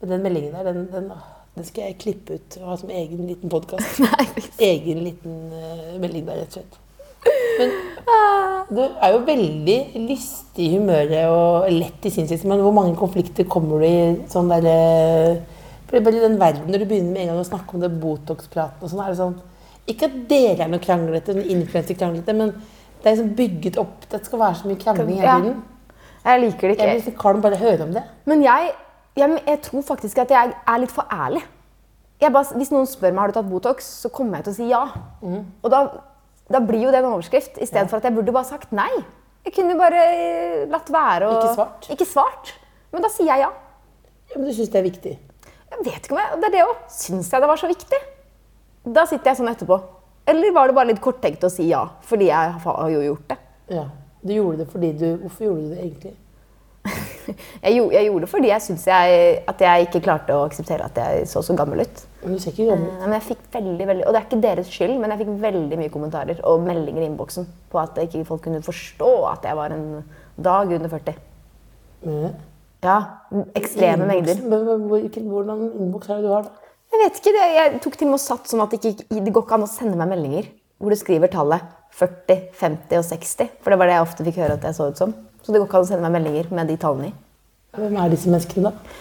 Men 0.00 0.10
den 0.10 0.24
meldingen 0.26 0.56
der, 0.56 0.72
den, 0.72 0.88
den, 0.92 1.12
den 1.54 1.68
skal 1.68 1.86
jeg 1.86 2.00
klippe 2.02 2.34
ut 2.34 2.56
og 2.60 2.72
ha 2.72 2.78
som 2.80 2.90
egen 2.90 3.28
liten 3.30 3.52
podkast. 3.52 4.02
egen 4.72 5.04
liten 5.06 5.38
uh, 5.54 5.94
melding 6.02 6.26
der, 6.26 6.42
rett 6.42 6.50
og 6.50 6.58
slett. 6.58 6.80
Men 7.58 7.70
du 8.74 8.82
er 8.82 9.14
jo 9.14 9.22
veldig 9.24 9.78
lystig 10.08 10.66
i 10.66 10.74
humøret 10.74 11.30
og 11.30 11.70
lett 11.72 12.04
i 12.04 12.12
sinnstilstand. 12.12 12.50
Men 12.52 12.66
hvor 12.66 12.74
mange 12.74 12.98
konflikter 12.98 13.46
kommer 13.48 13.80
du 13.80 13.86
i 13.86 14.26
sånn 14.32 14.50
derre 14.50 14.76
For 15.86 16.02
bare 16.02 16.18
i 16.18 16.24
den 16.26 16.40
verden 16.40 16.68
når 16.72 16.82
du 16.82 16.90
begynner 16.90 17.14
med 17.14 17.22
en 17.22 17.32
gang 17.32 17.40
å 17.44 17.48
snakke 17.48 17.76
om 17.76 17.84
det 17.84 17.92
Botox-praten 18.02 18.82
og 18.82 18.90
sånn, 18.90 19.04
er 19.04 19.14
det 19.14 19.20
sånn 19.22 19.36
Ikke 19.90 20.08
at 20.08 20.14
dere 20.30 20.64
er 20.64 20.70
noe 20.72 20.80
kranglete, 20.80 21.34
influenserkranglete, 21.52 22.34
men 22.36 22.54
det 23.02 23.10
er 23.10 23.16
liksom 23.16 23.34
bygget 23.36 23.76
opp 23.82 24.06
Det 24.10 24.22
skal 24.24 24.40
være 24.40 24.56
så 24.62 24.68
mye 24.70 24.80
krangling 24.80 25.18
hele 25.20 25.50
Ja. 25.50 25.54
Jeg 26.24 26.40
liker 26.40 26.68
det 26.70 26.78
Jeg 26.78 26.88
ikke. 26.88 26.92
blir 26.94 27.04
så 27.04 27.18
kvalm 27.20 27.42
bare 27.44 27.58
av 27.58 27.60
å 27.60 27.64
høre 27.66 27.82
om 27.84 27.90
det. 27.92 28.02
Men 28.24 28.42
jeg, 28.42 28.70
jeg, 29.16 29.42
jeg 29.46 29.60
tror 29.66 29.82
faktisk 29.84 30.18
at 30.22 30.30
jeg 30.32 30.54
er 30.56 30.78
litt 30.80 30.94
for 30.94 31.04
ærlig. 31.12 31.42
Jeg 32.22 32.32
bare, 32.32 32.56
hvis 32.56 32.70
noen 32.72 32.86
spør 32.88 33.12
meg 33.12 33.20
har 33.20 33.28
du 33.28 33.36
tatt 33.36 33.50
Botox, 33.50 33.90
så 34.00 34.08
kommer 34.08 34.38
jeg 34.40 34.46
til 34.46 34.54
å 34.54 34.56
si 34.56 34.68
ja. 34.70 34.80
Mm. 35.20 35.42
Og 35.60 35.68
da, 35.74 35.82
da 36.48 36.62
blir 36.64 36.86
jo 36.86 36.94
det 36.94 37.02
en 37.02 37.10
overskrift, 37.10 37.60
i 37.60 37.68
stedet 37.68 37.90
for 37.90 37.98
at 38.00 38.08
jeg 38.08 38.16
burde 38.16 38.32
bare 38.32 38.48
sagt 38.48 38.72
nei. 38.72 38.88
Jeg 39.44 39.52
kunne 39.58 39.76
bare 39.76 40.00
eh, 40.14 40.64
latt 40.72 40.88
være 40.88 41.28
og 41.28 41.36
Ikke 41.42 41.52
svart. 41.58 41.90
Ikke 41.92 42.08
svart. 42.08 42.54
Men 42.94 43.04
da 43.04 43.12
sier 43.12 43.28
jeg 43.28 43.44
ja. 43.44 43.52
Ja, 44.32 44.38
men 44.38 44.48
du 44.48 44.54
syns 44.56 44.72
det 44.72 44.80
er 44.80 44.88
viktig? 44.88 45.14
Jeg 45.74 45.84
vet 45.84 46.06
ikke 46.06 46.16
om 46.16 46.22
jeg, 46.22 46.40
Det 46.40 46.48
er 46.48 46.54
det 46.56 46.64
òg. 46.64 46.76
Syns 46.88 47.28
jeg 47.34 47.44
det 47.44 47.50
var 47.52 47.60
så 47.60 47.68
viktig? 47.68 48.00
Da 48.84 49.06
sitter 49.08 49.30
jeg 49.32 49.38
sånn 49.40 49.48
etterpå. 49.52 49.78
Eller 50.28 50.52
var 50.56 50.68
det 50.68 50.74
bare 50.76 50.88
litt 50.92 51.00
korttenkt 51.04 51.44
å 51.44 51.50
si 51.52 51.68
ja, 51.70 51.82
fordi 52.04 52.30
jeg 52.30 52.52
har 52.64 52.90
jo 52.92 53.00
gjort 53.04 53.28
det? 53.32 53.38
Ja. 53.76 53.86
Du 54.24 54.32
gjorde 54.32 54.62
det 54.64 54.68
fordi 54.72 54.92
du 54.96 55.06
Hvorfor 55.22 55.44
gjorde 55.44 55.62
du 55.66 55.74
det 55.74 55.82
egentlig? 55.84 56.14
Jeg, 57.64 57.72
gjo- 57.78 57.90
jeg 57.92 58.04
gjorde 58.04 58.20
det 58.26 58.28
fordi 58.28 58.48
jeg 58.50 58.60
syns 58.60 58.82
at 58.92 59.62
jeg 59.64 59.86
ikke 59.86 60.00
klarte 60.04 60.34
å 60.36 60.42
akseptere 60.44 60.84
at 60.84 60.98
jeg 61.00 61.22
så 61.30 61.40
så 61.40 61.54
gammel 61.56 61.80
ut. 61.80 62.02
Men 62.20 62.34
du 62.36 62.40
ser 62.42 62.52
ikke 62.52 62.66
gammel 62.68 62.90
ut. 62.90 62.98
Nei, 62.98 63.06
men 63.08 63.14
jeg 63.16 63.24
fikk 63.30 63.46
veldig, 63.54 63.86
veldig, 63.88 64.04
Og 64.04 64.12
det 64.12 64.20
er 64.20 64.26
ikke 64.26 64.40
deres 64.42 64.68
skyld, 64.68 64.98
men 65.00 65.14
jeg 65.14 65.20
fikk 65.22 65.30
veldig 65.40 65.78
mye 65.80 65.92
kommentarer 65.94 66.42
og 66.44 66.60
meldinger 66.66 67.00
i 67.00 67.06
innboksen 67.08 67.46
på 67.72 67.80
at 67.80 67.96
ikke 68.04 68.26
folk 68.28 68.44
kunne 68.44 68.60
forstå 68.66 69.08
at 69.30 69.48
jeg 69.48 69.56
var 69.56 69.72
en 69.72 69.86
dag 70.36 70.74
under 70.76 70.92
40. 70.92 71.16
Mm. 72.04 72.34
Ja, 72.84 72.98
ekstreme 73.56 74.04
mengder. 74.10 74.44
Hvordan 74.44 75.64
innboks 75.80 76.12
er 76.12 76.20
det 76.20 76.28
du 76.28 76.32
har, 76.34 76.50
da? 76.50 76.63
Jeg 76.94 77.00
vet 77.00 77.16
ikke, 77.18 77.32
det, 77.34 77.46
jeg 77.56 77.78
tok 77.82 77.96
til 77.98 78.06
og 78.06 78.12
med 78.12 78.20
og 78.20 78.22
satt 78.22 78.50
sånn 78.50 78.62
at 78.62 78.74
det 78.74 78.92
ikke 78.92 79.22
det 79.26 79.32
går 79.34 79.44
ikke 79.46 79.56
an 79.56 79.66
å 79.66 79.70
sende 79.70 79.98
meg 79.98 80.12
meldinger 80.12 80.46
hvor 80.78 80.92
du 80.94 80.98
skriver 80.98 81.30
tallet 81.32 81.64
40, 81.94 82.36
50 82.58 83.00
og 83.00 83.06
60. 83.08 83.50
For 83.62 83.72
det 83.72 83.78
var 83.80 83.90
det 83.90 83.96
jeg 83.96 84.04
ofte 84.04 84.26
fikk 84.26 84.38
høre 84.42 84.58
at 84.58 84.66
jeg 84.68 84.76
så 84.76 84.86
ut 84.90 85.00
som. 85.00 85.14
Så 85.42 85.52
det 85.52 85.60
går 85.60 85.68
ikke 85.68 85.80
an 85.80 85.86
å 85.86 85.88
sende 85.88 86.06
meg 86.06 86.14
meldinger 86.16 86.52
med 86.54 86.70
de 86.70 86.76
tallene 86.80 87.10
i. 87.10 87.14
Hvem 87.74 87.98
er 87.98 88.12
disse 88.12 88.30
menneskene, 88.30 88.70
da? 88.70 89.00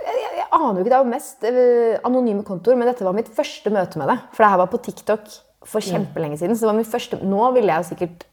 Jeg, 0.00 0.14
jeg, 0.22 0.32
jeg 0.38 0.46
aner 0.48 0.80
jo 0.80 0.84
ikke, 0.84 0.92
Det 0.92 1.00
var 1.00 1.10
mest 1.12 1.46
eh, 1.50 1.98
anonyme 2.08 2.46
kontoer, 2.48 2.78
men 2.80 2.88
dette 2.88 3.04
var 3.04 3.16
mitt 3.16 3.28
første 3.36 3.72
møte 3.74 4.00
med 4.00 4.12
det. 4.12 4.18
For 4.32 4.44
det 4.44 4.52
her 4.54 4.62
var 4.62 4.72
på 4.72 4.80
TikTok 4.88 5.28
for 5.68 5.84
kjempelenge 5.84 6.40
siden. 6.40 6.56
så 6.56 6.64
det 6.64 6.70
var 6.72 6.78
mitt 6.80 6.92
første, 6.92 7.20
Nå 7.28 7.50
ville 7.56 7.72
jeg 7.72 7.84
jo 7.84 7.88
sikkert 7.90 8.28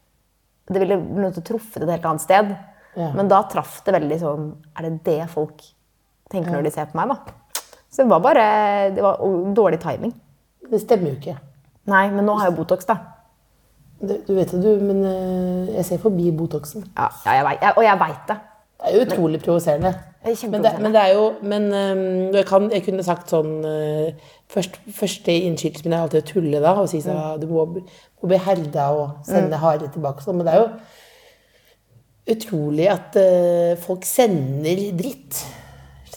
Det 0.66 0.82
ville 0.82 0.96
nødt 0.96 1.36
til 1.36 1.42
å 1.42 1.48
truffet 1.52 1.84
et 1.84 1.92
helt 1.92 2.08
annet 2.08 2.24
sted. 2.24 2.54
Ja. 2.96 3.10
Men 3.16 3.28
da 3.28 3.42
traff 3.50 3.82
det 3.84 3.92
veldig 3.92 4.18
sånn 4.22 4.46
Er 4.72 4.86
det 4.86 4.94
det 5.04 5.18
folk 5.32 5.60
tenker 6.32 6.56
når 6.56 6.64
de 6.66 6.72
ser 6.74 6.88
på 6.90 6.98
meg, 6.98 7.12
da? 7.12 7.34
Så 7.96 8.04
det 8.04 8.12
var 8.12 8.20
bare 8.24 8.46
det 8.92 9.02
var 9.04 9.22
dårlig 9.56 9.80
timing. 9.80 10.12
Det 10.70 10.80
stemmer 10.82 11.14
jo 11.14 11.16
ikke. 11.16 11.36
Nei, 11.88 12.08
men 12.12 12.26
nå 12.26 12.34
har 12.36 12.50
jeg 12.50 12.56
Botox, 12.58 12.84
da. 12.88 12.98
Du, 13.96 14.12
du 14.26 14.34
vet 14.36 14.50
det, 14.52 14.60
du, 14.60 14.82
men 14.84 14.98
eh, 15.08 15.76
jeg 15.78 15.86
ser 15.88 16.02
forbi 16.02 16.28
Botoxen. 16.36 16.84
Ja, 16.96 17.06
ja 17.24 17.38
jeg 17.38 17.46
vet, 17.46 17.62
jeg, 17.62 17.72
og 17.78 17.86
jeg 17.86 18.00
veit 18.02 18.28
det. 18.28 18.36
Det 18.76 18.90
er 18.90 18.96
jo 18.98 19.04
utrolig 19.06 19.40
provoserende. 19.40 19.94
Er 20.26 20.50
Men 20.50 20.64
det, 20.64 20.72
men 20.82 20.92
det 20.92 21.00
er 21.00 21.12
jo 21.14 21.32
Men 21.40 21.62
um, 21.62 22.34
jeg, 22.34 22.44
kan, 22.46 22.66
jeg 22.72 22.82
kunne 22.82 23.04
sagt 23.06 23.30
sånn 23.30 23.62
uh, 23.62 24.08
først, 24.50 24.80
Første 24.92 25.32
innskytelsen 25.32 25.86
min 25.86 25.94
er 25.94 26.02
alltid 26.02 26.24
å 26.24 26.26
tulle 26.32 26.60
da 26.64 26.72
og 26.80 26.88
si 26.90 27.00
sånn 27.00 27.14
Mm. 27.16 27.34
at 27.36 27.40
du 27.40 27.46
må, 27.46 27.64
må 28.22 28.28
bli 28.28 28.40
herda 28.42 28.88
og 28.90 29.22
sende 29.24 29.56
harde 29.62 29.88
tilbake. 29.94 30.24
Sånn. 30.26 30.36
Men 30.40 30.48
det 30.50 30.54
er 30.56 30.64
jo 30.64 32.34
utrolig 32.36 32.88
at 32.90 33.16
uh, 33.22 33.76
folk 33.86 34.04
sender 34.04 34.82
dritt, 34.98 35.40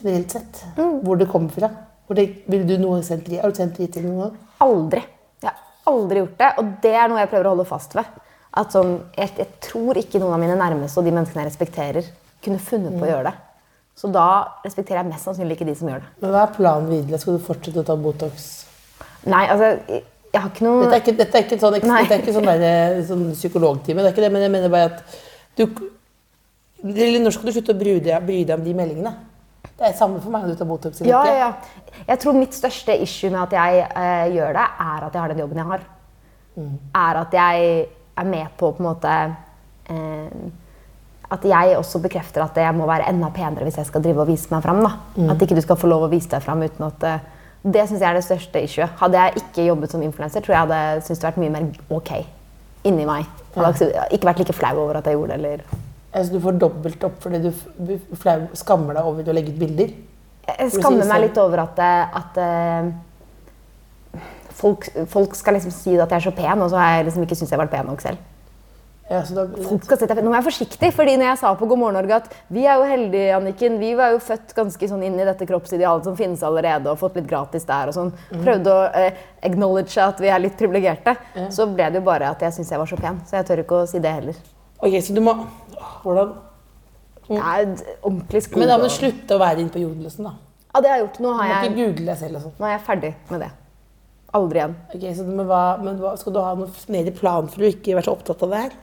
generelt 0.02 0.36
sett. 0.36 0.64
Mm. 0.78 1.00
Hvor 1.06 1.20
det 1.20 1.30
kommer 1.32 1.54
fra. 1.54 1.70
Hvor 2.08 2.18
det, 2.18 2.26
vil 2.50 2.66
du 2.68 2.76
noe 2.82 3.02
sendt? 3.06 3.30
Har 3.38 3.52
du 3.52 3.60
sendt 3.60 3.78
dritt 3.78 3.94
til 3.98 4.08
noen 4.08 4.24
gang? 4.24 4.40
Aldri. 4.66 5.04
Jeg 5.44 5.52
har 5.52 5.92
aldri 5.94 6.24
gjort 6.24 6.40
det, 6.40 6.50
og 6.62 6.72
det 6.84 6.96
er 6.96 7.12
noe 7.12 7.22
jeg 7.22 7.32
prøver 7.34 7.50
å 7.50 7.54
holde 7.56 7.68
fast 7.70 7.94
ved. 7.98 8.16
At 8.60 8.74
sånn, 8.74 8.96
jeg, 9.18 9.36
jeg 9.38 9.62
tror 9.62 10.00
ikke 10.02 10.22
noen 10.22 10.36
av 10.38 10.42
mine 10.42 10.58
nærmeste 10.58 11.02
og 11.02 11.06
de 11.06 11.14
menneskene 11.14 11.44
jeg 11.44 11.52
respekterer, 11.52 12.10
kunne 12.44 12.62
funnet 12.64 12.96
på 12.98 13.06
å 13.06 13.12
gjøre 13.12 13.30
det. 13.30 13.36
Så 14.00 14.08
da 14.16 14.30
respekterer 14.64 15.02
jeg 15.02 15.12
mest 15.12 15.28
sannsynlig 15.28 15.58
ikke 15.58 15.68
de 15.68 15.76
som 15.76 15.90
gjør 15.92 16.06
det. 16.06 16.10
Men 16.24 16.34
hva 16.34 16.46
er 16.46 16.56
planen 16.56 16.88
videre? 16.88 17.20
Skal 17.20 17.36
du 17.36 17.44
fortsette 17.44 17.84
å 17.84 17.88
ta 17.88 17.98
Botox? 18.00 18.48
Nei, 19.28 19.44
altså, 19.52 19.74
jeg, 19.90 20.04
har 20.40 20.48
ikke 20.48 20.66
noe 20.66 20.86
Dette 20.86 20.96
er 20.96 21.04
ikke, 21.04 21.16
dette 21.20 21.36
er 21.36 21.46
ikke 21.46 21.58
sånn, 21.60 21.76
dette 21.76 21.98
er 22.00 22.22
ikke 22.22 22.36
sånn, 22.38 22.48
der, 22.48 23.00
sånn 23.10 23.26
psykologtime, 23.36 24.00
det 24.00 24.12
er 24.12 24.16
ikke 24.16 24.24
det, 24.24 24.32
men 24.32 24.46
jeg 24.46 24.54
mener 24.56 24.72
bare 24.72 24.94
at 24.94 25.18
du 25.60 25.66
eller 26.80 27.20
Når 27.20 27.36
skal 27.36 27.50
du 27.50 27.52
slutte 27.58 27.74
å 27.76 27.80
bry 27.80 27.98
deg, 28.00 28.24
bry 28.24 28.38
deg 28.48 28.56
om 28.56 28.64
de 28.64 28.74
meldingene? 28.78 29.12
Det 29.80 29.88
er 29.88 29.94
samme 29.96 30.20
for 30.20 30.34
meg 30.34 30.44
om 30.44 30.52
du 30.52 30.60
tar 30.60 30.68
Botox 30.68 31.00
eller 31.00 31.12
Ja, 31.14 31.20
ikke. 31.24 31.36
ja, 31.40 31.48
ja. 31.48 32.04
Jeg 32.10 32.20
tror 32.20 32.36
mitt 32.36 32.56
største 32.58 32.96
issue 33.00 33.32
med 33.32 33.40
at 33.46 33.56
jeg 33.56 33.86
eh, 33.88 34.26
gjør 34.36 34.58
det, 34.58 34.66
er 34.84 35.06
at 35.08 35.14
jeg 35.16 35.22
har 35.24 35.34
den 35.34 35.40
jobben 35.46 35.62
jeg 35.62 35.70
har. 35.70 35.86
Er 37.00 37.20
at 37.22 37.34
jeg 37.38 37.86
er 38.20 38.28
med 38.28 38.48
på 38.60 38.74
på 38.76 38.84
en 38.84 38.90
måte 38.90 39.14
eh, 39.90 40.40
At 41.32 41.46
jeg 41.46 41.78
også 41.78 42.02
bekrefter 42.04 42.44
at 42.44 42.58
jeg 42.58 42.76
må 42.76 42.88
være 42.90 43.08
enda 43.08 43.30
penere 43.30 43.64
hvis 43.64 43.78
jeg 43.78 43.86
skal 43.86 44.02
drive 44.04 44.24
og 44.26 44.28
vise 44.28 44.50
meg 44.52 44.64
fram. 44.66 44.82
Da. 44.84 44.96
At 45.32 45.42
ikke 45.46 45.56
du 45.56 45.62
skal 45.62 45.78
få 45.78 45.88
lov 45.88 46.08
å 46.08 46.12
vise 46.12 46.28
deg 46.32 46.42
fram 46.44 46.64
uten 46.66 46.88
at 46.90 47.04
eh, 47.06 47.20
Det 47.64 47.88
syns 47.88 48.02
jeg 48.02 48.10
er 48.10 48.18
det 48.18 48.26
største 48.26 48.64
issuet. 48.66 48.90
Hadde 49.00 49.20
jeg 49.24 49.44
ikke 49.44 49.68
jobbet 49.70 49.92
som 49.92 50.02
influenser, 50.04 50.42
tror 50.42 50.56
jeg 50.56 50.68
hadde 50.68 51.04
syntes 51.06 51.20
det 51.22 51.28
vært 51.30 51.40
mye 51.44 51.54
mer 51.56 51.70
ok 51.90 52.12
inni 52.84 53.06
meg. 53.06 53.28
Jeg 53.56 53.64
hadde 53.64 53.94
ikke 54.16 54.28
vært 54.32 54.40
like 54.44 54.56
flau 54.56 54.76
over 54.86 55.00
at 55.00 55.08
jeg 55.08 55.16
gjorde 55.20 55.38
det. 55.38 55.40
eller... 55.40 55.89
Altså, 56.10 56.34
du 56.34 56.40
får 56.42 56.58
dobbelt 56.62 57.04
opp 57.06 57.20
fordi 57.22 57.44
du, 57.44 57.52
du 57.86 57.94
flau, 58.18 58.48
skammer 58.58 58.98
deg 58.98 59.10
over 59.12 59.30
å 59.30 59.36
legge 59.36 59.54
ut 59.54 59.62
bilder? 59.62 59.94
Jeg 60.50 60.74
skammer 60.74 61.06
meg 61.06 61.28
litt 61.28 61.38
over 61.38 61.62
at, 61.68 61.78
eh, 61.86 62.18
at 62.18 62.40
eh, 62.42 62.90
folk, 64.58 64.90
folk 65.12 65.38
skal 65.38 65.60
liksom 65.60 65.74
si 65.76 65.94
at 65.94 66.10
jeg 66.10 66.18
er 66.18 66.26
så 66.26 66.36
pen, 66.36 66.66
og 66.66 66.72
så 66.74 66.82
har 66.82 66.98
jeg 66.98 67.10
liksom 67.12 67.26
ikke 67.26 67.38
syntes 67.38 67.54
jeg 67.54 67.60
har 67.60 67.66
vært 67.68 67.76
pen 67.78 67.90
nok 67.92 68.02
selv. 68.04 68.28
Ja, 69.10 69.24
så 69.26 69.34
da. 69.34 69.46
Nå 69.50 70.30
må 70.30 70.36
jeg 70.38 70.46
forsiktig, 70.46 70.92
fordi 70.94 71.16
når 71.18 71.32
jeg 71.32 71.40
sa 71.42 71.54
på 71.58 71.66
God 71.70 71.80
morgen 71.82 71.96
Norge 71.98 72.20
at 72.20 72.28
vi 72.54 72.68
er 72.70 72.78
jo 72.78 72.86
heldige, 72.86 73.32
Anniken, 73.40 73.80
vi 73.82 73.96
var 73.98 74.14
jo 74.14 74.20
født 74.22 74.54
ganske 74.58 74.90
sånn 74.92 75.02
inn 75.08 75.18
i 75.18 75.26
dette 75.26 75.48
kroppsidealet 75.50 76.06
som 76.06 76.18
finnes 76.18 76.44
allerede, 76.46 76.92
og 76.92 77.00
fått 77.02 77.18
litt 77.18 77.30
gratis 77.30 77.66
der 77.70 77.90
og 77.90 77.98
sånn, 77.98 78.12
prøvde 78.30 78.76
å 78.76 78.84
eh, 79.02 79.18
acknowledge 79.50 80.06
at 80.06 80.22
vi 80.22 80.30
er 80.30 80.44
litt 80.44 80.58
privilegerte, 80.62 81.16
så 81.54 81.66
ble 81.72 81.90
det 81.90 82.04
jo 82.04 82.06
bare 82.06 82.30
at 82.36 82.46
jeg 82.46 82.60
syntes 82.60 82.76
jeg 82.76 82.84
var 82.84 82.92
så 82.94 83.02
pen. 83.02 83.18
Så 83.26 83.40
jeg 83.40 83.50
tør 83.50 83.64
ikke 83.66 83.82
å 83.82 83.90
si 83.90 84.04
det 84.04 84.14
heller. 84.20 84.38
Ok, 84.80 84.94
så 85.04 85.18
du 85.18 85.24
må 85.26 85.34
Hvordan 86.04 86.36
er 87.30 87.66
d- 87.76 87.96
ordentlig 88.02 88.42
skog. 88.46 88.60
Men 88.64 88.72
da 88.72 88.78
må 88.82 88.88
du 88.90 88.94
slutte 88.96 89.36
å 89.36 89.42
være 89.42 89.62
inne 89.64 89.74
på 89.74 89.82
jordløsen, 89.84 90.26
da. 90.30 90.34
Ja, 90.74 90.82
det 90.82 90.90
har 90.92 90.98
jeg 91.00 91.06
gjort. 91.08 91.20
Nå 91.20 91.30
Du 91.30 91.34
må 91.34 91.38
har 91.40 91.50
ikke 91.50 91.70
jeg, 91.70 91.76
google 91.80 92.06
deg 92.12 92.18
selv 92.22 92.36
og 92.40 92.42
sånn. 92.46 92.56
nå 92.60 92.66
er 92.70 92.72
jeg 92.76 92.86
ferdig 92.88 93.12
med 93.30 93.40
det. 93.46 93.50
Aldri 94.40 94.60
igjen. 94.62 94.76
Ok, 94.94 95.06
så 95.18 95.24
men, 95.26 95.46
hva, 95.50 95.62
men 95.82 95.96
hva, 96.02 96.12
Skal 96.22 96.34
du 96.36 96.40
ha 96.44 96.52
noe 96.58 96.70
mer 96.94 97.12
plan 97.18 97.48
for 97.50 97.66
å 97.66 97.70
ikke 97.72 97.96
være 97.98 98.06
så 98.06 98.14
opptatt 98.14 98.44
av 98.46 98.52
det 98.54 98.60
her? 98.66 98.76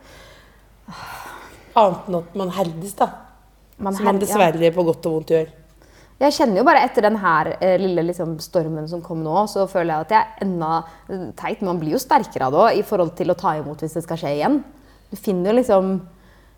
Annet 1.77 2.09
enn 2.09 2.19
at 2.23 2.35
man 2.41 2.51
herdes, 2.57 2.95
da. 2.99 3.09
Man 3.79 3.95
Som 3.95 4.09
man 4.09 4.19
dessverre 4.23 4.63
ja. 4.65 4.73
på 4.73 4.85
godt 4.89 5.07
og 5.07 5.19
vondt 5.19 5.31
gjør. 5.35 5.51
Jeg 6.17 6.33
kjenner 6.33 6.63
jo 6.63 6.65
bare 6.65 6.81
etter 6.87 7.05
den 7.05 7.19
her 7.21 7.51
eh, 7.61 7.75
lille 7.77 8.01
liksom, 8.09 8.39
stormen 8.41 8.87
som 8.89 9.03
kom 9.05 9.21
nå, 9.21 9.35
så 9.53 9.67
føler 9.69 9.93
jeg 9.93 10.07
at 10.07 10.15
jeg 10.15 10.23
er 10.25 10.47
enda 10.47 10.71
eh, 11.13 11.27
teit. 11.37 11.61
Man 11.67 11.79
blir 11.83 11.93
jo 11.93 12.01
sterkere 12.01 12.47
av 12.49 12.55
det 12.55 12.63
òg, 12.63 12.79
i 12.81 12.85
forhold 12.89 13.13
til 13.19 13.31
å 13.35 13.37
ta 13.37 13.53
imot 13.59 13.85
hvis 13.85 13.99
det 13.99 14.03
skal 14.07 14.17
skje 14.23 14.33
igjen. 14.39 14.63
Du 15.13 15.17
finner 15.21 15.53
jo 15.53 15.59
liksom 15.59 15.91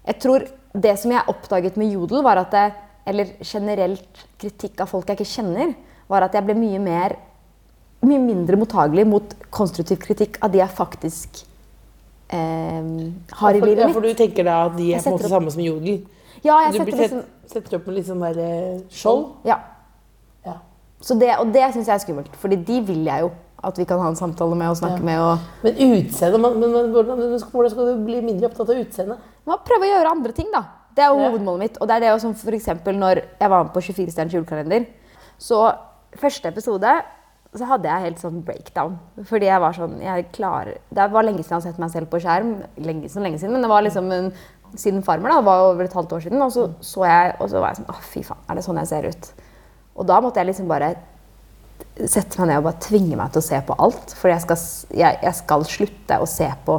Jeg 0.08 0.20
tror 0.22 0.44
det 0.72 0.94
som 1.00 1.12
jeg 1.12 1.28
oppdaget 1.32 1.76
med 1.80 1.92
Jodel, 1.92 2.22
var 2.24 2.40
at 2.44 2.54
jeg, 2.56 2.76
Eller 3.08 3.30
generelt 3.40 4.24
kritikk 4.36 4.82
av 4.84 4.90
folk 4.90 5.08
jeg 5.08 5.16
ikke 5.16 5.30
kjenner, 5.30 5.70
var 6.08 6.26
at 6.26 6.34
jeg 6.36 6.44
ble 6.44 6.56
mye 6.58 6.80
mer 6.82 7.16
Mye 8.04 8.20
mindre 8.22 8.56
mottagelig 8.60 9.06
mot 9.08 9.32
konstruktiv 9.50 9.98
kritikk 9.98 10.36
av 10.44 10.52
de 10.52 10.60
jeg 10.60 10.70
faktisk 10.70 11.40
eh, 12.30 12.84
har 13.40 13.56
i 13.56 13.58
livet 13.58 13.68
livet 13.72 13.80
ja, 13.82 13.88
mitt. 13.88 13.96
for 13.96 14.06
du 14.06 14.14
tenker 14.14 14.46
da 14.46 14.58
at 14.68 14.76
de 14.76 14.92
er 14.92 15.02
på 15.02 15.10
en 15.10 15.16
måte 15.16 15.30
samme 15.32 15.50
som 15.50 15.64
jodel? 15.64 16.04
Ja, 16.44 16.60
jeg 16.62 16.76
du 16.76 16.78
setter 16.78 16.92
blir 16.92 17.02
liksom 17.02 17.24
setter 17.50 17.78
opp 17.78 17.88
med 17.88 17.96
litt 17.98 18.06
sånn 18.06 18.22
der 18.22 18.38
eh, 18.44 18.78
skjold? 18.94 19.24
Ja. 19.48 19.56
Ja. 20.46 20.54
Så 21.02 21.16
det, 21.18 21.32
og 21.42 21.50
det 21.56 21.64
syns 21.74 21.88
jeg 21.88 21.96
er 21.96 22.04
skummelt, 22.04 22.38
Fordi 22.38 22.60
de 22.70 22.78
vil 22.86 23.02
jeg 23.08 23.26
jo 23.26 23.32
at 23.64 23.78
vi 23.78 23.84
kan 23.84 23.98
ha 23.98 24.08
en 24.08 24.16
samtale 24.18 24.54
med 24.54 24.70
og 24.70 24.76
snakke 24.78 25.02
med. 25.02 25.18
og 25.18 25.38
Men 25.64 25.74
utseende, 25.98 26.38
men, 26.38 26.60
men 26.60 26.92
hvordan, 26.94 27.38
skal 27.70 27.86
du 27.90 28.04
bli 28.04 28.20
mindre 28.22 28.46
opptatt 28.50 28.70
av 28.70 28.76
utseendet? 28.84 29.18
Prøve 29.46 29.86
å 29.86 29.92
gjøre 29.92 30.10
andre 30.12 30.32
ting, 30.36 30.50
da. 30.52 30.62
Det 30.94 31.04
er 31.04 31.10
jo 31.12 31.18
Ja. 31.20 31.30
hovedmålet 31.30 31.58
mitt. 31.58 31.78
Og 31.80 31.88
det 31.88 31.96
er 31.96 32.00
det 32.00 32.20
som 32.20 32.34
eksempel 32.34 32.94
når 32.98 33.22
jeg 33.40 33.50
var 33.50 33.64
med 33.64 33.72
på 33.72 33.80
24 33.82 34.10
stjerners 34.10 34.34
julekalender. 34.34 34.86
Så 35.38 35.74
første 36.16 36.46
episode 36.48 37.02
så 37.56 37.64
hadde 37.64 37.88
jeg 37.88 38.02
helt 38.02 38.18
sånn 38.18 38.42
breakdown. 38.44 38.98
Fordi 39.24 39.46
jeg 39.46 39.60
var 39.60 39.72
sånn 39.72 40.00
jeg 40.02 40.26
klarer, 40.32 40.78
Det 40.92 41.10
var 41.10 41.22
lenge 41.22 41.38
siden 41.42 41.48
jeg 41.48 41.60
hadde 41.62 41.72
sett 41.72 41.78
meg 41.78 41.90
selv 41.90 42.10
på 42.10 42.20
skjerm. 42.20 42.62
Lenge, 42.78 43.08
så 43.08 43.20
lenge 43.22 43.38
siden, 43.38 43.52
Men 43.52 43.62
det 43.62 43.70
var 43.70 43.82
liksom 43.82 44.12
en, 44.12 44.32
siden 44.76 45.02
Farmer. 45.02 45.30
da, 45.30 45.36
Det 45.40 45.44
var 45.46 45.72
over 45.72 45.84
et 45.84 45.92
halvt 45.92 46.12
år 46.12 46.20
siden. 46.20 46.42
Og 46.42 46.52
så 46.52 46.74
så 46.80 47.04
jeg, 47.06 47.36
og 47.40 47.48
så 47.48 47.60
var 47.60 47.68
jeg 47.74 47.76
sånn 47.76 47.94
Å, 47.94 48.00
fy 48.02 48.22
faen. 48.22 48.38
Er 48.50 48.54
det 48.54 48.64
sånn 48.64 48.76
jeg 48.76 48.86
ser 48.88 49.08
ut? 49.08 49.32
Og 49.96 50.06
da 50.06 50.20
måtte 50.20 50.36
jeg 50.36 50.46
liksom 50.46 50.68
bare 50.68 50.96
sette 52.06 52.38
meg 52.38 52.50
ned 52.50 52.60
og 52.60 52.68
bare 52.68 52.82
tvinge 52.84 53.16
meg 53.18 53.32
til 53.34 53.42
å 53.42 53.46
se 53.48 53.58
på 53.66 53.76
alt. 53.82 54.14
For 54.18 54.30
jeg 54.30 54.44
skal, 54.44 54.60
jeg, 55.00 55.18
jeg 55.24 55.38
skal 55.40 55.66
slutte 55.66 56.20
å 56.22 56.28
se 56.30 56.48
på 56.66 56.78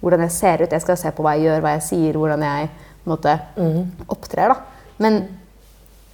hvordan 0.00 0.24
jeg 0.26 0.34
ser 0.36 0.64
ut. 0.64 0.72
Jeg 0.72 0.84
skal 0.84 0.98
se 1.00 1.12
på 1.16 1.24
hva 1.26 1.34
jeg 1.36 1.48
gjør, 1.48 1.64
hva 1.64 1.74
jeg 1.76 1.86
sier, 1.88 2.18
hvordan 2.20 2.46
jeg 2.46 2.70
måte, 3.08 3.36
mm. 3.58 4.06
opptrer. 4.12 4.54
Da. 4.54 4.86
Men, 5.02 5.20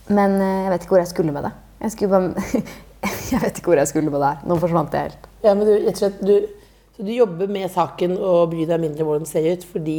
men 0.09 0.37
eh, 0.41 0.59
jeg 0.65 0.73
vet 0.75 0.87
ikke 0.87 0.97
hvor 0.97 1.03
jeg 1.03 1.13
skulle 1.13 1.35
med 1.37 1.49
det. 1.49 1.53
Jeg, 1.85 1.95
skulle 1.95 2.13
bare, 2.17 2.63
jeg 3.33 3.43
vet 3.45 3.61
ikke 3.61 3.73
hvor 3.73 3.83
jeg 3.83 3.93
skulle 3.93 4.13
med 4.13 4.23
det 4.23 4.33
her. 4.33 4.47
Nå 4.49 4.59
forsvant 4.63 4.97
jeg 4.97 5.11
helt. 5.11 5.31
Ja, 5.45 5.55
men 5.55 5.69
du, 5.69 5.75
jeg 5.77 5.95
tror 5.99 6.13
at 6.15 6.23
du, 6.27 6.35
så 6.97 7.05
du 7.05 7.13
jobber 7.13 7.51
med 7.53 7.69
saken 7.73 8.17
og 8.17 8.53
bryr 8.55 8.69
deg 8.71 8.83
mindre 8.83 9.05
om 9.05 9.11
hvordan 9.13 9.27
det 9.27 9.33
ser 9.35 9.49
ut, 9.53 9.67
fordi 9.69 9.99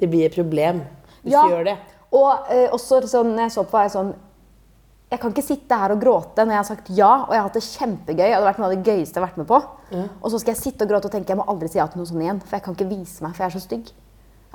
det 0.00 0.08
blir 0.10 0.26
et 0.26 0.36
problem 0.36 0.82
hvis 1.22 1.32
Ja. 1.32 1.42
du 1.42 1.54
gjør 1.54 1.64
det? 1.66 1.76
Og 2.14 2.50
eh, 2.54 2.68
også 2.70 3.00
sånn, 3.10 3.32
når 3.34 3.46
jeg 3.46 3.52
så 3.56 3.62
på, 3.66 3.74
var 3.74 3.86
jeg 3.86 3.94
sånn 3.96 4.12
Jeg 5.06 5.20
kan 5.22 5.30
ikke 5.30 5.44
sitte 5.46 5.76
her 5.78 5.92
og 5.94 6.00
gråte 6.02 6.42
når 6.42 6.56
jeg 6.56 6.58
har 6.58 6.66
sagt 6.66 6.88
ja, 6.90 7.10
og 7.28 7.30
jeg 7.30 7.38
har 7.38 7.46
hatt 7.46 7.58
det 7.58 7.62
kjempegøy. 7.62 8.24
og 8.24 8.32
Det 8.32 8.38
har 8.40 8.46
vært 8.48 8.58
noe 8.58 8.66
av 8.66 8.72
det 8.74 8.88
gøyeste 8.90 9.14
jeg 9.14 9.22
har 9.22 9.28
vært 9.28 9.38
med 9.38 9.46
på. 9.46 9.60
Og 10.18 10.32
så 10.32 10.40
skal 10.42 10.52
jeg 10.54 10.62
sitte 10.64 10.82
og 10.82 10.90
gråte 10.90 11.06
og 11.06 11.14
tenke 11.14 11.30
jeg 11.30 11.38
må 11.38 11.46
aldri 11.46 11.70
si 11.70 11.78
ja 11.78 11.86
til 11.86 12.02
noe 12.02 12.10
sånt 12.10 12.24
igjen. 12.24 12.40
For 12.42 12.58
jeg 12.58 12.64
kan 12.64 12.74
ikke 12.74 12.88
vise 12.90 13.22
meg, 13.22 13.36
for 13.36 13.44
jeg 13.44 13.52
er 13.52 13.54
så 13.54 13.62
stygg. 13.62 13.92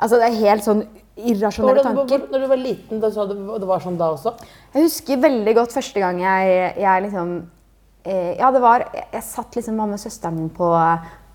Altså, 0.01 0.17
Det 0.19 0.27
er 0.27 0.37
helt 0.41 0.65
sånn 0.65 0.83
irrasjonelle 1.15 1.83
Hvordan, 1.85 1.97
tanker. 2.01 2.27
når 2.33 2.43
du 2.43 2.47
var 2.51 2.59
liten, 2.59 2.99
da 2.99 3.09
du 3.09 3.33
det 3.61 3.67
var 3.69 3.83
sånn 3.83 3.97
da 3.99 4.11
også? 4.11 4.35
Jeg 4.73 4.85
husker 4.89 5.23
veldig 5.23 5.55
godt 5.55 5.75
første 5.75 6.03
gang 6.03 6.19
jeg, 6.23 6.75
jeg 6.81 7.03
liksom 7.07 7.33
eh, 8.03 8.37
Ja, 8.39 8.51
det 8.51 8.61
var 8.63 8.87
Jeg, 8.91 9.07
jeg 9.13 9.23
satt 9.27 9.55
liksom 9.55 9.77
mamma 9.77 9.99
og 9.99 10.03
søsteren 10.03 10.39
min 10.39 10.49
på, 10.49 10.67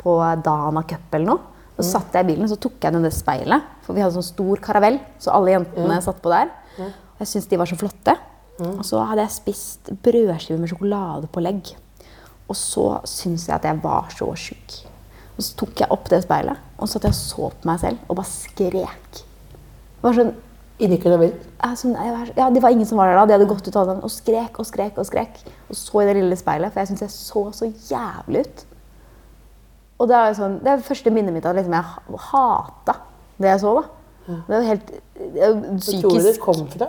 på 0.03 0.17
Dana 0.45 0.83
Cup 0.83 1.14
eller 1.14 1.31
noe. 1.33 1.53
Så 1.77 1.91
satt 1.93 2.14
jeg 2.17 2.25
i 2.25 2.31
bilen, 2.33 2.49
så 2.49 2.57
tok 2.57 2.81
jeg 2.81 2.95
ned 2.95 3.05
det 3.05 3.12
speilet. 3.12 3.64
For 3.85 3.93
vi 3.97 4.01
hadde 4.01 4.17
sånn 4.17 4.25
stor 4.25 4.61
karavell, 4.64 4.97
så 5.21 5.35
alle 5.37 5.53
jentene 5.53 5.99
satt 6.05 6.23
på 6.25 6.33
der. 6.33 6.49
Og 6.81 7.21
jeg 7.21 7.29
syntes 7.29 7.51
de 7.53 7.59
var 7.61 7.69
så 7.69 7.77
flotte. 7.81 8.14
Og 8.78 8.84
så 8.88 9.00
hadde 9.04 9.20
jeg 9.26 9.34
spist 9.36 9.90
brødskiver 10.02 10.59
med 10.62 10.70
sjokoladepålegg. 10.70 11.74
Og 12.48 12.57
så 12.57 12.86
syntes 13.04 13.48
jeg 13.48 13.57
at 13.59 13.64
jeg 13.68 13.80
var 13.82 14.09
så 14.14 14.30
sjuk. 14.38 14.76
Og 15.36 15.44
så 15.44 15.57
tok 15.61 15.80
jeg 15.82 15.90
opp 15.92 16.07
det 16.09 16.22
speilet 16.24 16.57
og 16.78 16.88
så 16.88 16.96
satt 16.96 17.04
jeg 17.09 17.12
og 17.12 17.18
så 17.18 17.48
på 17.61 17.68
meg 17.68 17.80
selv 17.82 17.98
og 18.09 18.16
bare 18.16 18.30
skrek. 18.30 19.18
Det 19.18 20.04
var 20.07 20.16
sånn 20.16 20.34
karavellen? 21.02 22.32
ja, 22.36 22.50
Det 22.52 22.62
var 22.62 22.70
ingen 22.70 22.86
som 22.86 22.98
var 23.00 23.09
der 23.09 23.16
da. 23.18 23.26
De 23.26 23.32
hadde 23.36 23.48
gått 23.48 23.68
ut 23.68 23.76
av 23.76 23.86
den 23.90 24.00
og 24.04 24.11
skrek 24.12 24.59
og 24.61 24.66
skrek. 24.68 24.96
Og 25.00 25.07
skrek. 25.09 25.38
Og 25.68 25.76
så 25.76 26.02
i 26.02 26.07
det 26.09 26.16
lille 26.18 26.36
speilet, 26.36 26.72
for 26.72 26.80
jeg 26.80 26.88
syntes 26.92 27.04
jeg 27.07 27.11
så 27.16 27.44
så 27.52 27.68
jævlig 27.90 28.44
ut. 28.46 28.64
Og 29.98 30.09
det 30.09 30.16
er, 30.16 30.26
jo 30.28 30.36
sånn, 30.36 30.59
det 30.64 30.72
er 30.74 30.82
første 30.84 31.11
minnet 31.12 31.32
mitt 31.32 31.46
av 31.48 31.57
at 31.57 31.62
liksom, 31.62 31.72
jeg 31.72 31.82
ha- 31.82 32.24
hata 32.30 32.96
det 33.40 33.48
jeg 33.48 33.61
så. 33.64 33.72
da. 33.80 34.36
Det 34.46 34.54
er 34.57 34.61
jo 34.61 34.68
helt 34.68 34.86
det 35.16 35.42
er 35.42 35.48
jo 35.48 35.54
Hvor 35.54 35.62
tror 35.64 35.70
du 35.70 35.76
det 35.76 35.80
psykisk 35.80 36.40
kom 36.44 36.66
fra? 36.72 36.88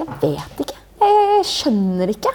Jeg 0.00 0.08
vet 0.22 0.62
ikke. 0.64 0.76
Jeg, 1.00 1.44
skjønner 1.48 2.10
ikke. 2.12 2.32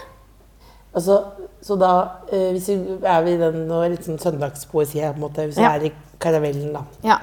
Altså, 0.96 1.18
så 1.66 1.76
da, 1.78 1.92
eh, 2.32 2.52
hvis 2.56 2.68
vi 2.72 2.76
er 3.04 3.24
vi 3.26 3.34
i 3.36 3.40
den 3.42 3.66
nå, 3.70 3.82
litt 3.92 4.06
sånn 4.06 4.20
søndagspoesi 4.22 5.02
her, 5.02 5.14
på 5.14 5.20
en 5.20 5.26
måte, 5.28 5.46
hvis 5.50 5.58
Ja. 5.62 5.74
er 5.76 5.86
i 5.90 5.92
karavellen 6.22 6.74
da, 6.74 6.84
Ja. 7.04 7.18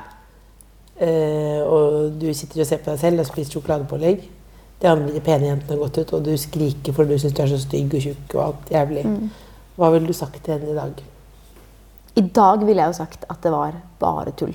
eh, 1.01 1.63
og 1.65 2.19
du 2.21 2.33
sitter 2.35 2.61
og 2.61 2.67
ser 2.67 2.79
på 2.79 2.91
deg 2.93 2.99
selv 3.01 3.21
og 3.21 3.27
spiser 3.27 3.53
sjokoladepålegg, 3.57 4.27
de 4.83 4.89
andre 4.91 5.21
pene 5.21 5.47
jentene 5.47 5.77
har 5.77 5.83
gått 5.89 5.99
ut, 5.99 6.13
og 6.19 6.25
du 6.25 6.37
skriker 6.37 6.93
for 6.93 7.05
du 7.05 7.15
syns 7.19 7.35
du 7.35 7.43
er 7.43 7.47
så 7.47 7.59
stygg 7.63 7.95
og 7.95 8.01
tjukk 8.03 8.35
og 8.35 8.43
alt 8.47 8.71
jævlig. 8.75 9.05
Mm. 9.07 9.31
Hva 9.79 9.91
ville 9.93 10.07
du 10.07 10.13
sagt 10.13 10.43
til 10.45 10.59
henne 10.59 10.71
i 10.71 10.75
dag? 10.75 11.03
I 12.17 12.21
dag 12.21 12.59
ville 12.67 12.83
jeg 12.83 12.93
jo 12.93 12.99
sagt 12.99 13.25
at 13.31 13.41
det 13.43 13.53
var 13.53 13.73
bare 14.01 14.33
tull. 14.37 14.55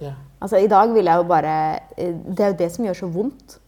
Ja. 0.00 0.12
Altså, 0.40 0.56
I 0.62 0.66
dag 0.68 0.92
ville 0.94 1.10
jeg 1.10 1.16
jo 1.18 1.28
bare 1.28 1.80
eh, 1.96 2.12
Det 2.12 2.40
er 2.40 2.46
jo 2.52 2.56
det 2.58 2.72
som 2.72 2.84
gjør 2.84 2.94
så 2.98 3.06
vondt. 3.12 3.58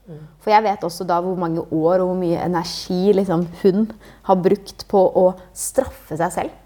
For 0.42 0.52
jeg 0.52 0.62
vet 0.62 0.84
også 0.86 1.06
da 1.08 1.18
hvor 1.24 1.34
mange 1.40 1.64
år 1.64 2.02
og 2.02 2.12
hvor 2.12 2.18
mye 2.20 2.38
energi 2.44 3.12
liksom, 3.16 3.46
hun 3.62 3.88
har 4.28 4.38
brukt 4.38 4.86
på 4.90 5.02
å 5.18 5.26
straffe 5.54 6.18
seg 6.20 6.32
selv 6.32 6.62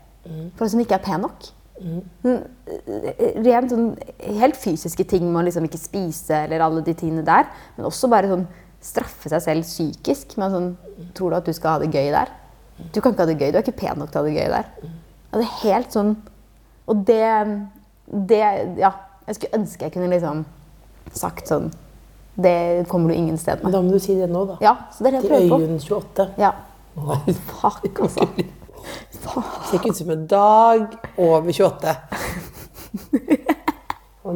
for 0.57 0.66
at 0.66 0.74
hun 0.74 0.82
ikke 0.84 0.99
er 0.99 1.05
pen 1.05 1.22
nok. 1.24 1.47
Eh, 1.80 3.38
rent 3.41 3.72
sånn 3.72 3.86
helt 4.36 4.59
fysiske 4.61 5.07
ting 5.09 5.24
med 5.30 5.41
å 5.41 5.45
liksom 5.47 5.64
ikke 5.64 5.80
spise 5.80 6.43
eller 6.45 6.61
alle 6.64 6.84
de 6.84 6.95
tingene 6.95 7.24
der. 7.24 7.49
Men 7.76 7.88
også 7.88 8.11
bare 8.12 8.28
sånn 8.30 8.47
straffe 8.84 9.32
seg 9.32 9.45
selv 9.45 9.68
psykisk. 9.68 10.36
med 10.36 10.53
sånn, 10.53 10.70
Tror 11.16 11.30
du 11.32 11.36
at 11.36 11.49
du 11.49 11.53
skal 11.57 11.78
ha 11.78 11.78
det 11.80 11.93
gøy 11.93 12.12
der? 12.12 12.28
Du 12.93 13.01
kan 13.01 13.12
ikke 13.12 13.24
ha 13.24 13.30
det 13.32 13.38
gøy. 13.41 13.51
Du 13.53 13.59
er 13.59 13.64
ikke 13.64 13.80
pen 13.80 13.99
nok 13.99 14.12
til 14.12 14.20
å 14.20 14.22
ha 14.22 14.28
det 14.28 14.36
gøy 14.36 14.49
der. 14.53 14.68
Og 15.30 15.41
det 15.41 15.47
er 15.47 15.61
helt 15.64 15.93
sånn 15.93 16.16
Og 16.91 17.07
det, 17.07 17.22
det 18.28 18.43
Ja. 18.78 18.93
Jeg 19.26 19.36
skulle 19.36 19.61
ønske 19.61 19.84
jeg 19.84 19.93
kunne 19.95 20.11
liksom 20.11 20.45
sagt 21.14 21.47
sånn 21.47 21.68
Det 22.43 22.88
kommer 22.88 23.09
du 23.11 23.14
ingen 23.14 23.38
sted 23.38 23.62
med. 23.62 23.72
da 23.72 23.80
må 23.82 23.91
du 23.93 23.99
si 23.99 24.14
det 24.14 24.28
nå, 24.30 24.45
da. 24.47 24.57
Ja, 24.64 24.74
så 24.93 25.05
det 25.05 25.14
er 25.14 25.20
det 25.20 25.22
jeg 25.22 25.30
prøver 25.30 25.49
på. 25.49 25.61
Øyunn 25.62 25.80
28. 25.80 26.28
Ja. 26.38 26.51
Det 27.26 27.36
Fuck, 27.36 28.01
altså. 28.01 28.28
ser 29.68 29.74
ikke 29.78 29.91
ut 29.91 29.97
som 29.97 30.11
en 30.11 30.26
dag 30.26 30.86
over 31.18 31.53
28. 31.53 31.97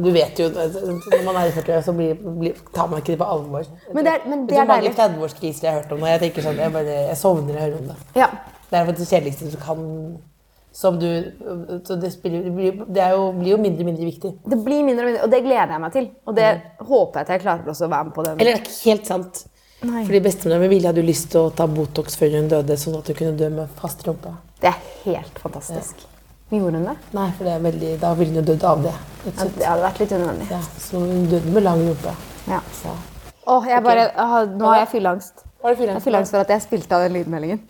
Du 0.03 0.09
vet 0.11 0.39
jo, 0.39 0.47
Når 0.49 1.23
man 1.25 1.35
er 1.39 1.45
i 1.45 1.51
40 1.53 1.83
så 1.85 1.93
blir, 1.93 2.15
blir, 2.39 2.55
tar 2.73 2.87
man 2.89 2.99
ikke 2.99 3.13
det 3.13 3.19
på 3.21 3.27
alvor. 3.31 3.63
Men 3.93 4.05
det 4.05 4.13
er- 4.13 4.29
men 4.29 4.47
det 4.47 4.57
er 4.57 4.63
så 4.63 4.67
mange 4.67 4.81
deilig. 4.81 4.97
30-årskriser 4.97 5.63
jeg 5.63 5.71
har 5.71 5.81
hørt 5.81 5.91
om 5.93 5.99
nå. 5.99 6.05
Jeg 6.09 6.19
tenker 6.23 6.41
sånn, 6.41 6.57
jeg, 6.57 6.73
bare, 6.73 6.95
jeg 7.11 7.17
sovner 7.17 7.41
når 7.53 7.53
jeg 7.53 7.61
hører 7.69 7.77
om 7.77 7.87
det. 7.91 7.95
Ja. 8.15 8.27
Det 8.71 8.79
er 8.79 8.85
det 8.91 9.07
kjedeligste 9.07 9.51
du 9.51 9.57
kan 9.61 9.83
som 10.75 10.97
du, 10.99 11.07
så 11.87 11.95
det, 11.95 12.09
spiller, 12.11 12.43
det, 12.43 12.51
blir, 12.51 12.79
det 12.91 12.99
er 12.99 13.13
jo, 13.15 13.29
blir 13.37 13.53
jo 13.53 13.57
mindre 13.63 13.85
og 13.85 13.87
mindre 13.87 14.07
viktig. 14.09 14.31
Det 14.43 14.57
blir 14.59 14.81
mindre 14.83 15.05
og 15.05 15.07
mindre, 15.09 15.21
og 15.23 15.31
det 15.31 15.39
gleder 15.45 15.71
jeg 15.71 15.83
meg 15.85 15.93
til. 15.93 16.07
Og 16.27 16.35
det 16.35 16.49
håper 16.83 17.21
jeg 17.21 17.27
at 17.27 17.31
jeg 17.31 17.43
klarer 17.45 17.69
også 17.71 17.87
å 17.87 17.91
være 17.93 18.07
med 18.09 18.15
på. 18.17 18.25
den. 18.25 18.41
Eller 18.41 18.49
det 18.51 18.57
er 18.57 18.65
ikke 18.65 18.89
helt 18.89 19.11
sant. 19.11 19.45
Nei. 19.85 20.01
Fordi 20.07 20.21
bestemora 20.25 20.59
mi 20.59 20.67
ville 20.71 20.89
hadde 20.89 20.99
jo 20.99 21.07
lyst 21.07 21.29
til 21.31 21.45
å 21.45 21.53
ta 21.55 21.67
Botox 21.71 22.19
før 22.19 22.35
hun 22.35 22.51
døde, 22.51 22.75
sånn 22.81 22.97
at 22.99 23.07
hun 23.11 23.17
kunne 23.21 23.37
dø 23.39 23.49
med 23.53 23.79
fast 23.79 24.03
rumpe. 24.07 24.33
Det 24.59 24.71
er 24.71 24.81
helt 25.05 25.39
fantastisk. 25.39 26.03
Gjorde 26.51 26.81
hun 26.81 26.89
det? 26.89 26.95
Nei, 27.15 27.27
for 27.37 27.47
det 27.47 27.53
er 27.55 27.63
veldig, 27.63 27.91
da 28.01 28.11
ville 28.19 28.33
hun 28.33 28.39
jo 28.41 28.45
dødd 28.49 28.65
av 28.69 28.83
det. 28.83 28.95
Ja, 29.25 29.35
det 29.45 29.69
hadde 29.69 29.85
vært 29.85 30.01
litt 30.03 30.15
unødvendig. 30.15 30.49
Ja, 30.51 30.59
så 30.83 31.03
hun 31.05 31.29
døde 31.31 31.53
med 31.55 31.65
lang 31.65 31.85
rumpe. 31.87 32.15
Ja. 32.49 32.59
Åh, 33.45 33.69
jeg 33.71 33.85
bare, 33.85 34.09
ah, 34.19 34.35
nå 34.49 34.67
har 34.73 34.81
jeg 34.83 34.91
fylleangst. 34.97 35.45
Jeg 35.45 35.69
har 35.69 35.79
fylleangst? 36.03 36.35
for 36.35 36.43
at 36.43 36.51
jeg 36.53 36.65
spilte 36.67 36.99
av 36.99 37.07
den 37.07 37.15
lydmeldingen. 37.15 37.63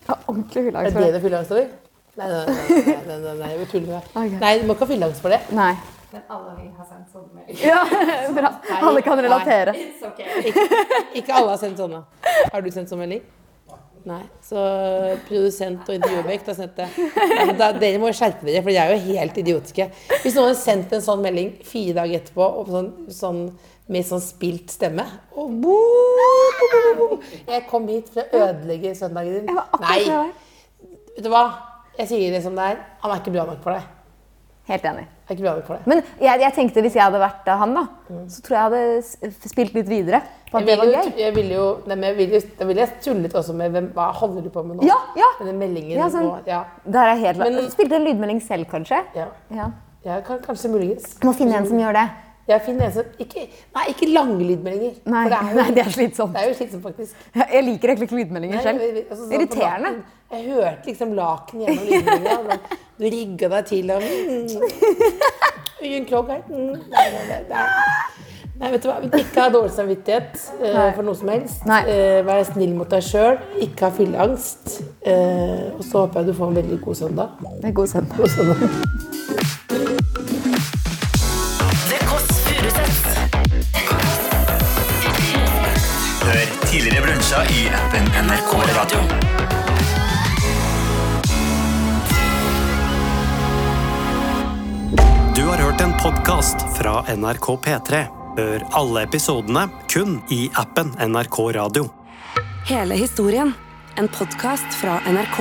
Jeg 0.00 0.10
har 0.10 0.26
ordentlig 0.26 0.66
fylleangst 0.66 0.92
for 0.96 1.04
det 1.04 1.12
det. 1.12 1.20
du 1.20 1.26
fylleangst 1.28 1.54
over? 1.56 1.70
Nei, 2.18 2.26
nei, 2.26 2.44
nei. 2.46 2.84
nei, 2.84 3.00
nei, 3.06 3.18
nei, 3.22 3.34
nei, 3.38 3.50
jeg 3.54 3.68
tuller 3.70 3.86
med 3.86 3.96
deg. 3.96 4.38
Nei, 4.42 4.52
du 4.60 4.68
må 4.68 4.74
ikke 4.76 4.86
ha 4.86 4.90
fylleangst 4.90 5.22
for 5.24 5.34
det. 5.34 5.40
Nei. 5.56 5.72
Men 6.10 6.22
alle 6.34 6.54
vi 6.56 6.64
har 6.74 6.86
sendt 6.88 7.12
sånne 7.14 7.36
meldinger. 7.38 7.66
Ja, 7.70 7.82
bra. 8.38 8.50
Alle 8.80 9.02
kan 9.06 9.20
relatere. 9.22 9.74
It's 9.78 10.02
okay. 10.08 10.50
Ikke 11.20 11.36
alle 11.38 11.52
har 11.52 11.60
sendt 11.60 11.78
sånne. 11.78 12.02
Har 12.50 12.64
du 12.64 12.70
sendt 12.74 12.90
sånn 12.90 13.02
melding? 13.04 13.22
Nei. 14.08 14.22
Så 14.42 14.58
produsent 15.28 15.86
og 15.86 15.94
intervjuobjekt 15.98 16.50
har 16.50 16.56
sendt 16.56 16.78
det. 16.80 16.88
Ja, 16.96 17.46
da, 17.52 17.70
dere 17.76 18.00
må 18.00 18.10
skjerpe 18.16 18.48
dere, 18.48 18.62
for 18.64 18.72
de 18.72 18.80
er 18.80 18.94
jo 18.94 19.00
helt 19.12 19.40
idiotiske. 19.42 19.86
Hvis 20.24 20.38
noen 20.38 20.50
har 20.50 20.58
sendt 20.58 20.94
en 20.96 21.04
sånn 21.04 21.22
melding 21.24 21.52
fire 21.68 21.98
dager 22.00 22.22
etterpå 22.22 22.46
og 22.62 22.72
sånn, 22.74 22.90
sånn, 23.14 23.42
med 23.90 24.06
sånn 24.06 24.22
spilt 24.24 24.70
stemme 24.72 25.04
og 25.34 25.50
bo, 25.62 25.76
bo, 26.16 26.68
bo, 26.72 26.92
bo. 27.00 27.18
Jeg 27.44 27.66
kom 27.70 27.88
hit 27.90 28.08
for 28.14 28.24
å 28.24 28.46
ødelegge 28.48 28.96
søndagen 28.98 29.44
din. 29.50 29.60
Nei. 29.84 30.00
Vet 31.14 31.26
du 31.26 31.30
hva? 31.32 31.44
Jeg 31.98 32.08
sier 32.08 32.30
det 32.32 32.42
som 32.44 32.54
det 32.56 32.64
er. 32.72 32.76
Han 33.02 33.12
er 33.12 33.20
ikke 33.22 33.32
bra 33.34 33.46
nok 33.48 33.62
for 33.64 33.76
deg. 33.76 33.88
Helt 34.70 34.84
enig. 34.86 35.02
Er 35.26 35.34
ikke 35.34 35.42
bra 35.42 35.54
nok 35.56 35.66
for 35.66 35.76
deg. 35.80 35.86
Men 35.90 36.02
jeg, 36.22 36.40
jeg 36.44 36.54
tenkte 36.54 36.82
hvis 36.84 36.94
jeg 36.94 37.02
hadde 37.02 37.20
vært 37.22 37.48
eh, 37.50 37.58
han, 37.58 37.74
da, 37.74 37.82
så 38.30 38.44
tror 38.46 38.56
jeg 38.56 38.60
jeg 38.60 39.02
hadde 39.24 39.50
spilt 39.50 39.74
litt 39.74 39.90
videre. 39.90 40.20
På 40.50 40.60
at 40.60 40.66
det 40.66 40.76
var 40.78 40.90
gøy. 40.90 41.10
jeg 41.18 41.34
ville 41.34 41.54
jo, 41.58 41.66
nei, 41.90 41.96
men 41.96 42.06
jeg 42.10 42.16
ville, 42.20 42.40
da 42.58 42.66
ville 42.68 42.84
jeg 42.84 43.02
tullet 43.04 43.34
også 43.42 43.54
med 43.58 43.74
hvem, 43.74 43.90
hva 43.96 44.08
holder 44.20 44.46
du 44.46 44.50
på 44.54 44.64
med 44.66 44.80
nå? 44.80 44.86
Ja, 44.86 44.96
ja. 45.18 45.28
Denne 45.40 45.54
meldingen 45.58 45.98
Ja, 45.98 46.08
sånn. 46.12 46.26
og, 46.30 46.48
ja, 46.50 46.64
Der 46.86 47.12
er 47.12 47.20
helt 47.26 47.38
Men- 47.42 47.70
Spilte 47.70 47.98
en 47.98 48.06
lydmelding 48.08 48.42
selv, 48.46 48.66
kanskje? 48.70 49.02
ja. 49.18 49.28
Ja. 49.54 49.70
ja 50.06 50.20
kan, 50.26 50.38
kanskje 50.46 50.70
muligens. 50.72 51.16
Må 51.26 51.34
finne 51.34 51.58
en 51.58 51.66
som 51.66 51.78
gjør 51.78 51.98
det. 51.98 52.08
Jeg 52.50 52.60
finner 52.66 52.84
en 52.88 52.92
som 52.94 53.04
ikke, 53.22 53.40
Nei, 53.76 53.84
ikke 53.92 54.06
lange 54.12 54.38
lydmeldinger. 54.44 54.94
Nei, 55.06 55.24
for 55.28 55.34
jo- 55.50 55.56
nei, 55.60 55.70
det 55.76 55.82
er 55.84 55.90
slitsomt. 55.96 56.32
Det 56.34 56.40
er 56.42 56.46
jo 56.48 56.54
slitsomt, 56.58 56.82
faktisk. 56.88 57.12
Jeg 57.40 57.64
liker 57.64 57.88
egentlig 57.92 58.06
ikke 58.10 58.18
lydmeldinger 58.20 58.60
selv. 58.66 58.78
altså, 58.80 59.24
sånn 59.24 59.32
Irriterende. 59.38 59.90
natten, 59.90 60.04
Jeg 60.30 60.40
hørte 60.52 60.84
liksom 60.86 61.10
laken 61.18 61.60
gjennom 61.64 61.84
lydmeldinga. 61.90 62.58
Du 63.00 63.04
rigga 63.04 63.46
deg 63.54 63.62
til 63.70 63.86
og 63.90 64.02
mm, 64.02 64.06
Krogh 66.10 66.28
her. 66.34 66.42
Mm, 66.48 66.74
nei, 66.92 67.06
nei, 67.14 67.24
nei, 67.30 67.40
nei. 67.48 67.64
Vet 68.60 68.82
du 68.84 68.88
hva? 68.90 68.98
Ikke 69.16 69.40
ha 69.40 69.46
dårlig 69.48 69.70
samvittighet 69.72 70.34
uh, 70.60 70.90
for 70.92 71.02
noe 71.06 71.16
som 71.16 71.28
helst. 71.32 71.62
Eh, 71.64 72.20
vær 72.26 72.42
snill 72.44 72.74
mot 72.76 72.90
deg 72.92 73.00
sjøl. 73.06 73.38
Ikke 73.64 73.88
ha 73.88 73.92
fylleangst. 73.96 74.82
Uh, 75.06 75.72
og 75.78 75.82
så 75.86 75.94
håper 76.04 76.20
jeg 76.20 76.26
du 76.28 76.34
får 76.36 76.46
en 76.52 76.58
veldig 76.60 76.78
god 76.84 76.96
søndag. 77.00 77.28
Det 77.40 77.68
er 77.72 77.76
god 77.80 77.88
søndag. 77.94 78.14
God 78.20 78.28
søndag. 78.36 79.16
Brunsja 87.30 87.54
i 87.54 87.68
appen 87.68 88.26
NRK 88.26 88.52
Radio. 88.76 88.98
Du 95.36 95.42
har 95.42 95.56
hørt 95.56 95.80
en 95.80 95.92
podkast 96.02 96.56
fra 96.78 97.04
NRK 97.16 97.46
P3. 97.64 98.04
Hør 98.38 98.64
alle 98.72 99.02
episodene 99.02 99.68
kun 99.88 100.20
i 100.30 100.48
appen 100.54 100.90
NRK 100.98 101.38
Radio. 101.54 101.88
Hele 102.66 102.94
historien. 102.94 103.52
En 103.96 104.08
podkast 104.08 104.74
fra 104.80 105.00
NRK. 105.06 105.38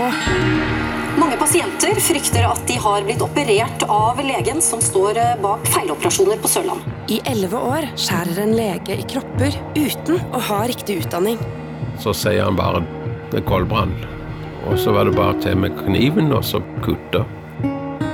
Mange 1.20 1.38
pasienter 1.38 1.98
frykter 2.02 2.46
at 2.48 2.62
de 2.68 2.78
har 2.80 3.06
blitt 3.06 3.22
operert 3.22 3.84
av 3.90 4.20
legen 4.24 4.62
som 4.62 4.82
står 4.82 5.18
eh, 5.18 5.32
bak 5.42 5.66
feiloperasjoner 5.74 6.38
på 6.40 6.52
Sørlandet. 6.52 7.00
I 7.12 7.18
elleve 7.28 7.60
år 7.60 7.90
skjærer 7.98 8.44
en 8.46 8.54
lege 8.56 9.00
i 9.02 9.08
kropper 9.10 9.58
uten 9.76 10.22
å 10.32 10.44
ha 10.52 10.62
riktig 10.70 11.02
utdanning. 11.04 11.42
Så 12.00 12.14
sier 12.16 12.46
han 12.46 12.56
bare 12.60 12.84
med 13.34 13.44
koldbrann. 13.50 13.92
Og 14.68 14.80
så 14.80 14.94
var 14.96 15.08
det 15.08 15.16
bare 15.18 15.36
til 15.44 15.58
med 15.60 15.76
kniven 15.84 16.32
og 16.36 16.44
så 16.46 16.62
kutte. 16.86 17.26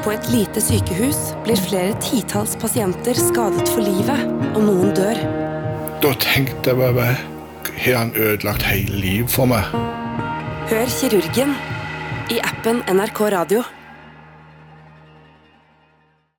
På 0.06 0.14
et 0.14 0.28
lite 0.30 0.62
sykehus 0.62 1.34
blir 1.46 1.58
flere 1.58 1.96
titalls 2.02 2.54
pasienter 2.62 3.18
skadet 3.18 3.66
for 3.74 3.82
livet, 3.82 4.28
og 4.54 4.62
noen 4.68 4.92
dør. 4.98 5.22
Da 6.04 6.12
tenkte 6.22 6.74
jeg 6.76 6.94
bare 6.98 7.16
Har 7.76 7.98
han 7.98 8.14
ødelagt 8.16 8.64
hele 8.64 9.00
livet 9.02 9.32
for 9.34 9.50
meg? 9.50 9.66
Hør 10.70 10.88
kirurgen 10.90 11.52
i 12.32 12.38
appen 12.42 12.80
NRK 12.88 13.20
Radio. 13.34 13.66